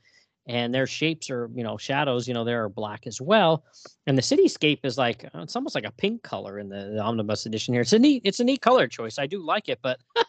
and 0.46 0.74
their 0.74 0.86
shapes 0.86 1.28
are 1.30 1.50
you 1.54 1.62
know 1.64 1.76
shadows, 1.76 2.26
you 2.28 2.34
know 2.34 2.44
they 2.44 2.54
are 2.54 2.68
black 2.68 3.06
as 3.06 3.20
well, 3.20 3.64
and 4.06 4.16
the 4.16 4.22
cityscape 4.22 4.80
is 4.84 4.96
like 4.96 5.28
it's 5.34 5.56
almost 5.56 5.74
like 5.74 5.84
a 5.86 5.92
pink 5.92 6.22
color 6.22 6.58
in 6.58 6.68
the, 6.68 6.92
the 6.94 7.00
omnibus 7.00 7.44
edition 7.46 7.74
here. 7.74 7.82
It's 7.82 7.92
a 7.92 7.98
neat 7.98 8.22
it's 8.24 8.40
a 8.40 8.44
neat 8.44 8.60
color 8.62 8.86
choice. 8.88 9.18
I 9.18 9.26
do 9.26 9.44
like 9.44 9.68
it, 9.68 9.80
but 9.82 9.98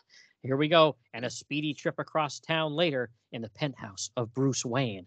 here 0.47 0.57
we 0.57 0.67
go, 0.67 0.95
and 1.13 1.23
a 1.25 1.29
speedy 1.29 1.73
trip 1.73 1.99
across 1.99 2.39
town 2.39 2.73
later 2.73 3.09
in 3.31 3.41
the 3.41 3.49
penthouse 3.49 4.09
of 4.17 4.33
Bruce 4.33 4.65
Wayne. 4.65 5.05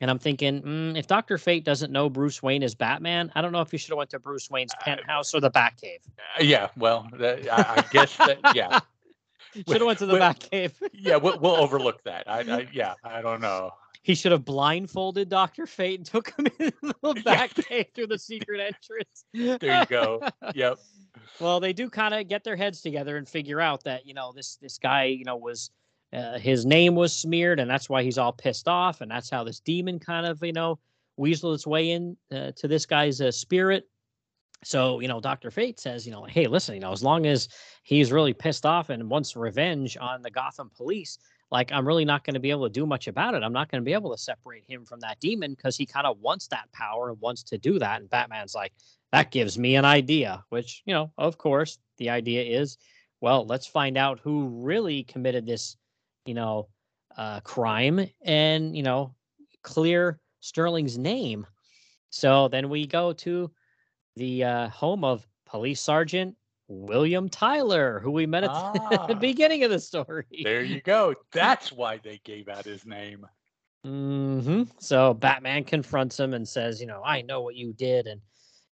And 0.00 0.10
I'm 0.10 0.18
thinking, 0.18 0.62
mm, 0.62 0.98
if 0.98 1.06
Doctor 1.06 1.38
Fate 1.38 1.64
doesn't 1.64 1.90
know 1.92 2.10
Bruce 2.10 2.42
Wayne 2.42 2.62
is 2.62 2.74
Batman, 2.74 3.30
I 3.34 3.40
don't 3.40 3.52
know 3.52 3.60
if 3.62 3.72
you 3.72 3.78
should 3.78 3.90
have 3.90 3.98
went 3.98 4.10
to 4.10 4.18
Bruce 4.18 4.50
Wayne's 4.50 4.72
Uh, 4.74 4.84
penthouse 4.84 5.32
or 5.34 5.40
the 5.40 5.50
Batcave. 5.50 6.00
Uh, 6.18 6.42
yeah, 6.42 6.68
well, 6.76 7.06
that, 7.14 7.48
I, 7.50 7.76
I 7.80 7.84
guess 7.92 8.16
that 8.18 8.38
yeah, 8.54 8.80
Should 9.54 9.68
have 9.68 9.86
went 9.86 9.98
to 10.00 10.06
the 10.06 10.14
well- 10.14 10.34
Batcave. 10.34 10.72
yeah, 10.92 11.16
we'll, 11.16 11.38
we'll 11.38 11.56
overlook 11.56 12.02
that. 12.04 12.28
I, 12.28 12.40
I 12.40 12.68
yeah, 12.72 12.94
I 13.04 13.22
don't 13.22 13.40
know. 13.40 13.70
He 14.06 14.14
should 14.14 14.30
have 14.30 14.44
blindfolded 14.44 15.28
Doctor 15.28 15.66
Fate 15.66 15.98
and 15.98 16.06
took 16.06 16.32
him 16.38 16.46
in 16.60 16.72
the 16.80 16.94
Yeah. 17.02 17.48
Batcave 17.48 17.86
through 17.94 18.06
the 18.06 18.20
secret 18.20 18.60
entrance. 18.60 19.24
There 19.34 19.80
you 19.80 19.86
go. 19.86 20.22
Yep. 20.54 20.78
well, 21.40 21.58
they 21.58 21.72
do 21.72 21.90
kind 21.90 22.14
of 22.14 22.28
get 22.28 22.44
their 22.44 22.54
heads 22.54 22.82
together 22.82 23.16
and 23.16 23.28
figure 23.28 23.60
out 23.60 23.82
that 23.82 24.06
you 24.06 24.14
know 24.14 24.30
this 24.32 24.58
this 24.62 24.78
guy 24.78 25.06
you 25.06 25.24
know 25.24 25.34
was 25.36 25.72
uh, 26.12 26.38
his 26.38 26.64
name 26.64 26.94
was 26.94 27.12
smeared 27.12 27.58
and 27.58 27.68
that's 27.68 27.90
why 27.90 28.04
he's 28.04 28.16
all 28.16 28.32
pissed 28.32 28.68
off 28.68 29.00
and 29.00 29.10
that's 29.10 29.28
how 29.28 29.42
this 29.42 29.58
demon 29.58 29.98
kind 29.98 30.24
of 30.24 30.40
you 30.40 30.52
know 30.52 30.78
weaseled 31.18 31.56
its 31.56 31.66
way 31.66 31.90
in 31.90 32.16
uh, 32.30 32.52
to 32.54 32.68
this 32.68 32.86
guy's 32.86 33.20
uh, 33.20 33.32
spirit. 33.32 33.88
So 34.62 35.00
you 35.00 35.08
know, 35.08 35.18
Doctor 35.20 35.50
Fate 35.50 35.80
says 35.80 36.06
you 36.06 36.12
know, 36.12 36.22
hey, 36.22 36.46
listen, 36.46 36.76
you 36.76 36.80
know, 36.80 36.92
as 36.92 37.02
long 37.02 37.26
as 37.26 37.48
he's 37.82 38.12
really 38.12 38.34
pissed 38.34 38.64
off 38.64 38.88
and 38.88 39.10
wants 39.10 39.34
revenge 39.34 39.96
on 40.00 40.22
the 40.22 40.30
Gotham 40.30 40.70
police. 40.76 41.18
Like 41.50 41.72
I'm 41.72 41.86
really 41.86 42.04
not 42.04 42.24
going 42.24 42.34
to 42.34 42.40
be 42.40 42.50
able 42.50 42.64
to 42.64 42.72
do 42.72 42.86
much 42.86 43.06
about 43.06 43.34
it. 43.34 43.42
I'm 43.42 43.52
not 43.52 43.70
going 43.70 43.80
to 43.80 43.84
be 43.84 43.92
able 43.92 44.10
to 44.10 44.18
separate 44.18 44.64
him 44.66 44.84
from 44.84 45.00
that 45.00 45.20
demon 45.20 45.52
because 45.52 45.76
he 45.76 45.86
kind 45.86 46.06
of 46.06 46.18
wants 46.18 46.48
that 46.48 46.70
power 46.72 47.10
and 47.10 47.20
wants 47.20 47.42
to 47.44 47.58
do 47.58 47.78
that. 47.78 48.00
And 48.00 48.10
Batman's 48.10 48.54
like, 48.54 48.72
that 49.12 49.30
gives 49.30 49.58
me 49.58 49.76
an 49.76 49.84
idea, 49.84 50.44
which, 50.48 50.82
you 50.86 50.92
know, 50.92 51.12
of 51.16 51.38
course, 51.38 51.78
the 51.98 52.10
idea 52.10 52.42
is, 52.42 52.78
well, 53.20 53.46
let's 53.46 53.66
find 53.66 53.96
out 53.96 54.20
who 54.20 54.48
really 54.48 55.04
committed 55.04 55.46
this, 55.46 55.76
you 56.24 56.34
know, 56.34 56.68
uh, 57.16 57.40
crime 57.40 58.08
and, 58.22 58.76
you 58.76 58.82
know, 58.82 59.14
clear 59.62 60.18
Sterling's 60.40 60.98
name. 60.98 61.46
So 62.10 62.48
then 62.48 62.68
we 62.68 62.86
go 62.86 63.12
to 63.12 63.50
the 64.16 64.44
uh, 64.44 64.68
home 64.68 65.04
of 65.04 65.26
Police 65.46 65.80
Sergeant 65.80 66.36
William 66.68 67.28
Tyler, 67.28 68.00
who 68.00 68.10
we 68.10 68.26
met 68.26 68.44
at 68.44 68.50
the 69.08 69.14
Ah. 69.14 69.14
beginning 69.14 69.64
of 69.64 69.70
the 69.70 69.78
story. 69.78 70.24
There 70.42 70.62
you 70.62 70.80
go. 70.80 71.14
That's 71.32 71.72
why 71.72 71.98
they 71.98 72.20
gave 72.24 72.48
out 72.48 72.64
his 72.64 72.84
name. 72.86 73.26
hmm 73.84 74.64
So 74.78 75.14
Batman 75.14 75.64
confronts 75.64 76.18
him 76.18 76.34
and 76.34 76.46
says, 76.46 76.80
you 76.80 76.86
know, 76.86 77.02
I 77.04 77.22
know 77.22 77.42
what 77.42 77.54
you 77.54 77.72
did, 77.72 78.06
and 78.06 78.20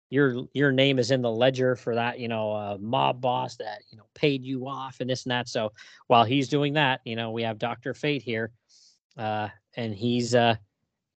your 0.10 0.46
your 0.54 0.72
name 0.72 1.00
is 1.00 1.12
in 1.12 1.22
the 1.22 1.32
ledger 1.32 1.76
for 1.76 1.96
that, 1.96 2.20
you 2.20 2.28
know, 2.28 2.52
uh, 2.52 2.78
mob 2.80 3.22
boss 3.22 3.56
that 3.58 3.82
you 3.92 3.98
know 3.98 4.06
paid 4.14 4.44
you 4.44 4.68
off 4.68 4.98
and 5.00 5.10
this 5.10 5.24
and 5.26 5.32
that. 5.32 5.48
So 5.48 5.72
while 6.08 6.24
he's 6.24 6.50
doing 6.50 6.74
that, 6.74 7.02
you 7.06 7.16
know, 7.16 7.32
we 7.32 7.44
have 7.44 7.58
Doctor 7.58 7.94
Fate 7.94 8.22
here, 8.22 8.52
uh, 9.18 9.50
and 9.76 9.94
he's 9.94 10.34
uh, 10.36 10.56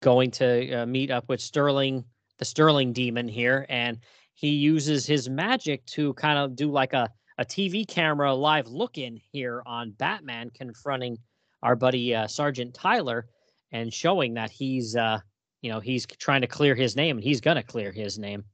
going 0.02 0.30
to 0.32 0.82
uh, 0.82 0.86
meet 0.86 1.10
up 1.10 1.28
with 1.28 1.40
Sterling, 1.40 2.04
the 2.38 2.44
Sterling 2.44 2.92
demon 2.92 3.28
here, 3.28 3.66
and 3.68 3.98
he 4.36 4.50
uses 4.50 5.04
his 5.04 5.28
magic 5.28 5.84
to 5.86 6.14
kind 6.14 6.38
of 6.38 6.54
do 6.54 6.70
like 6.70 6.92
a 6.92 7.10
a 7.38 7.44
TV 7.44 7.86
camera 7.86 8.32
live 8.32 8.66
look 8.66 8.96
in 8.96 9.20
here 9.30 9.62
on 9.66 9.90
Batman 9.90 10.50
confronting 10.50 11.18
our 11.62 11.76
buddy 11.76 12.14
uh, 12.14 12.26
Sergeant 12.26 12.72
Tyler 12.72 13.26
and 13.72 13.92
showing 13.92 14.34
that 14.34 14.50
he's 14.50 14.94
uh 14.96 15.18
you 15.60 15.70
know 15.70 15.80
he's 15.80 16.06
trying 16.06 16.42
to 16.42 16.46
clear 16.46 16.74
his 16.74 16.96
name 16.96 17.16
and 17.16 17.24
he's 17.24 17.40
gonna 17.40 17.62
clear 17.62 17.90
his 17.90 18.18
name 18.18 18.44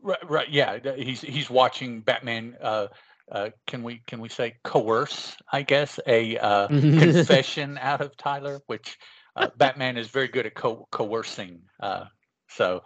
Right, 0.00 0.30
right. 0.30 0.48
Yeah, 0.48 0.78
he's 0.96 1.20
he's 1.20 1.50
watching 1.50 2.00
Batman. 2.00 2.56
Uh, 2.60 2.86
uh, 3.30 3.50
can 3.66 3.82
we 3.82 4.02
can 4.06 4.20
we 4.20 4.28
say 4.28 4.54
coerce? 4.62 5.36
I 5.52 5.62
guess 5.62 5.98
a 6.06 6.38
uh, 6.38 6.68
confession 6.68 7.78
out 7.78 8.00
of 8.00 8.16
Tyler, 8.16 8.60
which 8.66 8.96
uh, 9.36 9.48
Batman 9.56 9.96
is 9.96 10.08
very 10.08 10.28
good 10.28 10.46
at 10.46 10.54
co- 10.54 10.86
coercing. 10.90 11.62
Uh, 11.80 12.04
so, 12.48 12.82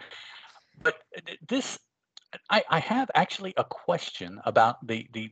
but 0.82 0.96
this, 1.48 1.78
I, 2.50 2.62
I 2.68 2.78
have 2.80 3.10
actually 3.14 3.54
a 3.56 3.64
question 3.64 4.40
about 4.44 4.86
the 4.86 5.08
the 5.12 5.30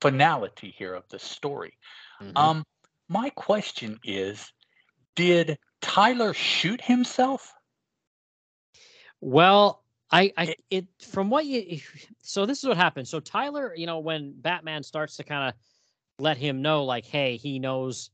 finality 0.00 0.74
here 0.76 0.94
of 0.94 1.08
the 1.08 1.18
story. 1.18 1.78
Mhm. 2.22 2.36
Um, 2.36 2.64
my 3.08 3.30
question 3.30 3.98
is, 4.04 4.52
did 5.16 5.58
Tyler 5.80 6.32
shoot 6.34 6.80
himself? 6.80 7.52
well 9.20 9.82
I, 10.10 10.32
I 10.36 10.44
it- 10.44 10.64
it 10.70 10.86
from 11.02 11.30
what 11.30 11.46
you 11.46 11.80
so 12.22 12.46
this 12.46 12.58
is 12.62 12.68
what 12.68 12.76
happened 12.76 13.08
so 13.08 13.20
Tyler 13.20 13.74
you 13.74 13.86
know 13.86 13.98
when 13.98 14.34
Batman 14.36 14.82
starts 14.82 15.16
to 15.16 15.24
kind 15.24 15.48
of 15.48 15.54
let 16.18 16.36
him 16.36 16.62
know 16.62 16.84
like 16.84 17.06
hey 17.06 17.36
he 17.36 17.58
knows 17.58 18.10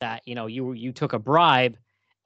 that 0.00 0.22
you 0.26 0.34
know 0.34 0.46
you 0.46 0.72
you 0.72 0.92
took 0.92 1.12
a 1.12 1.18
bribe 1.18 1.76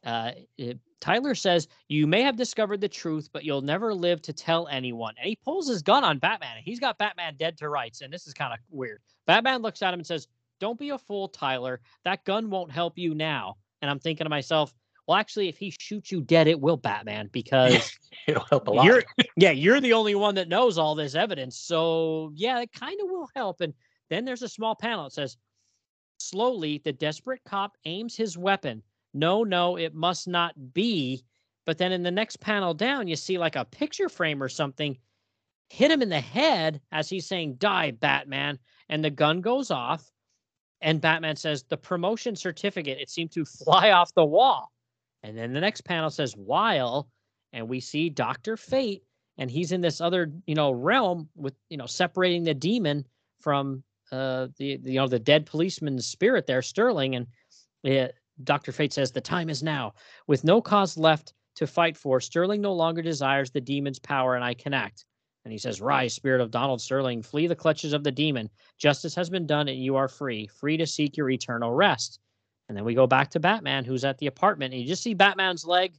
uh 0.05 0.33
it, 0.57 0.79
Tyler 1.01 1.35
says 1.35 1.69
you 1.89 2.07
may 2.07 2.23
have 2.23 2.37
discovered 2.37 2.81
the 2.81 2.89
truth 2.89 3.29
but 3.33 3.45
you'll 3.45 3.63
never 3.63 3.95
live 3.95 4.21
to 4.23 4.33
tell 4.33 4.69
anyone 4.69 5.15
and 5.19 5.29
he 5.29 5.37
pulls 5.45 5.69
his 5.69 5.83
gun 5.83 6.05
on 6.05 6.19
Batman 6.19 6.57
and 6.57 6.65
he's 6.65 6.81
got 6.81 6.99
Batman 6.99 7.37
dead 7.39 7.57
to 7.59 7.69
rights 7.69 8.01
and 8.01 8.13
this 8.13 8.27
is 8.27 8.35
kind 8.35 8.53
of 8.53 8.59
weird 8.71 9.01
Batman 9.27 9.63
looks 9.63 9.83
at 9.83 9.93
him 9.93 10.01
and 10.01 10.07
says 10.07 10.29
don't 10.61 10.79
be 10.79 10.91
a 10.91 10.99
fool 10.99 11.29
Tyler 11.29 11.81
that 12.05 12.25
gun 12.25 12.51
won't 12.51 12.71
help 12.71 12.99
you 12.99 13.15
now 13.15 13.57
and 13.83 13.91
I'm 13.91 13.99
thinking 13.99 14.25
to 14.25 14.31
myself 14.31 14.73
well 15.07 15.17
actually 15.17 15.49
if 15.49 15.59
he 15.59 15.75
shoots 15.77 16.13
you 16.13 16.21
dead 16.21 16.47
it 16.49 16.61
will 16.61 16.77
Batman 16.77 17.29
because 17.33 17.97
It'll 18.29 18.45
help 18.45 18.69
a 18.69 18.71
lot. 18.71 18.85
you're 18.85 19.03
yeah, 19.37 19.53
you're 19.53 19.81
the 19.81 19.95
only 19.95 20.15
one 20.15 20.35
that 20.35 20.49
knows 20.49 20.77
all 20.77 20.95
this 20.95 21.15
evidence. 21.15 21.59
So 21.59 22.31
yeah, 22.35 22.61
it 22.61 22.73
kind 22.73 23.01
of 23.01 23.09
will 23.09 23.29
help. 23.35 23.63
And 23.63 23.73
then 24.11 24.27
there's 24.27 24.43
a 24.43 24.49
small 24.49 24.75
panel. 24.75 25.07
It 25.07 25.15
says, 25.15 25.39
slowly, 26.19 26.83
the 26.85 26.93
desperate 26.93 27.41
cop 27.47 27.73
aims 27.87 28.17
his 28.17 28.37
weapon. 28.37 28.83
No, 29.15 29.45
no, 29.45 29.77
it 29.77 29.95
must 29.95 30.29
not 30.29 30.75
be. 30.75 31.25
But 31.67 31.79
then 31.79 31.93
in 31.93 32.03
the 32.03 32.11
next 32.11 32.41
panel 32.41 32.75
down, 32.75 33.09
you 33.09 33.17
see 33.17 33.39
like 33.39 33.57
a 33.57 33.65
picture 33.65 34.09
frame 34.09 34.43
or 34.43 34.49
something 34.49 34.97
hit 35.71 35.91
him 35.91 36.03
in 36.03 36.09
the 36.09 36.21
head 36.21 36.81
as 36.93 37.09
he's 37.09 37.27
saying, 37.27 37.55
Die, 37.57 37.91
Batman. 37.93 38.59
And 38.89 39.05
the 39.05 39.11
gun 39.11 39.41
goes 39.41 39.71
off. 39.71 40.11
And 40.81 41.01
Batman 41.01 41.37
says, 41.37 41.65
The 41.65 41.77
promotion 41.77 42.37
certificate, 42.37 42.99
it 43.01 43.11
seemed 43.11 43.33
to 43.33 43.45
fly 43.45 43.91
off 43.93 44.15
the 44.15 44.25
wall. 44.25 44.73
And 45.23 45.37
then 45.37 45.53
the 45.53 45.61
next 45.61 45.83
panel 45.83 46.11
says 46.11 46.37
while, 46.37 47.09
and 47.53 47.69
we 47.69 47.81
see 47.81 48.09
Dr. 48.09 48.57
Fate, 48.57 49.03
and 49.37 49.51
he's 49.51 49.73
in 49.73 49.81
this 49.81 50.01
other, 50.01 50.33
you 50.47 50.55
know, 50.55 50.71
realm 50.71 51.29
with, 51.35 51.55
you 51.69 51.77
know, 51.77 51.87
separating 51.87 52.45
the 52.45 52.55
demon 52.55 53.07
from 53.41 53.83
uh 54.11 54.49
the, 54.57 54.81
you 54.83 54.95
know 54.95 55.07
the 55.07 55.19
dead 55.19 55.45
policeman's 55.45 56.07
spirit 56.07 56.47
there, 56.47 56.63
Sterling. 56.63 57.15
And 57.17 57.27
it, 57.85 58.15
Dr. 58.45 58.73
Fate 58.73 58.93
says 58.93 59.11
the 59.11 59.21
time 59.21 59.51
is 59.51 59.63
now. 59.63 59.95
With 60.27 60.45
no 60.45 60.61
cause 60.61 60.97
left 60.97 61.35
to 61.57 61.67
fight 61.67 61.97
for, 61.97 62.21
Sterling 62.21 62.61
no 62.61 62.73
longer 62.73 63.03
desires 63.03 63.51
the 63.51 63.61
demon's 63.61 63.99
power, 63.99 64.35
and 64.35 64.45
I 64.45 64.55
connect. 64.55 65.05
And 65.45 65.53
he 65.53 65.59
says, 65.59 65.81
Rise, 65.81 66.15
spirit 66.15 66.41
of 66.41 66.51
Donald 66.51 66.81
Sterling, 66.81 67.23
flee 67.23 67.47
the 67.47 67.57
clutches 67.57 67.93
of 67.93 68.05
the 68.05 68.13
demon. 68.13 68.51
Justice 68.77 69.15
has 69.15 69.31
been 69.31 69.47
done, 69.47 69.69
and 69.69 69.83
you 69.83 69.97
are 69.97 70.09
free, 70.09 70.47
free 70.47 70.77
to 70.77 70.87
seek 70.87 71.17
your 71.17 71.31
eternal 71.31 71.73
rest. 71.73 72.21
And 72.69 72.77
then 72.77 72.85
we 72.85 72.95
go 72.95 73.07
back 73.07 73.31
to 73.31 73.41
Batman, 73.41 73.85
who's 73.85 74.05
at 74.05 74.19
the 74.19 74.27
apartment, 74.27 74.75
and 74.75 74.83
you 74.83 74.89
just 74.89 75.03
see 75.03 75.15
Batman's 75.15 75.65
leg 75.65 75.95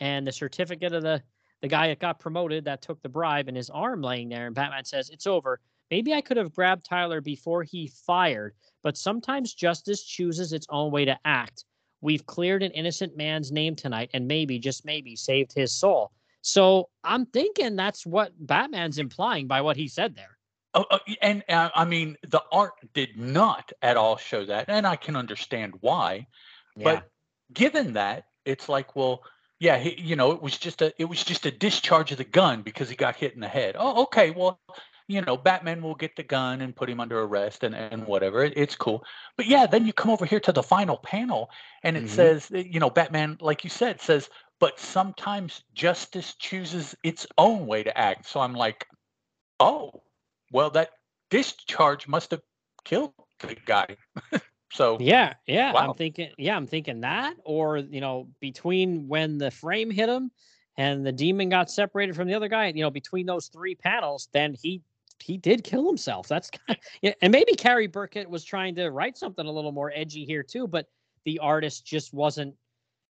and 0.00 0.26
the 0.26 0.32
certificate 0.32 0.92
of 0.92 1.02
the 1.02 1.22
the 1.62 1.68
guy 1.68 1.88
that 1.88 1.98
got 1.98 2.20
promoted 2.20 2.64
that 2.64 2.82
took 2.82 3.00
the 3.02 3.08
bribe 3.08 3.48
and 3.48 3.56
his 3.56 3.70
arm 3.70 4.02
laying 4.02 4.28
there. 4.28 4.46
And 4.46 4.54
Batman 4.54 4.84
says, 4.84 5.10
It's 5.10 5.26
over. 5.26 5.60
Maybe 5.90 6.12
I 6.12 6.20
could 6.20 6.36
have 6.36 6.54
grabbed 6.54 6.84
Tyler 6.84 7.20
before 7.20 7.62
he 7.62 7.86
fired, 7.86 8.54
but 8.82 8.96
sometimes 8.96 9.54
justice 9.54 10.02
chooses 10.02 10.52
its 10.52 10.66
own 10.68 10.90
way 10.90 11.04
to 11.04 11.18
act. 11.24 11.64
We've 12.06 12.24
cleared 12.24 12.62
an 12.62 12.70
innocent 12.70 13.16
man's 13.16 13.50
name 13.50 13.74
tonight 13.74 14.10
and 14.14 14.28
maybe, 14.28 14.60
just 14.60 14.84
maybe, 14.84 15.16
saved 15.16 15.52
his 15.52 15.72
soul. 15.72 16.12
So 16.40 16.88
I'm 17.02 17.26
thinking 17.26 17.74
that's 17.74 18.06
what 18.06 18.30
Batman's 18.38 18.98
implying 18.98 19.48
by 19.48 19.60
what 19.60 19.76
he 19.76 19.88
said 19.88 20.14
there. 20.14 20.38
Oh, 20.72 20.84
oh, 20.88 21.00
and 21.20 21.42
uh, 21.48 21.70
I 21.74 21.84
mean, 21.84 22.16
the 22.22 22.44
art 22.52 22.74
did 22.94 23.16
not 23.16 23.72
at 23.82 23.96
all 23.96 24.18
show 24.18 24.44
that, 24.44 24.66
and 24.68 24.86
I 24.86 24.94
can 24.94 25.16
understand 25.16 25.74
why. 25.80 26.28
Yeah. 26.76 26.84
But 26.84 27.10
given 27.52 27.94
that, 27.94 28.26
it's 28.44 28.68
like, 28.68 28.94
well, 28.94 29.24
yeah, 29.58 29.76
he, 29.76 30.00
you 30.00 30.14
know, 30.14 30.30
it 30.30 30.40
was 30.40 30.56
just 30.56 30.82
a 30.82 30.92
it 31.02 31.06
was 31.06 31.24
just 31.24 31.44
a 31.44 31.50
discharge 31.50 32.12
of 32.12 32.18
the 32.18 32.24
gun 32.24 32.62
because 32.62 32.88
he 32.88 32.94
got 32.94 33.16
hit 33.16 33.34
in 33.34 33.40
the 33.40 33.48
head. 33.48 33.74
Oh, 33.76 34.04
okay, 34.04 34.30
well, 34.30 34.60
you 35.08 35.20
know, 35.22 35.36
Batman 35.36 35.82
will 35.82 35.94
get 35.94 36.16
the 36.16 36.22
gun 36.22 36.60
and 36.60 36.74
put 36.74 36.88
him 36.90 37.00
under 37.00 37.20
arrest 37.22 37.62
and 37.64 37.74
and 37.74 38.06
whatever. 38.06 38.44
It, 38.44 38.54
it's 38.56 38.74
cool. 38.76 39.04
But 39.36 39.46
yeah, 39.46 39.66
then 39.66 39.86
you 39.86 39.92
come 39.92 40.10
over 40.10 40.24
here 40.26 40.40
to 40.40 40.52
the 40.52 40.62
final 40.62 40.96
panel 40.98 41.50
and 41.82 41.96
it 41.96 42.04
Mhm. 42.04 42.08
says, 42.08 42.50
uh, 42.52 42.58
you 42.58 42.80
know, 42.80 42.90
Batman, 42.90 43.36
like 43.40 43.64
you 43.64 43.70
said, 43.70 44.00
says, 44.00 44.28
but 44.58 44.78
sometimes 44.80 45.64
justice 45.74 46.34
chooses 46.34 46.94
its 47.02 47.26
own 47.38 47.66
way 47.66 47.82
to 47.82 47.96
act. 47.96 48.26
So 48.26 48.40
I'm 48.40 48.54
like, 48.54 48.86
oh, 49.60 50.02
well, 50.52 50.70
that 50.70 50.90
discharge 51.30 52.08
must 52.08 52.30
have 52.32 52.42
killed 52.84 53.12
the 53.40 53.56
guy. 53.66 53.96
so 54.72 54.96
Yeah, 54.98 55.34
yeah. 55.46 55.72
I'm 55.76 55.94
thinking, 55.94 56.30
yeah, 56.38 56.56
I'm 56.56 56.66
thinking 56.66 57.00
that, 57.00 57.36
or 57.44 57.78
you 57.78 58.00
know, 58.00 58.28
between 58.40 59.08
when 59.08 59.38
the 59.38 59.50
frame 59.50 59.90
hit 59.90 60.08
him 60.08 60.30
and 60.76 61.06
the 61.06 61.12
demon 61.12 61.48
got 61.48 61.70
separated 61.70 62.16
from 62.16 62.28
the 62.28 62.34
other 62.34 62.48
guy, 62.48 62.68
you 62.68 62.82
know, 62.82 62.90
between 62.90 63.26
those 63.26 63.48
three 63.48 63.74
panels, 63.74 64.28
then 64.32 64.54
he 64.54 64.82
he 65.22 65.36
did 65.36 65.64
kill 65.64 65.86
himself. 65.86 66.28
That's 66.28 66.50
kind 66.50 66.78
yeah, 67.02 67.12
and 67.22 67.32
maybe 67.32 67.54
Cary 67.54 67.86
Burkett 67.86 68.28
was 68.28 68.44
trying 68.44 68.74
to 68.76 68.90
write 68.90 69.16
something 69.16 69.46
a 69.46 69.50
little 69.50 69.72
more 69.72 69.92
edgy 69.94 70.24
here 70.24 70.42
too, 70.42 70.66
but 70.66 70.86
the 71.24 71.38
artist 71.38 71.86
just 71.86 72.12
wasn't. 72.12 72.54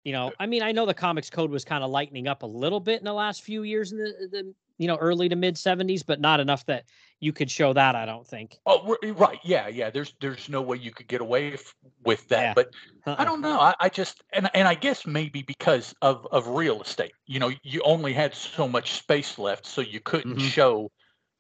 You 0.05 0.13
know, 0.13 0.33
I 0.41 0.47
mean, 0.47 0.63
I 0.63 0.73
know 0.73 0.87
the 0.87 0.95
comics 0.95 1.29
code 1.29 1.51
was 1.51 1.63
kind 1.63 1.85
of 1.85 1.91
lightening 1.91 2.27
up 2.27 2.43
a 2.43 2.47
little 2.47 2.81
bit 2.81 3.01
in 3.01 3.05
the 3.05 3.13
last 3.13 3.43
few 3.43 3.65
years 3.65 3.93
in 3.93 3.99
the, 3.99 4.15
the 4.33 4.55
you 4.79 4.87
know 4.87 4.97
early 4.97 5.29
to 5.29 5.37
mid 5.37 5.57
'70s, 5.57 6.03
but 6.07 6.21
not 6.21 6.41
enough 6.41 6.65
that 6.67 6.85
you 7.21 7.35
could 7.35 7.51
show 7.51 7.75
that. 7.75 7.95
I 7.95 8.07
don't 8.07 8.27
think. 8.27 8.59
Oh, 8.65 8.97
right. 9.13 9.39
Yeah, 9.45 9.69
yeah. 9.69 9.91
There's 9.91 10.15
there's 10.21 10.49
no 10.49 10.63
way 10.63 10.79
you 10.79 10.91
could 10.91 11.07
get 11.07 11.21
away 11.21 11.53
f- 11.53 11.75
with 12.03 12.27
that. 12.29 12.41
Yeah. 12.41 12.55
But 12.55 12.71
I 13.07 13.11
Uh-uh. 13.11 13.25
don't 13.25 13.43
know. 13.43 13.61
I, 13.61 13.75
I 13.79 13.89
just 13.91 14.23
and 14.33 14.49
and 14.55 14.67
I 14.67 14.75
guess 14.75 15.07
maybe 15.07 15.43
because 15.43 15.95
of 16.01 16.27
of 16.33 16.49
real 16.49 16.81
estate. 16.81 17.13
You 17.27 17.39
know, 17.39 17.51
you 17.63 17.83
only 17.85 18.15
had 18.15 18.35
so 18.35 18.67
much 18.67 18.93
space 18.93 19.39
left, 19.39 19.67
so 19.67 19.83
you 19.83 20.01
couldn't 20.01 20.37
Mhm. 20.39 20.51
show 20.51 20.91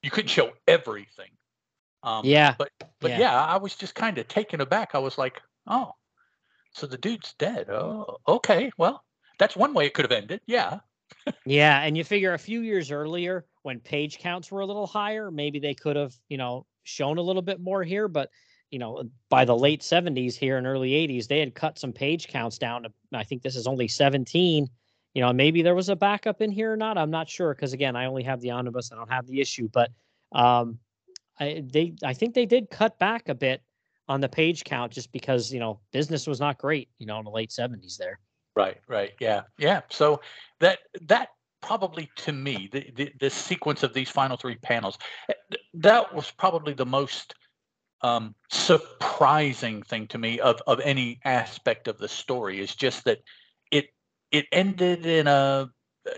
you 0.03 0.11
couldn't 0.11 0.29
show 0.29 0.53
everything. 0.67 1.31
Um, 2.03 2.25
Yeah, 2.25 2.55
But 2.59 2.71
but 3.01 3.11
yeah. 3.11 3.19
yeah, 3.21 3.45
I 3.45 3.57
was 3.59 3.75
just 3.77 3.95
kind 3.95 4.17
of 4.19 4.27
taken 4.29 4.61
aback. 4.61 4.95
I 4.95 4.99
was 4.99 5.19
like, 5.19 5.41
oh, 5.67 5.93
so 6.73 6.87
the 6.87 6.99
dude's 6.99 7.35
dead. 7.39 7.69
Oh, 7.69 8.19
okay. 8.27 8.71
Well, 8.79 9.05
that's 9.39 9.57
one 9.57 9.75
way 9.75 9.87
it 9.87 9.95
could 9.95 10.05
have 10.05 10.13
ended. 10.13 10.41
Yeah. 10.47 10.81
Yeah, 11.45 11.81
and 11.83 11.97
you 11.97 12.05
figure 12.05 12.33
a 12.35 12.39
few 12.39 12.61
years 12.61 12.91
earlier, 12.91 13.45
when 13.63 13.81
page 13.81 14.19
counts 14.19 14.51
were 14.51 14.61
a 14.61 14.67
little 14.67 14.87
higher, 14.87 15.31
maybe 15.31 15.59
they 15.59 15.75
could 15.75 15.97
have, 15.97 16.15
you 16.29 16.39
know, 16.39 16.67
shown 16.85 17.19
a 17.19 17.23
little 17.23 17.43
bit 17.43 17.61
more 17.61 17.83
here. 17.83 18.09
But 18.09 18.31
you 18.71 18.79
know, 18.79 19.03
by 19.29 19.45
the 19.45 19.57
late 19.57 19.83
'70s 19.83 20.37
here 20.37 20.57
and 20.57 20.67
early 20.67 20.91
'80s, 20.93 21.27
they 21.27 21.41
had 21.41 21.55
cut 21.55 21.79
some 21.79 21.93
page 21.93 22.29
counts 22.29 22.59
down 22.59 22.85
to. 22.85 22.93
I 23.13 23.25
think 23.25 23.43
this 23.43 23.57
is 23.57 23.67
only 23.67 23.89
17. 23.89 24.69
You 25.15 25.23
know, 25.23 25.33
maybe 25.33 25.63
there 25.63 25.75
was 25.75 25.89
a 25.89 25.97
backup 25.97 26.41
in 26.41 26.53
here 26.53 26.73
or 26.73 26.77
not. 26.77 26.97
I'm 26.97 27.11
not 27.11 27.29
sure 27.29 27.55
because 27.55 27.73
again, 27.73 27.97
I 27.97 28.07
only 28.07 28.23
have 28.23 28.41
the 28.41 28.53
omnibus. 28.53 28.93
I 28.93 28.97
don't 28.97 29.11
have 29.11 29.27
the 29.27 29.41
issue, 29.41 29.69
but 29.73 29.91
um, 30.33 30.79
I 31.39 31.65
they 31.67 31.95
I 32.05 32.15
think 32.15 32.35
they 32.35 32.47
did 32.47 32.71
cut 32.71 32.99
back 32.99 33.29
a 33.29 33.35
bit 33.35 33.63
on 34.09 34.21
the 34.21 34.29
page 34.29 34.65
count 34.65 34.93
just 34.93 35.11
because 35.11 35.53
you 35.53 35.59
know 35.59 35.81
business 35.93 36.27
was 36.27 36.39
not 36.39 36.59
great. 36.59 36.89
You 36.99 37.07
know, 37.07 37.19
in 37.19 37.25
the 37.25 37.31
late 37.31 37.51
'70s 37.51 37.97
there. 37.97 38.21
Right, 38.55 38.79
right. 38.89 39.13
Yeah, 39.21 39.43
yeah. 39.59 39.83
So 39.91 40.21
that 40.61 40.79
that 41.03 41.31
probably 41.61 42.11
to 42.17 42.33
me, 42.33 42.69
the, 42.71 42.91
the 42.95 43.13
this 43.19 43.35
sequence 43.35 43.83
of 43.83 43.93
these 43.95 44.09
final 44.09 44.37
three 44.37 44.57
panels, 44.57 44.99
eh, 45.29 45.57
that 45.75 46.15
was 46.15 46.31
probably 46.31 46.75
the 46.75 46.87
most 46.87 47.35
um, 48.03 48.35
surprising 48.51 49.83
thing 49.83 50.07
to 50.09 50.19
me 50.19 50.41
of 50.41 50.61
of 50.67 50.81
any 50.81 51.21
aspect 51.25 51.89
of 51.89 51.99
the 51.99 52.09
story 52.09 52.61
is 52.61 52.75
just 52.75 53.05
that 53.05 53.19
it 53.71 53.89
it 54.31 54.47
ended 54.53 55.07
in 55.07 55.27
a 55.27 55.71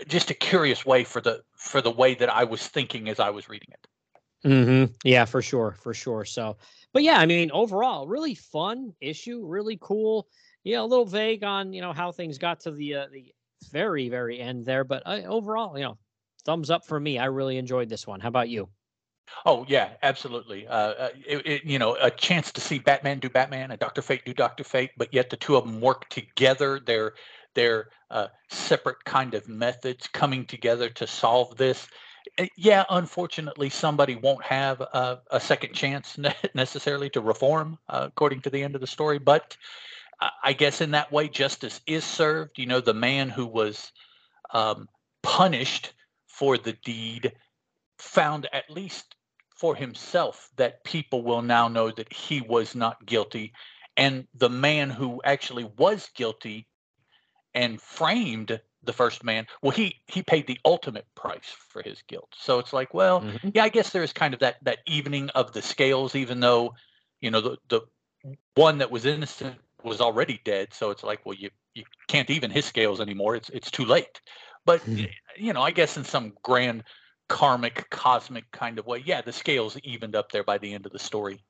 just 0.07 0.31
a 0.31 0.33
curious 0.33 0.85
way 0.85 1.03
for 1.03 1.21
the 1.21 1.43
for 1.57 1.81
the 1.81 1.91
way 1.91 2.15
that 2.15 2.29
I 2.29 2.43
was 2.45 2.67
thinking 2.67 3.09
as 3.09 3.19
I 3.19 3.29
was 3.29 3.49
reading 3.49 3.69
it. 3.71 3.87
hmm 4.43 4.85
Yeah, 5.03 5.25
for 5.25 5.41
sure, 5.41 5.75
for 5.81 5.93
sure. 5.93 6.25
So, 6.25 6.57
but 6.91 7.03
yeah, 7.03 7.17
I 7.17 7.25
mean, 7.25 7.51
overall, 7.51 8.07
really 8.07 8.35
fun 8.35 8.93
issue, 8.99 9.45
really 9.45 9.77
cool. 9.81 10.27
Yeah, 10.63 10.81
a 10.81 10.83
little 10.83 11.05
vague 11.05 11.43
on 11.43 11.73
you 11.73 11.81
know 11.81 11.93
how 11.93 12.11
things 12.11 12.37
got 12.37 12.59
to 12.61 12.71
the 12.71 12.95
uh, 12.95 13.07
the 13.11 13.33
very 13.71 14.09
very 14.09 14.39
end 14.39 14.65
there, 14.65 14.83
but 14.83 15.03
uh, 15.05 15.21
overall, 15.25 15.77
you 15.77 15.83
know, 15.83 15.97
thumbs 16.45 16.69
up 16.69 16.85
for 16.85 16.99
me. 16.99 17.19
I 17.19 17.25
really 17.25 17.57
enjoyed 17.57 17.89
this 17.89 18.05
one. 18.07 18.19
How 18.19 18.29
about 18.29 18.49
you? 18.49 18.69
Oh 19.45 19.65
yeah, 19.67 19.91
absolutely. 20.03 20.67
Uh, 20.67 20.75
uh, 20.75 21.09
it, 21.25 21.47
it, 21.47 21.63
you 21.65 21.79
know, 21.79 21.97
a 22.01 22.11
chance 22.11 22.51
to 22.51 22.61
see 22.61 22.79
Batman 22.79 23.19
do 23.19 23.29
Batman 23.29 23.71
and 23.71 23.79
Doctor 23.79 24.01
Fate 24.01 24.25
do 24.25 24.33
Doctor 24.33 24.63
Fate, 24.63 24.91
but 24.97 25.13
yet 25.13 25.29
the 25.29 25.37
two 25.37 25.55
of 25.55 25.65
them 25.65 25.81
work 25.81 26.07
together. 26.09 26.79
They're 26.79 27.13
they're 27.55 27.89
uh, 28.11 28.27
separate 28.49 29.03
kind 29.05 29.33
of 29.33 29.47
methods 29.47 30.07
coming 30.07 30.45
together 30.45 30.89
to 30.89 31.07
solve 31.07 31.57
this. 31.57 31.87
Uh, 32.39 32.45
Yeah, 32.57 32.85
unfortunately, 32.89 33.69
somebody 33.69 34.15
won't 34.15 34.43
have 34.43 34.81
a, 34.81 35.21
a 35.31 35.39
second 35.39 35.73
chance 35.73 36.17
necessarily 36.55 37.09
to 37.11 37.21
reform, 37.21 37.77
uh, 37.89 38.05
according 38.07 38.41
to 38.41 38.49
the 38.49 38.63
end 38.63 38.75
of 38.75 38.81
the 38.81 38.87
story. 38.87 39.19
But 39.19 39.57
I 40.43 40.53
guess 40.53 40.81
in 40.81 40.91
that 40.91 41.11
way, 41.11 41.27
justice 41.27 41.81
is 41.85 42.03
served. 42.05 42.57
You 42.57 42.65
know, 42.67 42.79
the 42.79 42.93
man 42.93 43.29
who 43.29 43.45
was 43.45 43.91
um, 44.51 44.87
punished 45.21 45.93
for 46.27 46.57
the 46.57 46.73
deed 46.73 47.33
found 47.97 48.47
at 48.53 48.69
least 48.69 49.15
for 49.55 49.75
himself 49.75 50.49
that 50.57 50.83
people 50.83 51.23
will 51.23 51.41
now 51.41 51.67
know 51.67 51.91
that 51.91 52.11
he 52.11 52.41
was 52.41 52.75
not 52.75 53.05
guilty 53.05 53.53
and 53.97 54.27
the 54.33 54.49
man 54.49 54.89
who 54.89 55.21
actually 55.23 55.69
was 55.77 56.09
guilty 56.15 56.67
and 57.53 57.81
framed 57.81 58.59
the 58.83 58.93
first 58.93 59.23
man 59.23 59.47
well 59.61 59.71
he 59.71 59.95
he 60.07 60.21
paid 60.21 60.45
the 60.47 60.59
ultimate 60.65 61.05
price 61.15 61.55
for 61.69 61.81
his 61.81 62.01
guilt. 62.03 62.33
So 62.37 62.59
it's 62.59 62.73
like 62.73 62.93
well 62.93 63.21
Mhm. 63.21 63.51
yeah 63.53 63.63
i 63.63 63.69
guess 63.69 63.91
there 63.91 64.03
is 64.03 64.13
kind 64.13 64.33
of 64.33 64.39
that 64.41 64.57
that 64.63 64.79
evening 64.87 65.29
of 65.31 65.51
the 65.53 65.61
scales 65.61 66.15
even 66.15 66.39
though 66.39 66.73
you 67.21 67.31
know 67.31 67.41
the 67.41 67.57
the 67.69 67.81
one 68.55 68.77
that 68.79 68.91
was 68.91 69.05
innocent 69.05 69.57
was 69.83 69.99
already 70.01 70.39
dead. 70.45 70.73
So 70.73 70.91
it's 70.91 71.03
like 71.03 71.25
well 71.25 71.35
you 71.35 71.49
you 71.73 71.83
can't 72.07 72.29
even 72.29 72.51
his 72.51 72.65
scales 72.65 72.99
anymore. 73.01 73.35
It's 73.35 73.49
it's 73.49 73.71
too 73.71 73.85
late. 73.85 74.21
But 74.65 74.81
Mhm. 74.85 75.09
you 75.37 75.53
know 75.53 75.61
i 75.61 75.71
guess 75.71 75.97
in 75.97 76.03
some 76.03 76.33
grand 76.43 76.83
karmic 77.29 77.89
cosmic 77.89 78.49
kind 78.51 78.77
of 78.79 78.85
way 78.85 79.01
yeah 79.05 79.21
the 79.21 79.31
scales 79.33 79.77
evened 79.83 80.15
up 80.15 80.31
there 80.31 80.43
by 80.43 80.57
the 80.57 80.73
end 80.73 80.85
of 80.85 80.91
the 80.91 80.99
story 80.99 81.43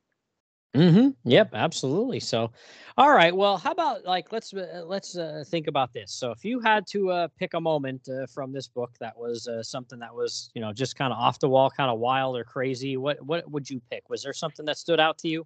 Mm-hmm. 0.76 1.10
Yep, 1.30 1.52
absolutely. 1.54 2.20
So, 2.20 2.52
all 2.98 3.14
right. 3.14 3.36
Well, 3.36 3.58
how 3.58 3.72
about 3.72 4.06
like 4.06 4.32
let's 4.32 4.54
uh, 4.54 4.84
let's 4.86 5.16
uh, 5.16 5.44
think 5.48 5.68
about 5.68 5.94
this. 5.94 6.12
So, 6.12 6.32
if 6.32 6.44
you 6.44 6.60
had 6.60 6.88
to 6.88 7.12
uh, 7.12 7.28
pick 7.38 7.54
a 7.54 7.62
moment 7.62 8.10
uh, 8.10 8.26
from 8.26 8.52
this 8.52 8.68
book 8.68 8.92
that 9.00 9.16
was 9.16 9.48
uh, 9.48 9.62
something 9.62 10.00
that 10.00 10.14
was 10.14 10.50
you 10.56 10.62
know 10.62 10.74
just 10.74 10.96
kind 10.96 11.14
of 11.14 11.20
off 11.20 11.40
the 11.40 11.48
wall, 11.48 11.70
kind 11.70 11.92
of 11.92 12.00
wild 12.00 12.36
or 12.36 12.44
crazy, 12.44 12.98
what 12.98 13.24
what 13.24 13.50
would 13.52 13.70
you 13.70 13.82
pick? 13.92 14.10
Was 14.10 14.24
there 14.24 14.34
something 14.34 14.66
that 14.66 14.78
stood 14.78 15.00
out 15.00 15.20
to 15.20 15.28
you? 15.28 15.46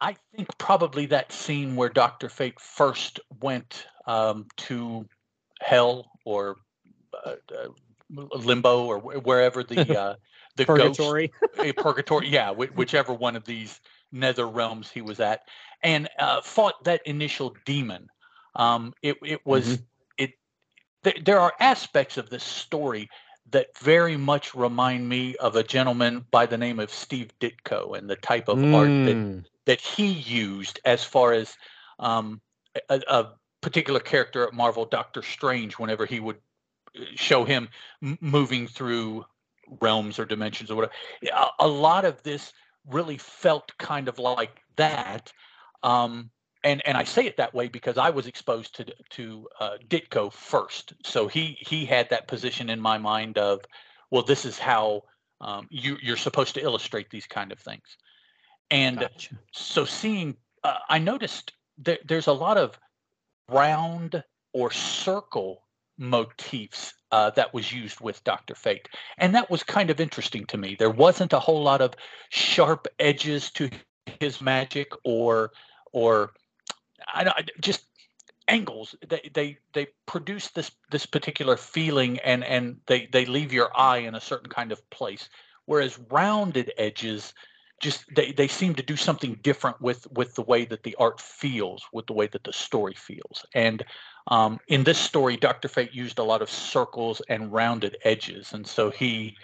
I 0.00 0.14
think 0.36 0.48
probably 0.58 1.06
that 1.06 1.32
scene 1.32 1.74
where 1.74 1.88
Doctor 1.88 2.28
Fate 2.28 2.60
first 2.60 3.18
went 3.40 3.84
um, 4.06 4.46
to 4.58 5.08
hell 5.60 6.08
or 6.24 6.54
uh, 7.26 7.34
uh, 7.52 7.68
limbo 8.14 8.84
or 8.84 8.98
wherever 8.98 9.64
the 9.64 9.96
uh, 9.98 10.14
the 10.56 10.64
Purgatory. 10.64 11.32
ghost 11.56 11.76
purgatory, 11.76 12.28
yeah, 12.28 12.50
whi 12.50 12.66
whichever 12.74 13.12
one 13.12 13.34
of 13.34 13.44
these 13.44 13.80
nether 14.12 14.46
realms 14.46 14.90
he 14.90 15.02
was 15.02 15.20
at, 15.20 15.42
and 15.82 16.08
uh, 16.18 16.40
fought 16.40 16.82
that 16.84 17.06
initial 17.06 17.54
demon. 17.64 18.08
Um, 18.54 18.94
it 19.02 19.16
it 19.24 19.44
was 19.46 19.78
Mhm. 19.78 19.84
it 20.18 20.30
th- 21.04 21.24
there 21.24 21.40
are 21.40 21.54
aspects 21.60 22.16
of 22.16 22.30
this 22.30 22.44
story 22.44 23.08
that 23.50 23.76
very 23.78 24.16
much 24.16 24.54
remind 24.54 25.08
me 25.08 25.36
of 25.36 25.56
a 25.56 25.62
gentleman 25.62 26.26
by 26.30 26.46
the 26.46 26.58
name 26.58 26.78
of 26.78 26.90
Steve 26.92 27.32
Ditko 27.40 27.96
and 27.96 28.08
the 28.08 28.16
type 28.16 28.48
of 28.48 28.58
mm. 28.58 28.74
art 28.74 29.06
that 29.06 29.16
mm. 29.16 29.44
that 29.64 29.80
he 29.80 30.06
used 30.06 30.80
as 30.84 31.04
far 31.04 31.32
as 31.32 31.56
um, 31.98 32.40
a, 32.88 33.00
a, 33.08 33.26
particular 33.60 33.98
character 33.98 34.46
at 34.46 34.54
Marvel, 34.54 34.84
Doctor 34.84 35.20
Strange, 35.20 35.78
whenever 35.78 36.06
he 36.06 36.20
would 36.20 36.36
uh, 36.96 37.04
show 37.16 37.44
him 37.44 37.68
m- 38.02 38.16
moving 38.20 38.68
through 38.68 39.24
realms 39.80 40.18
or 40.18 40.24
dimensions 40.24 40.70
or 40.70 40.76
whatever. 40.76 40.92
A, 41.32 41.46
a, 41.60 41.68
lot 41.68 42.04
of 42.04 42.22
this 42.22 42.52
really 42.90 43.18
felt 43.18 43.76
kind 43.78 44.08
of 44.08 44.18
like 44.18 44.62
that. 44.76 45.32
Um, 45.82 46.30
and 46.64 46.82
and 46.86 46.96
I 46.96 47.04
say 47.04 47.26
it 47.26 47.36
that 47.36 47.54
way 47.54 47.68
because 47.68 47.98
I 47.98 48.10
was 48.10 48.26
exposed 48.26 48.74
to 48.76 48.86
to 49.10 49.48
uh, 49.60 49.76
Ditko 49.88 50.32
first, 50.32 50.92
so 51.04 51.28
he 51.28 51.56
he 51.60 51.84
had 51.84 52.10
that 52.10 52.26
position 52.26 52.68
in 52.68 52.80
my 52.80 52.98
mind 52.98 53.38
of, 53.38 53.60
well, 54.10 54.22
this 54.22 54.44
is 54.44 54.58
how 54.58 55.02
um, 55.40 55.68
you 55.70 55.96
you're 56.02 56.16
supposed 56.16 56.54
to 56.54 56.60
illustrate 56.62 57.10
these 57.10 57.26
kind 57.26 57.52
of 57.52 57.60
things, 57.60 57.96
and 58.70 59.00
gotcha. 59.00 59.38
so 59.52 59.84
seeing, 59.84 60.36
uh, 60.64 60.78
I 60.88 60.98
noticed 60.98 61.52
that 61.84 62.00
there's 62.08 62.26
a 62.26 62.32
lot 62.32 62.56
of 62.56 62.76
round 63.48 64.24
or 64.52 64.72
circle 64.72 65.62
motifs 65.98 66.94
uh, 67.10 67.30
that 67.30 67.52
was 67.52 67.72
used 67.72 68.00
with 68.00 68.22
Doctor 68.24 68.54
Fate, 68.54 68.88
and 69.18 69.34
that 69.34 69.50
was 69.50 69.62
kind 69.62 69.90
of 69.90 70.00
interesting 70.00 70.46
to 70.46 70.56
me. 70.56 70.76
There 70.78 70.90
wasn't 70.90 71.32
a 71.32 71.40
whole 71.40 71.62
lot 71.62 71.80
of 71.80 71.94
sharp 72.30 72.86
edges 72.98 73.50
to 73.52 73.70
his 74.20 74.40
magic 74.40 74.92
or 75.04 75.52
or 75.92 76.32
I, 77.06 77.24
I 77.24 77.44
just 77.60 77.84
angles. 78.46 78.94
They 79.06 79.30
they 79.32 79.58
they 79.72 79.88
produce 80.06 80.48
this 80.48 80.70
this 80.90 81.06
particular 81.06 81.56
feeling 81.56 82.18
and 82.20 82.44
and 82.44 82.80
they 82.86 83.08
they 83.12 83.26
leave 83.26 83.52
your 83.52 83.70
eye 83.78 83.98
in 83.98 84.14
a 84.14 84.20
certain 84.20 84.50
kind 84.50 84.72
of 84.72 84.88
place. 84.90 85.28
Whereas 85.66 85.98
rounded 86.10 86.72
edges 86.78 87.34
just 87.80 88.04
they 88.14 88.32
they 88.32 88.48
seem 88.48 88.74
to 88.74 88.82
do 88.82 88.96
something 88.96 89.38
different 89.42 89.80
with 89.80 90.06
with 90.12 90.34
the 90.34 90.42
way 90.42 90.64
that 90.64 90.82
the 90.82 90.94
art 90.96 91.20
feels 91.20 91.84
with 91.92 92.06
the 92.06 92.12
way 92.12 92.26
that 92.26 92.44
the 92.44 92.52
story 92.52 92.94
feels. 92.94 93.44
And 93.54 93.84
um, 94.28 94.58
in 94.68 94.84
this 94.84 94.98
story 94.98 95.36
dr 95.36 95.66
fate 95.68 95.92
used 95.92 96.18
a 96.18 96.24
lot 96.24 96.42
of 96.42 96.50
circles 96.50 97.22
and 97.28 97.52
rounded 97.52 97.96
edges. 98.04 98.52
And 98.52 98.66
so 98.66 98.90
he 98.90 99.36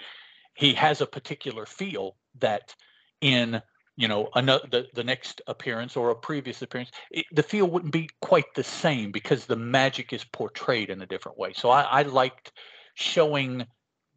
he 0.55 0.75
has 0.75 1.01
a 1.01 1.07
particular 1.07 1.67
feel 1.67 2.17
that 2.41 2.75
in 3.21 3.63
you 3.97 4.09
know 4.09 4.29
another 4.35 4.67
the, 4.71 4.87
the 4.95 5.05
next 5.05 5.41
appearance 5.47 5.97
or 5.97 6.11
a 6.11 6.17
previous 6.17 6.63
appearance 6.63 6.91
it, 7.11 7.27
the 7.33 7.43
feel 7.43 7.67
wouldn't 7.67 7.93
be 7.93 8.09
quite 8.21 8.53
the 8.55 8.65
same 8.65 9.13
because 9.13 9.47
the 9.47 9.57
magic 9.57 10.13
is 10.13 10.25
portrayed 10.25 10.91
in 10.91 11.03
a 11.03 11.07
different 11.07 11.39
way. 11.39 11.53
So 11.53 11.71
i, 11.71 11.83
I 11.83 12.03
liked 12.03 12.53
showing 12.95 13.67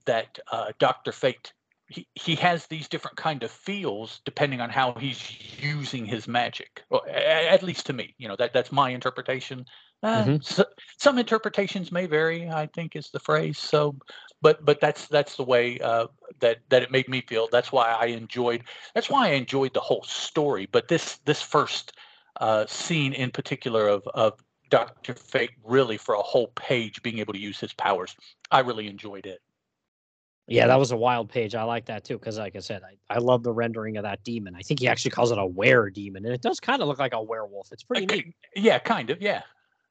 that 0.06 0.40
uh, 0.52 0.72
dr 0.80 1.12
fate 1.12 1.54
he, 1.90 2.08
he 2.16 2.36
has 2.36 2.68
these 2.68 2.88
different 2.88 3.18
kind 3.18 3.44
of 3.44 3.52
feels 3.52 4.22
depending 4.26 4.62
on 4.62 4.70
how 4.70 4.94
he's 4.94 5.38
using 5.62 6.06
his 6.06 6.28
magic 6.28 6.84
or, 6.90 7.08
at 7.10 7.64
least 7.64 7.86
to 7.86 7.94
me 7.94 8.14
you 8.18 8.28
know 8.28 8.36
that 8.36 8.54
that's 8.54 8.72
my 8.72 8.90
interpretation 8.90 9.66
uh, 10.04 10.24
mm-hmm. 10.24 10.42
so, 10.42 10.64
some 11.00 11.18
interpretations 11.18 11.92
may 11.92 12.06
vary 12.06 12.50
i 12.50 12.68
think 12.68 12.96
is 12.96 13.10
the 13.10 13.20
phrase 13.20 13.58
so 13.58 13.96
but 14.42 14.64
but 14.64 14.80
that's 14.80 15.08
that's 15.08 15.36
the 15.36 15.44
way 15.44 15.80
uh, 15.80 16.08
that 16.40 16.60
that 16.70 16.84
it 16.84 16.92
made 16.92 17.08
me 17.08 17.22
feel. 17.22 17.48
That's 17.52 17.72
why 17.72 17.92
I 17.92 18.08
enjoyed. 18.08 18.64
That's 18.94 19.10
why 19.10 19.28
I 19.28 19.32
enjoyed 19.32 19.74
the 19.74 19.80
whole 19.80 20.04
story. 20.04 20.68
But 20.72 20.88
this 20.88 21.18
this 21.26 21.42
first 21.42 21.94
uh, 22.40 22.66
scene 22.68 23.14
in 23.14 23.32
particular 23.32 23.88
of 23.88 24.08
of 24.14 24.40
Doctor 24.70 25.14
Fate 25.14 25.52
really 25.64 25.98
for 25.98 26.16
a 26.16 26.22
whole 26.22 26.48
page 26.56 27.02
being 27.02 27.20
able 27.20 27.34
to 27.34 27.40
use 27.40 27.60
his 27.60 27.74
powers, 27.74 28.16
I 28.52 28.60
really 28.60 28.88
enjoyed 28.88 29.26
it. 29.26 29.42
Yeah, 30.48 30.68
that 30.68 30.80
was 30.80 30.92
a 30.92 30.98
wild 30.98 31.30
page. 31.30 31.56
I 31.56 31.64
like 31.64 31.86
that 31.86 32.06
too 32.06 32.18
because, 32.18 32.38
like 32.38 32.56
I 32.56 32.60
said, 32.60 32.82
I, 32.84 33.14
I 33.14 33.18
love 33.18 33.44
the 33.44 33.52
rendering 33.52 33.98
of 33.98 34.04
that 34.04 34.24
demon. 34.24 34.56
I 34.56 34.62
think 34.62 34.80
he 34.80 34.88
actually 34.88 35.12
calls 35.12 35.32
it 35.32 35.38
a 35.38 35.46
were 35.46 35.90
demon, 35.90 36.26
and 36.26 36.34
it 36.34 36.42
does 36.42 36.60
kind 36.60 36.82
of 36.82 36.88
look 36.88 37.00
like 37.00 37.14
a 37.14 37.22
werewolf. 37.22 37.72
It's 37.74 37.84
pretty 37.84 38.06
neat. 38.06 38.34
Yeah, 38.56 38.80
kind 38.80 39.10
of. 39.10 39.22
Yeah. 39.22 39.42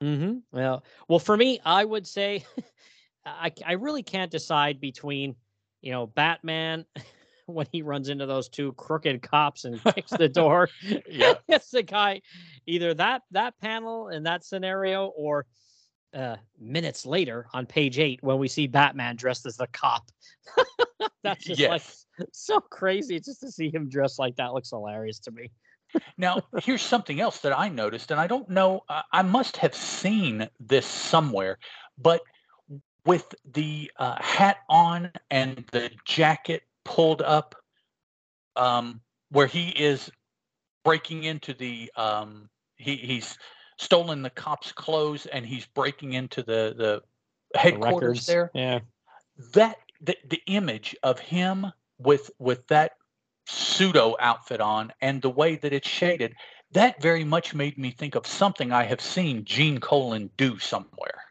Mm-hmm. 0.02 0.38
Well, 0.52 0.82
well, 1.08 1.18
for 1.18 1.36
me, 1.36 1.60
I 1.64 1.84
would 1.84 2.06
say 2.06 2.44
I 3.26 3.52
I 3.66 3.72
really 3.72 4.02
can't 4.02 4.30
decide 4.30 4.80
between 4.80 5.36
you 5.82 5.92
know 5.92 6.06
Batman 6.06 6.86
when 7.46 7.66
he 7.70 7.82
runs 7.82 8.08
into 8.08 8.24
those 8.24 8.48
two 8.48 8.72
crooked 8.72 9.20
cops 9.22 9.66
and 9.66 9.82
kicks 9.84 10.10
the 10.10 10.28
door. 10.28 10.70
yeah, 11.08 11.34
it's 11.48 11.70
the 11.70 11.82
guy. 11.82 12.22
Either 12.66 12.94
that 12.94 13.22
that 13.32 13.58
panel 13.60 14.08
in 14.08 14.22
that 14.22 14.42
scenario, 14.42 15.06
or 15.08 15.44
uh, 16.14 16.36
minutes 16.58 17.06
later 17.06 17.46
on 17.52 17.66
page 17.66 17.98
eight 17.98 18.20
when 18.22 18.38
we 18.38 18.48
see 18.48 18.66
Batman 18.66 19.16
dressed 19.16 19.46
as 19.46 19.56
the 19.56 19.66
cop. 19.68 20.10
That's 21.22 21.44
just 21.44 21.60
yes. 21.60 22.06
like 22.18 22.28
so 22.32 22.60
crazy 22.60 23.20
just 23.20 23.40
to 23.40 23.50
see 23.50 23.70
him 23.70 23.88
dressed 23.88 24.18
like 24.18 24.36
that. 24.36 24.54
Looks 24.54 24.70
hilarious 24.70 25.18
to 25.20 25.30
me. 25.30 25.50
now, 26.18 26.40
here's 26.62 26.82
something 26.82 27.20
else 27.20 27.38
that 27.40 27.56
I 27.56 27.68
noticed, 27.68 28.10
and 28.10 28.20
I 28.20 28.26
don't 28.26 28.48
know. 28.48 28.82
I 29.12 29.22
must 29.22 29.56
have 29.58 29.74
seen 29.74 30.48
this 30.60 30.86
somewhere, 30.86 31.58
but 31.98 32.22
with 33.04 33.34
the 33.52 33.90
uh, 33.98 34.20
hat 34.20 34.58
on 34.68 35.12
and 35.30 35.64
the 35.70 35.90
jacket 36.04 36.62
pulled 36.84 37.22
up, 37.22 37.54
um, 38.56 39.00
where 39.30 39.46
he 39.46 39.68
is 39.68 40.10
breaking 40.84 41.24
into 41.24 41.54
the 41.54 41.90
um, 41.96 42.48
he, 42.76 42.96
he's 42.96 43.38
stolen 43.78 44.22
the 44.22 44.30
cops' 44.30 44.72
clothes 44.72 45.26
and 45.26 45.44
he's 45.44 45.66
breaking 45.66 46.14
into 46.14 46.42
the 46.42 46.74
the 46.76 47.58
headquarters 47.58 48.26
the 48.26 48.32
there. 48.32 48.50
Yeah, 48.54 48.80
that 49.54 49.76
the, 50.00 50.16
the 50.28 50.42
image 50.46 50.96
of 51.02 51.18
him 51.18 51.72
with 51.98 52.30
with 52.38 52.66
that 52.68 52.92
pseudo 53.46 54.16
outfit 54.18 54.60
on 54.60 54.92
and 55.00 55.22
the 55.22 55.30
way 55.30 55.54
that 55.54 55.72
it's 55.72 55.88
shaded 55.88 56.34
that 56.72 57.00
very 57.00 57.24
much 57.24 57.54
made 57.54 57.78
me 57.78 57.90
think 57.90 58.16
of 58.16 58.26
something 58.26 58.72
I 58.72 58.82
have 58.84 59.00
seen 59.00 59.44
Gene 59.44 59.78
Colan 59.78 60.30
do 60.36 60.58
somewhere. 60.58 61.22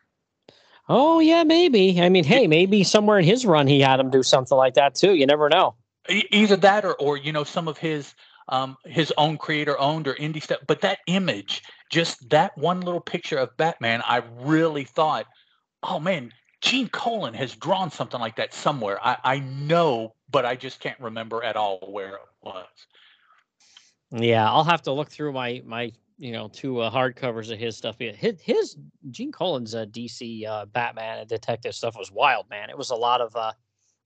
Oh 0.87 1.19
yeah, 1.19 1.43
maybe. 1.43 2.01
I 2.01 2.09
mean, 2.09 2.23
hey, 2.23 2.47
maybe 2.47 2.83
somewhere 2.83 3.19
in 3.19 3.25
his 3.25 3.45
run 3.45 3.67
he 3.67 3.81
had 3.81 3.99
him 3.99 4.09
do 4.09 4.23
something 4.23 4.57
like 4.57 4.75
that 4.75 4.95
too. 4.95 5.15
You 5.15 5.25
never 5.25 5.49
know. 5.49 5.75
Either 6.07 6.55
that, 6.57 6.85
or 6.85 6.95
or 6.95 7.17
you 7.17 7.31
know, 7.31 7.43
some 7.43 7.67
of 7.67 7.77
his 7.77 8.13
um, 8.49 8.77
his 8.85 9.13
own 9.17 9.37
creator 9.37 9.79
owned 9.79 10.07
or 10.07 10.15
indie 10.15 10.41
stuff. 10.41 10.59
But 10.67 10.81
that 10.81 10.99
image, 11.07 11.63
just 11.91 12.29
that 12.29 12.57
one 12.57 12.81
little 12.81 13.01
picture 13.01 13.37
of 13.37 13.55
Batman, 13.57 14.01
I 14.05 14.23
really 14.39 14.83
thought, 14.83 15.25
oh 15.83 15.99
man, 15.99 16.31
Gene 16.61 16.89
Colan 16.89 17.33
has 17.33 17.55
drawn 17.55 17.91
something 17.91 18.19
like 18.19 18.35
that 18.37 18.53
somewhere. 18.53 18.99
I, 19.05 19.17
I 19.23 19.39
know, 19.39 20.15
but 20.29 20.45
I 20.45 20.55
just 20.55 20.79
can't 20.79 20.99
remember 20.99 21.43
at 21.43 21.55
all 21.55 21.79
where 21.91 22.15
it 22.15 22.21
was. 22.41 22.67
Yeah, 24.11 24.49
I'll 24.49 24.63
have 24.63 24.83
to 24.83 24.91
look 24.91 25.09
through 25.09 25.33
my 25.33 25.61
my 25.65 25.91
you 26.17 26.31
know, 26.31 26.47
two 26.47 26.79
uh, 26.79 26.89
hardcovers 26.89 27.51
of 27.51 27.59
his 27.59 27.75
stuff. 27.75 27.97
His, 27.99 28.39
his 28.41 28.77
Gene 29.11 29.31
Colan's 29.31 29.75
uh, 29.75 29.85
DC 29.85 30.47
uh, 30.47 30.65
Batman 30.65 31.19
and 31.19 31.29
detective 31.29 31.75
stuff 31.75 31.97
was 31.97 32.11
wild, 32.11 32.49
man. 32.49 32.69
It 32.69 32.77
was 32.77 32.89
a 32.89 32.95
lot 32.95 33.21
of 33.21 33.35
uh, 33.35 33.51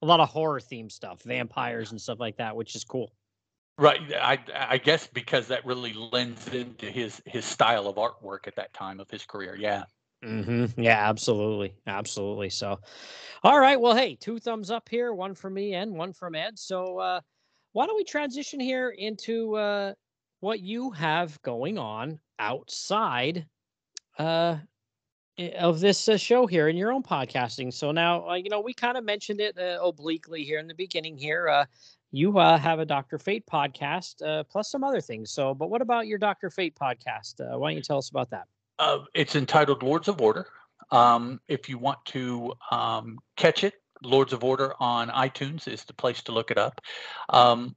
a 0.02 0.06
lot 0.06 0.20
of 0.20 0.30
horror 0.30 0.60
theme 0.60 0.90
stuff, 0.90 1.22
vampires 1.24 1.92
and 1.92 2.02
stuff 2.02 2.20
like 2.20 2.38
that, 2.38 2.56
which 2.56 2.76
is 2.76 2.84
cool. 2.84 3.12
Right. 3.80 4.02
I 4.14 4.38
I 4.54 4.78
guess 4.78 5.08
because 5.08 5.48
that 5.48 5.66
really 5.66 5.94
lends 5.94 6.48
into 6.50 6.88
his 6.88 7.22
his 7.26 7.46
style 7.46 7.88
of 7.88 7.96
artwork 7.96 8.46
at 8.46 8.56
that 8.58 8.74
time 8.74 9.00
of 9.00 9.10
his 9.10 9.26
career. 9.26 9.56
Yeah. 9.56 9.86
Mm-hmm. 10.24 10.82
Yeah, 10.82 11.10
absolutely, 11.10 11.74
absolutely. 11.88 12.50
So, 12.50 12.78
all 13.42 13.58
right. 13.58 13.80
Well, 13.80 13.96
hey, 13.96 14.16
two 14.16 14.38
thumbs 14.38 14.70
up 14.70 14.90
here, 14.90 15.14
one 15.14 15.34
from 15.34 15.54
me 15.54 15.76
and 15.76 15.94
one 15.94 16.12
from 16.12 16.36
Ed. 16.36 16.60
So, 16.60 17.00
uh, 17.00 17.22
why 17.72 17.86
don't 17.86 17.96
we 17.96 18.04
transition 18.04 18.60
here 18.60 18.90
into 18.90 19.56
uh, 19.56 19.94
what 20.42 20.60
you 20.60 20.90
have 20.92 21.42
going 21.42 21.78
on 21.78 22.20
outside 22.38 23.48
uh, 24.18 24.58
of 25.58 25.80
this 25.80 26.10
uh, 26.10 26.18
show 26.18 26.46
here 26.48 26.68
in 26.68 26.76
your 26.76 26.92
own 26.92 27.04
podcasting. 27.04 27.74
So 27.74 27.94
now, 27.94 28.30
uh, 28.30 28.36
you 28.36 28.50
know, 28.50 28.60
we 28.60 28.74
kind 28.74 28.98
of 28.98 29.06
mentioned 29.06 29.40
it 29.40 29.58
uh, 29.58 29.80
obliquely 29.82 30.44
here 30.44 30.60
in 30.60 30.68
the 30.68 30.76
beginning 30.76 31.18
here. 31.18 31.48
Uh, 31.48 31.66
you 32.12 32.38
uh, 32.40 32.58
have 32.58 32.80
a 32.80 32.86
Dr. 32.86 33.18
Fate 33.18 33.46
podcast 33.46 34.26
uh, 34.26 34.44
plus 34.44 34.72
some 34.72 34.84
other 34.84 35.02
things. 35.02 35.32
So, 35.32 35.54
but 35.54 35.70
what 35.70 35.82
about 35.82 36.08
your 36.08 36.18
Dr. 36.18 36.50
Fate 36.50 36.76
podcast? 36.76 37.40
Uh, 37.40 37.58
why 37.58 37.70
don't 37.70 37.78
you 37.78 37.84
tell 37.84 37.98
us 37.98 38.10
about 38.10 38.30
that? 38.32 38.48
Uh, 38.80 39.00
it's 39.14 39.36
entitled 39.36 39.84
Lords 39.84 40.08
of 40.08 40.22
Order. 40.22 40.48
Um, 40.92 41.40
if 41.48 41.70
you 41.70 41.78
want 41.78 42.04
to 42.06 42.54
um, 42.72 43.20
catch 43.36 43.64
it, 43.64 43.76
Lords 44.02 44.34
of 44.34 44.44
Order 44.44 44.74
on 44.80 45.10
iTunes 45.10 45.68
is 45.68 45.84
the 45.84 45.94
place 45.94 46.24
to 46.24 46.32
look 46.32 46.52
it 46.52 46.58
up. 46.58 46.82
Um, 47.30 47.76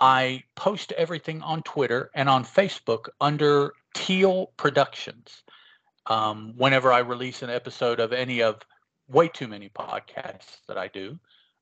I 0.00 0.42
post 0.54 0.92
everything 0.92 1.42
on 1.42 1.62
Twitter 1.62 2.10
and 2.14 2.28
on 2.28 2.44
Facebook 2.44 3.08
under 3.20 3.74
Teal 3.94 4.52
Productions. 4.56 5.42
Um, 6.06 6.54
whenever 6.56 6.92
I 6.92 7.00
release 7.00 7.42
an 7.42 7.50
episode 7.50 8.00
of 8.00 8.12
any 8.12 8.42
of 8.42 8.62
way 9.08 9.28
too 9.28 9.48
many 9.48 9.68
podcasts 9.68 10.60
that 10.66 10.78
I 10.78 10.88
do, 10.88 11.18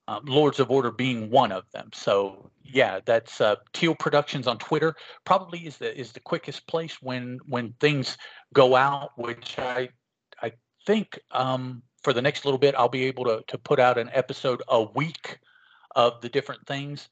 um, 0.09 0.24
Lords 0.26 0.61
of 0.61 0.70
Order 0.70 0.90
being 0.90 1.30
one 1.30 1.52
of 1.52 1.64
them. 1.72 1.90
So 1.92 2.50
yeah, 2.64 3.00
that's 3.04 3.40
uh, 3.40 3.57
Teal 3.72 3.94
Productions 3.94 4.46
on 4.46 4.59
Twitter. 4.59 4.94
Probably 5.24 5.66
is 5.66 5.78
the 5.78 5.98
is 5.98 6.12
the 6.12 6.20
quickest 6.20 6.66
place 6.66 7.00
when 7.02 7.38
when 7.46 7.74
things 7.80 8.16
go 8.52 8.76
out, 8.76 9.11
which 9.16 9.59
I 9.59 9.88
I 10.42 10.52
think 10.86 11.18
um, 11.30 11.82
for 12.02 12.12
the 12.12 12.22
next 12.22 12.44
little 12.44 12.59
bit, 12.59 12.74
I'll 12.76 12.88
be 12.88 13.04
able 13.04 13.24
to 13.24 13.42
to 13.48 13.59
put 13.59 13.80
out 13.80 13.98
an 13.98 14.11
episode 14.12 14.62
a 14.68 14.82
week 14.82 15.38
of 15.94 16.20
the 16.20 16.28
different 16.28 16.66
things. 16.66 17.09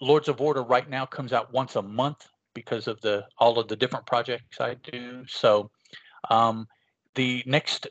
Lords 0.00 0.28
of 0.28 0.40
Order 0.40 0.62
right 0.62 0.88
now 0.88 1.06
comes 1.06 1.32
out 1.32 1.52
once 1.52 1.76
a 1.76 1.82
month 1.82 2.26
because 2.54 2.88
of 2.88 3.00
the 3.02 3.24
all 3.38 3.58
of 3.58 3.68
the 3.68 3.76
different 3.76 4.06
projects 4.06 4.60
I 4.60 4.74
do. 4.74 5.24
So 5.28 5.70
um, 6.30 6.66
the 7.14 7.42
next 7.46 7.86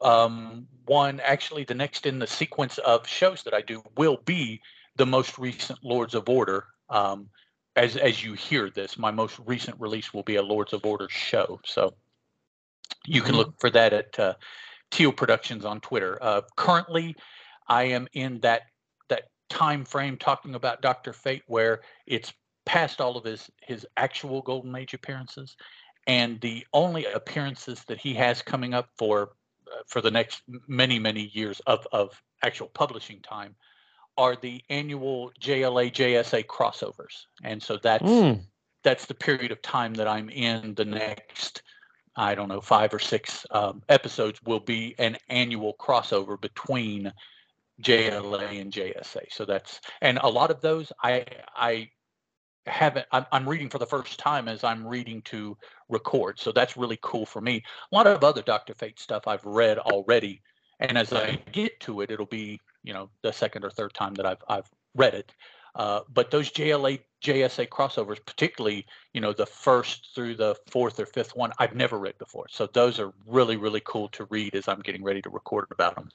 um, 0.00 0.66
one, 0.86 1.20
actually, 1.20 1.64
the 1.64 1.74
next 1.74 2.06
in 2.06 2.18
the 2.18 2.26
sequence 2.26 2.78
of 2.78 3.06
shows 3.06 3.42
that 3.44 3.54
I 3.54 3.62
do 3.62 3.82
will 3.96 4.18
be 4.24 4.60
the 4.96 5.06
most 5.06 5.38
recent 5.38 5.82
Lords 5.82 6.14
of 6.14 6.28
Order. 6.28 6.66
Um, 6.90 7.28
as 7.76 7.96
as 7.96 8.22
you 8.22 8.34
hear 8.34 8.70
this, 8.70 8.98
my 8.98 9.10
most 9.10 9.38
recent 9.46 9.80
release 9.80 10.14
will 10.14 10.22
be 10.22 10.36
a 10.36 10.42
Lords 10.42 10.72
of 10.72 10.84
Order 10.84 11.08
show. 11.08 11.60
So 11.64 11.94
you 13.06 13.22
can 13.22 13.34
look 13.34 13.58
for 13.58 13.70
that 13.70 13.92
at 13.92 14.18
uh, 14.18 14.34
Teal 14.90 15.12
Productions 15.12 15.64
on 15.64 15.80
Twitter. 15.80 16.18
Uh, 16.20 16.42
currently, 16.56 17.16
I 17.66 17.84
am 17.84 18.06
in 18.12 18.40
that 18.40 18.62
that 19.08 19.30
time 19.48 19.84
frame 19.84 20.16
talking 20.16 20.54
about 20.54 20.82
Doctor 20.82 21.12
Fate, 21.12 21.42
where 21.46 21.80
it's 22.06 22.32
past 22.64 23.00
all 23.00 23.16
of 23.16 23.24
his 23.24 23.50
his 23.62 23.86
actual 23.96 24.42
Golden 24.42 24.76
Age 24.76 24.94
appearances, 24.94 25.56
and 26.06 26.40
the 26.42 26.64
only 26.72 27.06
appearances 27.06 27.82
that 27.88 27.98
he 27.98 28.14
has 28.14 28.42
coming 28.42 28.74
up 28.74 28.90
for 28.96 29.30
for 29.86 30.00
the 30.00 30.10
next 30.10 30.42
many 30.68 30.98
many 30.98 31.30
years 31.32 31.60
of 31.66 31.86
of 31.92 32.22
actual 32.42 32.68
publishing 32.68 33.20
time 33.20 33.54
are 34.16 34.36
the 34.36 34.62
annual 34.70 35.32
JLA 35.40 35.92
JSA 35.92 36.46
crossovers, 36.46 37.26
and 37.42 37.62
so 37.62 37.78
that's 37.82 38.02
Mm. 38.02 38.44
that's 38.82 39.06
the 39.06 39.14
period 39.14 39.50
of 39.50 39.62
time 39.62 39.94
that 39.94 40.06
I'm 40.06 40.28
in. 40.28 40.74
The 40.74 40.84
next, 40.84 41.62
I 42.16 42.34
don't 42.34 42.48
know, 42.48 42.60
five 42.60 42.92
or 42.94 42.98
six 42.98 43.46
um, 43.50 43.82
episodes 43.88 44.40
will 44.44 44.60
be 44.60 44.94
an 44.98 45.16
annual 45.28 45.74
crossover 45.80 46.40
between 46.40 47.12
JLA 47.82 48.60
and 48.60 48.72
JSA. 48.72 49.32
So 49.32 49.44
that's 49.44 49.80
and 50.00 50.18
a 50.18 50.28
lot 50.28 50.50
of 50.50 50.60
those 50.60 50.92
I 51.02 51.24
I 51.56 51.90
haven't. 52.66 53.06
I'm, 53.12 53.26
I'm 53.32 53.48
reading 53.48 53.68
for 53.68 53.78
the 53.78 53.86
first 53.86 54.18
time 54.18 54.48
as 54.48 54.64
I'm 54.64 54.86
reading 54.86 55.22
to 55.22 55.56
record. 55.88 56.38
So 56.38 56.52
that's 56.52 56.76
really 56.76 56.98
cool 57.02 57.26
for 57.26 57.40
me. 57.40 57.62
A 57.90 57.94
lot 57.94 58.06
of 58.06 58.24
other 58.24 58.42
Doctor 58.42 58.74
Fate 58.74 58.98
stuff 58.98 59.26
I've 59.26 59.44
read 59.44 59.78
already, 59.78 60.42
and 60.80 60.98
as 60.98 61.12
I 61.12 61.38
get 61.52 61.78
to 61.80 62.00
it, 62.00 62.10
it'll 62.10 62.26
be 62.26 62.60
you 62.82 62.92
know 62.92 63.10
the 63.22 63.32
second 63.32 63.64
or 63.64 63.70
third 63.70 63.94
time 63.94 64.14
that 64.14 64.26
I've 64.26 64.42
I've 64.48 64.70
read 64.94 65.14
it. 65.14 65.32
Uh, 65.74 66.00
but 66.12 66.30
those 66.30 66.50
JLA 66.52 67.00
JSA 67.22 67.68
crossovers, 67.68 68.24
particularly 68.24 68.86
you 69.12 69.20
know 69.20 69.32
the 69.32 69.46
first 69.46 70.10
through 70.14 70.36
the 70.36 70.56
fourth 70.68 71.00
or 71.00 71.06
fifth 71.06 71.34
one, 71.34 71.52
I've 71.58 71.74
never 71.74 71.98
read 71.98 72.18
before. 72.18 72.46
So 72.50 72.66
those 72.66 73.00
are 73.00 73.12
really 73.26 73.56
really 73.56 73.82
cool 73.84 74.08
to 74.10 74.24
read 74.26 74.54
as 74.54 74.68
I'm 74.68 74.80
getting 74.80 75.02
ready 75.02 75.22
to 75.22 75.30
record 75.30 75.66
about 75.70 75.96
them. 75.96 76.08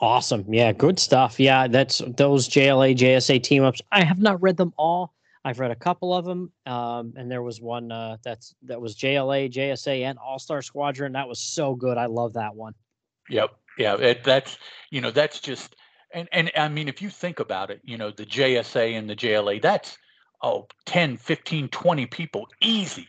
Awesome. 0.00 0.44
Yeah, 0.52 0.72
good 0.72 0.98
stuff. 0.98 1.38
Yeah, 1.38 1.68
that's 1.68 2.02
those 2.16 2.48
JLA, 2.48 2.96
JSA 2.96 3.40
team 3.42 3.62
ups. 3.62 3.80
I 3.92 4.02
have 4.02 4.18
not 4.18 4.42
read 4.42 4.56
them 4.56 4.72
all. 4.76 5.14
I've 5.44 5.58
read 5.58 5.70
a 5.70 5.76
couple 5.76 6.14
of 6.14 6.24
them. 6.24 6.52
Um, 6.66 7.14
and 7.16 7.30
there 7.30 7.42
was 7.42 7.60
one 7.60 7.90
uh, 7.90 8.16
that's 8.24 8.54
that 8.62 8.80
was 8.80 8.94
JLA, 8.96 9.50
JSA, 9.52 10.02
and 10.02 10.18
All 10.18 10.38
Star 10.38 10.62
Squadron. 10.62 11.12
That 11.12 11.28
was 11.28 11.40
so 11.40 11.74
good. 11.74 11.98
I 11.98 12.06
love 12.06 12.34
that 12.34 12.54
one. 12.54 12.74
Yep. 13.28 13.54
Yeah. 13.78 13.96
It, 13.96 14.24
that's 14.24 14.58
you 14.90 15.00
know 15.00 15.10
that's 15.10 15.40
just 15.40 15.76
and 16.12 16.28
and 16.32 16.50
I 16.56 16.68
mean 16.68 16.88
if 16.88 17.02
you 17.02 17.10
think 17.10 17.40
about 17.40 17.70
it, 17.70 17.80
you 17.84 17.98
know 17.98 18.10
the 18.10 18.26
JSA 18.26 18.96
and 18.96 19.08
the 19.08 19.16
JLA, 19.16 19.60
that's 19.60 19.98
oh 20.42 20.66
10, 20.86 21.16
15, 21.16 21.68
20 21.68 22.06
people 22.06 22.46
easy. 22.60 23.08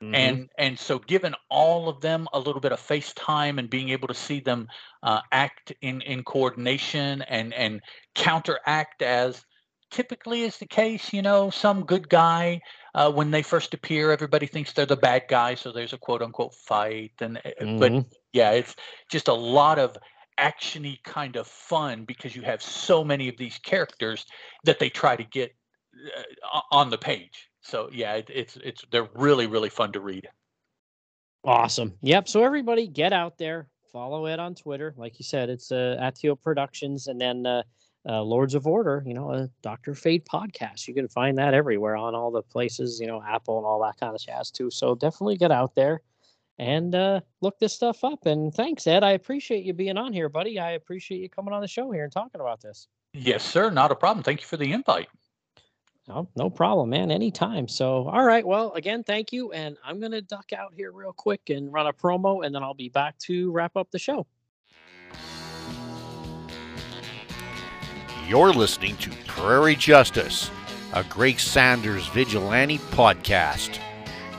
Mhm. 0.00 0.14
and 0.14 0.48
and 0.58 0.78
so 0.78 1.00
given 1.00 1.34
all 1.50 1.88
of 1.88 2.00
them 2.00 2.28
a 2.32 2.38
little 2.38 2.60
bit 2.60 2.70
of 2.70 2.78
face 2.78 3.12
time 3.14 3.58
and 3.58 3.68
being 3.68 3.88
able 3.88 4.06
to 4.06 4.14
see 4.14 4.38
them 4.38 4.68
uh, 5.02 5.20
act 5.32 5.72
in 5.82 6.00
in 6.02 6.22
coordination 6.22 7.22
and 7.22 7.52
and 7.52 7.80
counteract 8.14 9.02
as 9.02 9.44
typically 9.90 10.42
is 10.42 10.58
the 10.58 10.66
case 10.66 11.12
you 11.12 11.22
know 11.22 11.50
some 11.50 11.84
good 11.84 12.08
guy 12.08 12.60
uh, 12.94 13.10
when 13.10 13.30
they 13.30 13.42
first 13.42 13.72
appear 13.74 14.10
everybody 14.12 14.46
thinks 14.46 14.72
they're 14.72 14.86
the 14.86 14.96
bad 14.96 15.22
guy 15.28 15.54
so 15.54 15.72
there's 15.72 15.92
a 15.92 15.98
quote 15.98 16.22
unquote 16.22 16.54
fight 16.54 17.12
and 17.20 17.38
uh, 17.38 17.50
but 17.78 17.92
Mhm. 17.92 18.06
yeah 18.32 18.50
it's 18.50 18.74
just 19.10 19.28
a 19.28 19.34
lot 19.34 19.78
of 19.78 19.96
actiony 20.38 21.02
kind 21.02 21.36
of 21.36 21.46
fun 21.46 22.04
because 22.04 22.36
you 22.36 22.42
have 22.42 22.62
so 22.62 23.02
many 23.02 23.28
of 23.28 23.36
these 23.36 23.58
characters 23.58 24.26
that 24.64 24.78
they 24.78 24.88
try 24.88 25.16
to 25.16 25.24
get 25.24 25.54
uh, 26.52 26.60
on 26.70 26.90
the 26.90 26.98
page 26.98 27.48
so 27.60 27.88
yeah 27.92 28.14
it, 28.14 28.28
it's 28.32 28.56
it's 28.62 28.84
they're 28.92 29.08
really 29.14 29.46
really 29.46 29.70
fun 29.70 29.92
to 29.92 30.00
read 30.00 30.28
Awesome. 31.44 31.94
Yep. 32.02 32.28
So 32.28 32.42
everybody 32.42 32.88
get 32.88 33.12
out 33.12 33.38
there, 33.38 33.68
follow 33.92 34.26
it 34.26 34.40
on 34.40 34.54
Twitter. 34.54 34.92
Like 34.96 35.18
you 35.18 35.24
said, 35.24 35.48
it's 35.48 35.70
uh, 35.70 35.96
Atio 36.00 36.34
Productions 36.38 37.06
and 37.06 37.18
then 37.20 37.46
uh, 37.46 37.62
uh, 38.06 38.22
Lords 38.22 38.54
of 38.54 38.66
Order, 38.66 39.02
you 39.06 39.14
know, 39.14 39.32
a 39.32 39.48
Dr. 39.62 39.94
Fate 39.94 40.26
podcast. 40.26 40.86
You 40.88 40.94
can 40.94 41.08
find 41.08 41.38
that 41.38 41.54
everywhere 41.54 41.96
on 41.96 42.14
all 42.14 42.30
the 42.30 42.42
places, 42.42 43.00
you 43.00 43.06
know, 43.06 43.22
Apple 43.22 43.56
and 43.58 43.66
all 43.66 43.80
that 43.82 43.98
kind 43.98 44.14
of 44.14 44.20
jazz 44.20 44.50
too. 44.50 44.70
So 44.70 44.94
definitely 44.94 45.36
get 45.36 45.50
out 45.50 45.74
there 45.74 46.02
and 46.58 46.94
uh, 46.94 47.20
look 47.40 47.58
this 47.58 47.72
stuff 47.74 48.04
up. 48.04 48.26
And 48.26 48.52
thanks, 48.54 48.86
Ed. 48.86 49.04
I 49.04 49.12
appreciate 49.12 49.64
you 49.64 49.72
being 49.72 49.96
on 49.96 50.12
here, 50.12 50.28
buddy. 50.28 50.58
I 50.58 50.72
appreciate 50.72 51.20
you 51.20 51.28
coming 51.28 51.54
on 51.54 51.60
the 51.60 51.68
show 51.68 51.90
here 51.90 52.04
and 52.04 52.12
talking 52.12 52.40
about 52.40 52.60
this. 52.60 52.88
yes 53.14 53.42
sir 53.42 53.70
not 53.70 53.90
a 53.90 53.94
problem 53.94 54.22
thank 54.22 54.40
you 54.40 54.46
for 54.46 54.58
the 54.58 54.72
invite 54.72 55.08
No, 56.08 56.26
no 56.36 56.48
problem, 56.48 56.88
man. 56.88 57.10
Anytime. 57.10 57.68
So, 57.68 58.08
all 58.08 58.24
right. 58.24 58.46
Well, 58.46 58.72
again, 58.72 59.04
thank 59.04 59.30
you. 59.30 59.52
And 59.52 59.76
I'm 59.84 60.00
going 60.00 60.12
to 60.12 60.22
duck 60.22 60.54
out 60.54 60.72
here 60.74 60.90
real 60.90 61.12
quick 61.12 61.50
and 61.50 61.70
run 61.70 61.86
a 61.86 61.92
promo, 61.92 62.44
and 62.44 62.54
then 62.54 62.62
I'll 62.62 62.72
be 62.72 62.88
back 62.88 63.18
to 63.26 63.50
wrap 63.52 63.76
up 63.76 63.90
the 63.90 63.98
show. 63.98 64.26
You're 68.28 68.52
listening 68.52 68.98
to 68.98 69.10
Prairie 69.26 69.74
Justice, 69.74 70.50
a 70.92 71.02
Greg 71.02 71.40
Saunders 71.40 72.08
vigilante 72.08 72.76
podcast. 72.76 73.78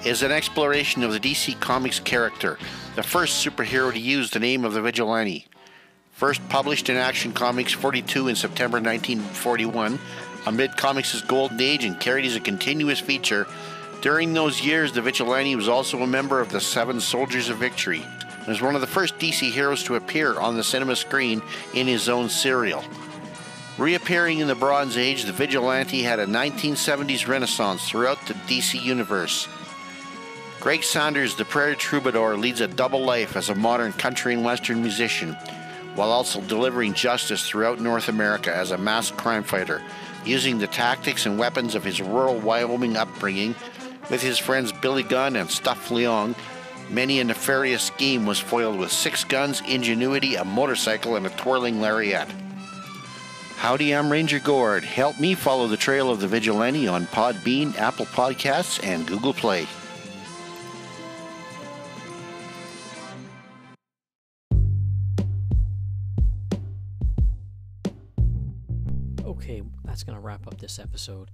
is 0.05 0.21
an 0.21 0.31
exploration 0.31 1.01
of 1.01 1.11
the 1.11 1.19
DC 1.19 1.59
Comics 1.59 1.99
character, 1.99 2.59
the 2.95 3.01
first 3.01 3.43
superhero 3.43 3.91
to 3.91 3.97
use 3.97 4.29
the 4.29 4.39
name 4.39 4.63
of 4.63 4.73
the 4.73 4.81
Vigilante. 4.83 5.47
First 6.11 6.47
published 6.49 6.89
in 6.89 6.97
Action 6.97 7.33
Comics 7.33 7.73
42 7.73 8.27
in 8.27 8.35
September 8.35 8.77
1941, 8.77 9.97
amid 10.45 10.77
comics' 10.77 11.21
golden 11.21 11.59
age 11.59 11.83
and 11.83 11.99
carried 11.99 12.25
as 12.25 12.35
a 12.35 12.39
continuous 12.39 12.99
feature, 12.99 13.47
during 14.03 14.33
those 14.33 14.63
years 14.63 14.91
the 14.91 15.01
Vigilante 15.01 15.55
was 15.55 15.67
also 15.67 15.97
a 16.03 16.07
member 16.07 16.39
of 16.39 16.51
the 16.51 16.61
Seven 16.61 17.01
Soldiers 17.01 17.49
of 17.49 17.57
Victory 17.57 18.05
and 18.37 18.47
was 18.49 18.61
one 18.61 18.75
of 18.75 18.81
the 18.81 18.87
first 18.87 19.17
DC 19.17 19.51
heroes 19.51 19.83
to 19.85 19.95
appear 19.95 20.39
on 20.39 20.55
the 20.55 20.63
cinema 20.63 20.95
screen 20.95 21.41
in 21.73 21.87
his 21.87 22.07
own 22.07 22.29
serial. 22.29 22.83
Reappearing 23.79 24.39
in 24.39 24.47
the 24.49 24.55
Bronze 24.55 24.97
Age, 24.97 25.23
the 25.23 25.31
Vigilante 25.31 26.03
had 26.03 26.19
a 26.19 26.25
1970s 26.25 27.29
renaissance 27.29 27.87
throughout 27.87 28.19
the 28.27 28.33
DC 28.33 28.83
universe. 28.83 29.47
Greg 30.59 30.83
Saunders, 30.83 31.35
the 31.35 31.45
Prairie 31.45 31.77
Troubadour, 31.77 32.35
leads 32.35 32.59
a 32.59 32.67
double 32.67 33.05
life 33.05 33.37
as 33.37 33.47
a 33.47 33.55
modern 33.55 33.93
country 33.93 34.33
and 34.33 34.43
western 34.43 34.81
musician, 34.81 35.31
while 35.95 36.11
also 36.11 36.41
delivering 36.41 36.93
justice 36.93 37.47
throughout 37.47 37.79
North 37.79 38.09
America 38.09 38.53
as 38.53 38.71
a 38.71 38.77
masked 38.77 39.17
crime 39.17 39.43
fighter, 39.43 39.81
using 40.25 40.59
the 40.59 40.67
tactics 40.67 41.25
and 41.25 41.39
weapons 41.39 41.73
of 41.73 41.85
his 41.85 42.01
rural 42.01 42.37
Wyoming 42.37 42.97
upbringing. 42.97 43.55
With 44.11 44.21
his 44.21 44.37
friends 44.37 44.73
Billy 44.73 45.03
Gunn 45.03 45.37
and 45.37 45.49
Stuff 45.49 45.87
Leong, 45.87 46.35
many 46.89 47.21
a 47.21 47.23
nefarious 47.23 47.83
scheme 47.83 48.25
was 48.25 48.39
foiled 48.39 48.77
with 48.77 48.91
six 48.91 49.23
guns, 49.23 49.61
ingenuity, 49.65 50.35
a 50.35 50.43
motorcycle, 50.43 51.15
and 51.15 51.25
a 51.25 51.29
twirling 51.29 51.79
lariat. 51.79 52.27
Howdy, 53.59 53.93
I'm 53.93 54.09
Ranger 54.09 54.39
Gord. 54.39 54.85
Help 54.85 55.19
me 55.19 55.35
follow 55.35 55.67
the 55.67 55.75
trail 55.75 56.09
of 56.09 56.21
the 56.21 56.29
vigilante 56.29 56.87
on 56.87 57.05
Podbean, 57.07 57.77
Apple 57.77 58.05
Podcasts, 58.05 58.81
and 58.85 59.05
Google 59.05 59.33
Play. 59.33 59.67
Okay, 69.25 69.61
that's 69.83 70.03
going 70.03 70.15
to 70.15 70.21
wrap 70.21 70.47
up 70.47 70.57
this 70.57 70.79
episode. 70.79 71.29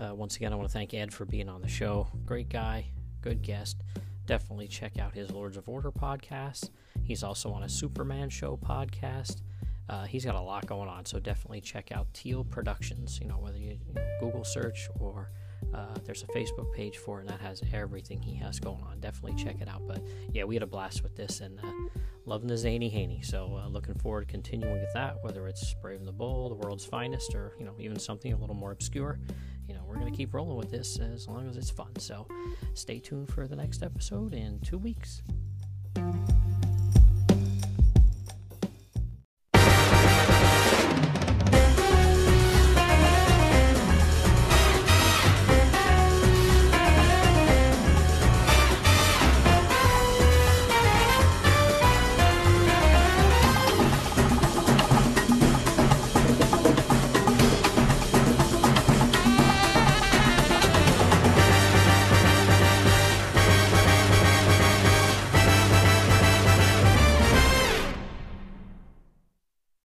Uh, 0.00 0.12
once 0.12 0.34
again, 0.34 0.52
I 0.52 0.56
want 0.56 0.68
to 0.68 0.72
thank 0.72 0.92
Ed 0.92 1.14
for 1.14 1.24
being 1.24 1.48
on 1.48 1.62
the 1.62 1.68
show. 1.68 2.08
Great 2.26 2.48
guy, 2.48 2.86
good 3.20 3.42
guest. 3.42 3.84
Definitely 4.26 4.66
check 4.66 4.98
out 4.98 5.14
his 5.14 5.30
Lords 5.30 5.56
of 5.56 5.68
Order 5.68 5.92
podcast. 5.92 6.70
He's 7.04 7.22
also 7.22 7.52
on 7.52 7.62
a 7.62 7.68
Superman 7.68 8.28
show 8.28 8.56
podcast. 8.56 9.42
Uh, 9.90 10.04
he's 10.04 10.24
got 10.24 10.36
a 10.36 10.40
lot 10.40 10.64
going 10.66 10.88
on, 10.88 11.04
so 11.04 11.18
definitely 11.18 11.60
check 11.60 11.90
out 11.90 12.06
Teal 12.14 12.44
Productions. 12.44 13.18
You 13.20 13.26
know, 13.26 13.38
whether 13.38 13.58
you, 13.58 13.76
you 13.86 13.94
know, 13.94 14.02
Google 14.20 14.44
search 14.44 14.88
or 15.00 15.32
uh, 15.74 15.96
there's 16.04 16.22
a 16.22 16.26
Facebook 16.26 16.72
page 16.72 16.98
for 16.98 17.18
it, 17.18 17.22
and 17.22 17.30
that 17.30 17.40
has 17.40 17.60
everything 17.72 18.22
he 18.22 18.36
has 18.36 18.60
going 18.60 18.82
on. 18.84 19.00
Definitely 19.00 19.42
check 19.42 19.60
it 19.60 19.68
out. 19.68 19.82
But 19.88 20.00
yeah, 20.32 20.44
we 20.44 20.54
had 20.54 20.62
a 20.62 20.66
blast 20.66 21.02
with 21.02 21.16
this 21.16 21.40
and 21.40 21.58
uh, 21.58 22.00
loving 22.24 22.46
the 22.46 22.56
zany 22.56 22.88
Haney. 22.88 23.20
So 23.22 23.60
uh, 23.60 23.66
looking 23.66 23.94
forward 23.94 24.20
to 24.20 24.26
continuing 24.26 24.80
with 24.80 24.92
that, 24.94 25.16
whether 25.24 25.48
it's 25.48 25.74
Brave 25.82 25.98
and 25.98 26.06
the 26.06 26.12
Bold, 26.12 26.52
The 26.52 26.66
World's 26.66 26.84
Finest, 26.84 27.34
or 27.34 27.56
you 27.58 27.64
know 27.64 27.74
even 27.80 27.98
something 27.98 28.32
a 28.32 28.36
little 28.36 28.54
more 28.54 28.70
obscure. 28.70 29.18
You 29.66 29.74
know, 29.74 29.82
we're 29.88 29.98
gonna 29.98 30.12
keep 30.12 30.32
rolling 30.34 30.56
with 30.56 30.70
this 30.70 31.00
as 31.00 31.26
long 31.26 31.48
as 31.48 31.56
it's 31.56 31.70
fun. 31.70 31.96
So 31.98 32.28
stay 32.74 33.00
tuned 33.00 33.28
for 33.28 33.48
the 33.48 33.56
next 33.56 33.82
episode 33.82 34.34
in 34.34 34.60
two 34.60 34.78
weeks. 34.78 35.22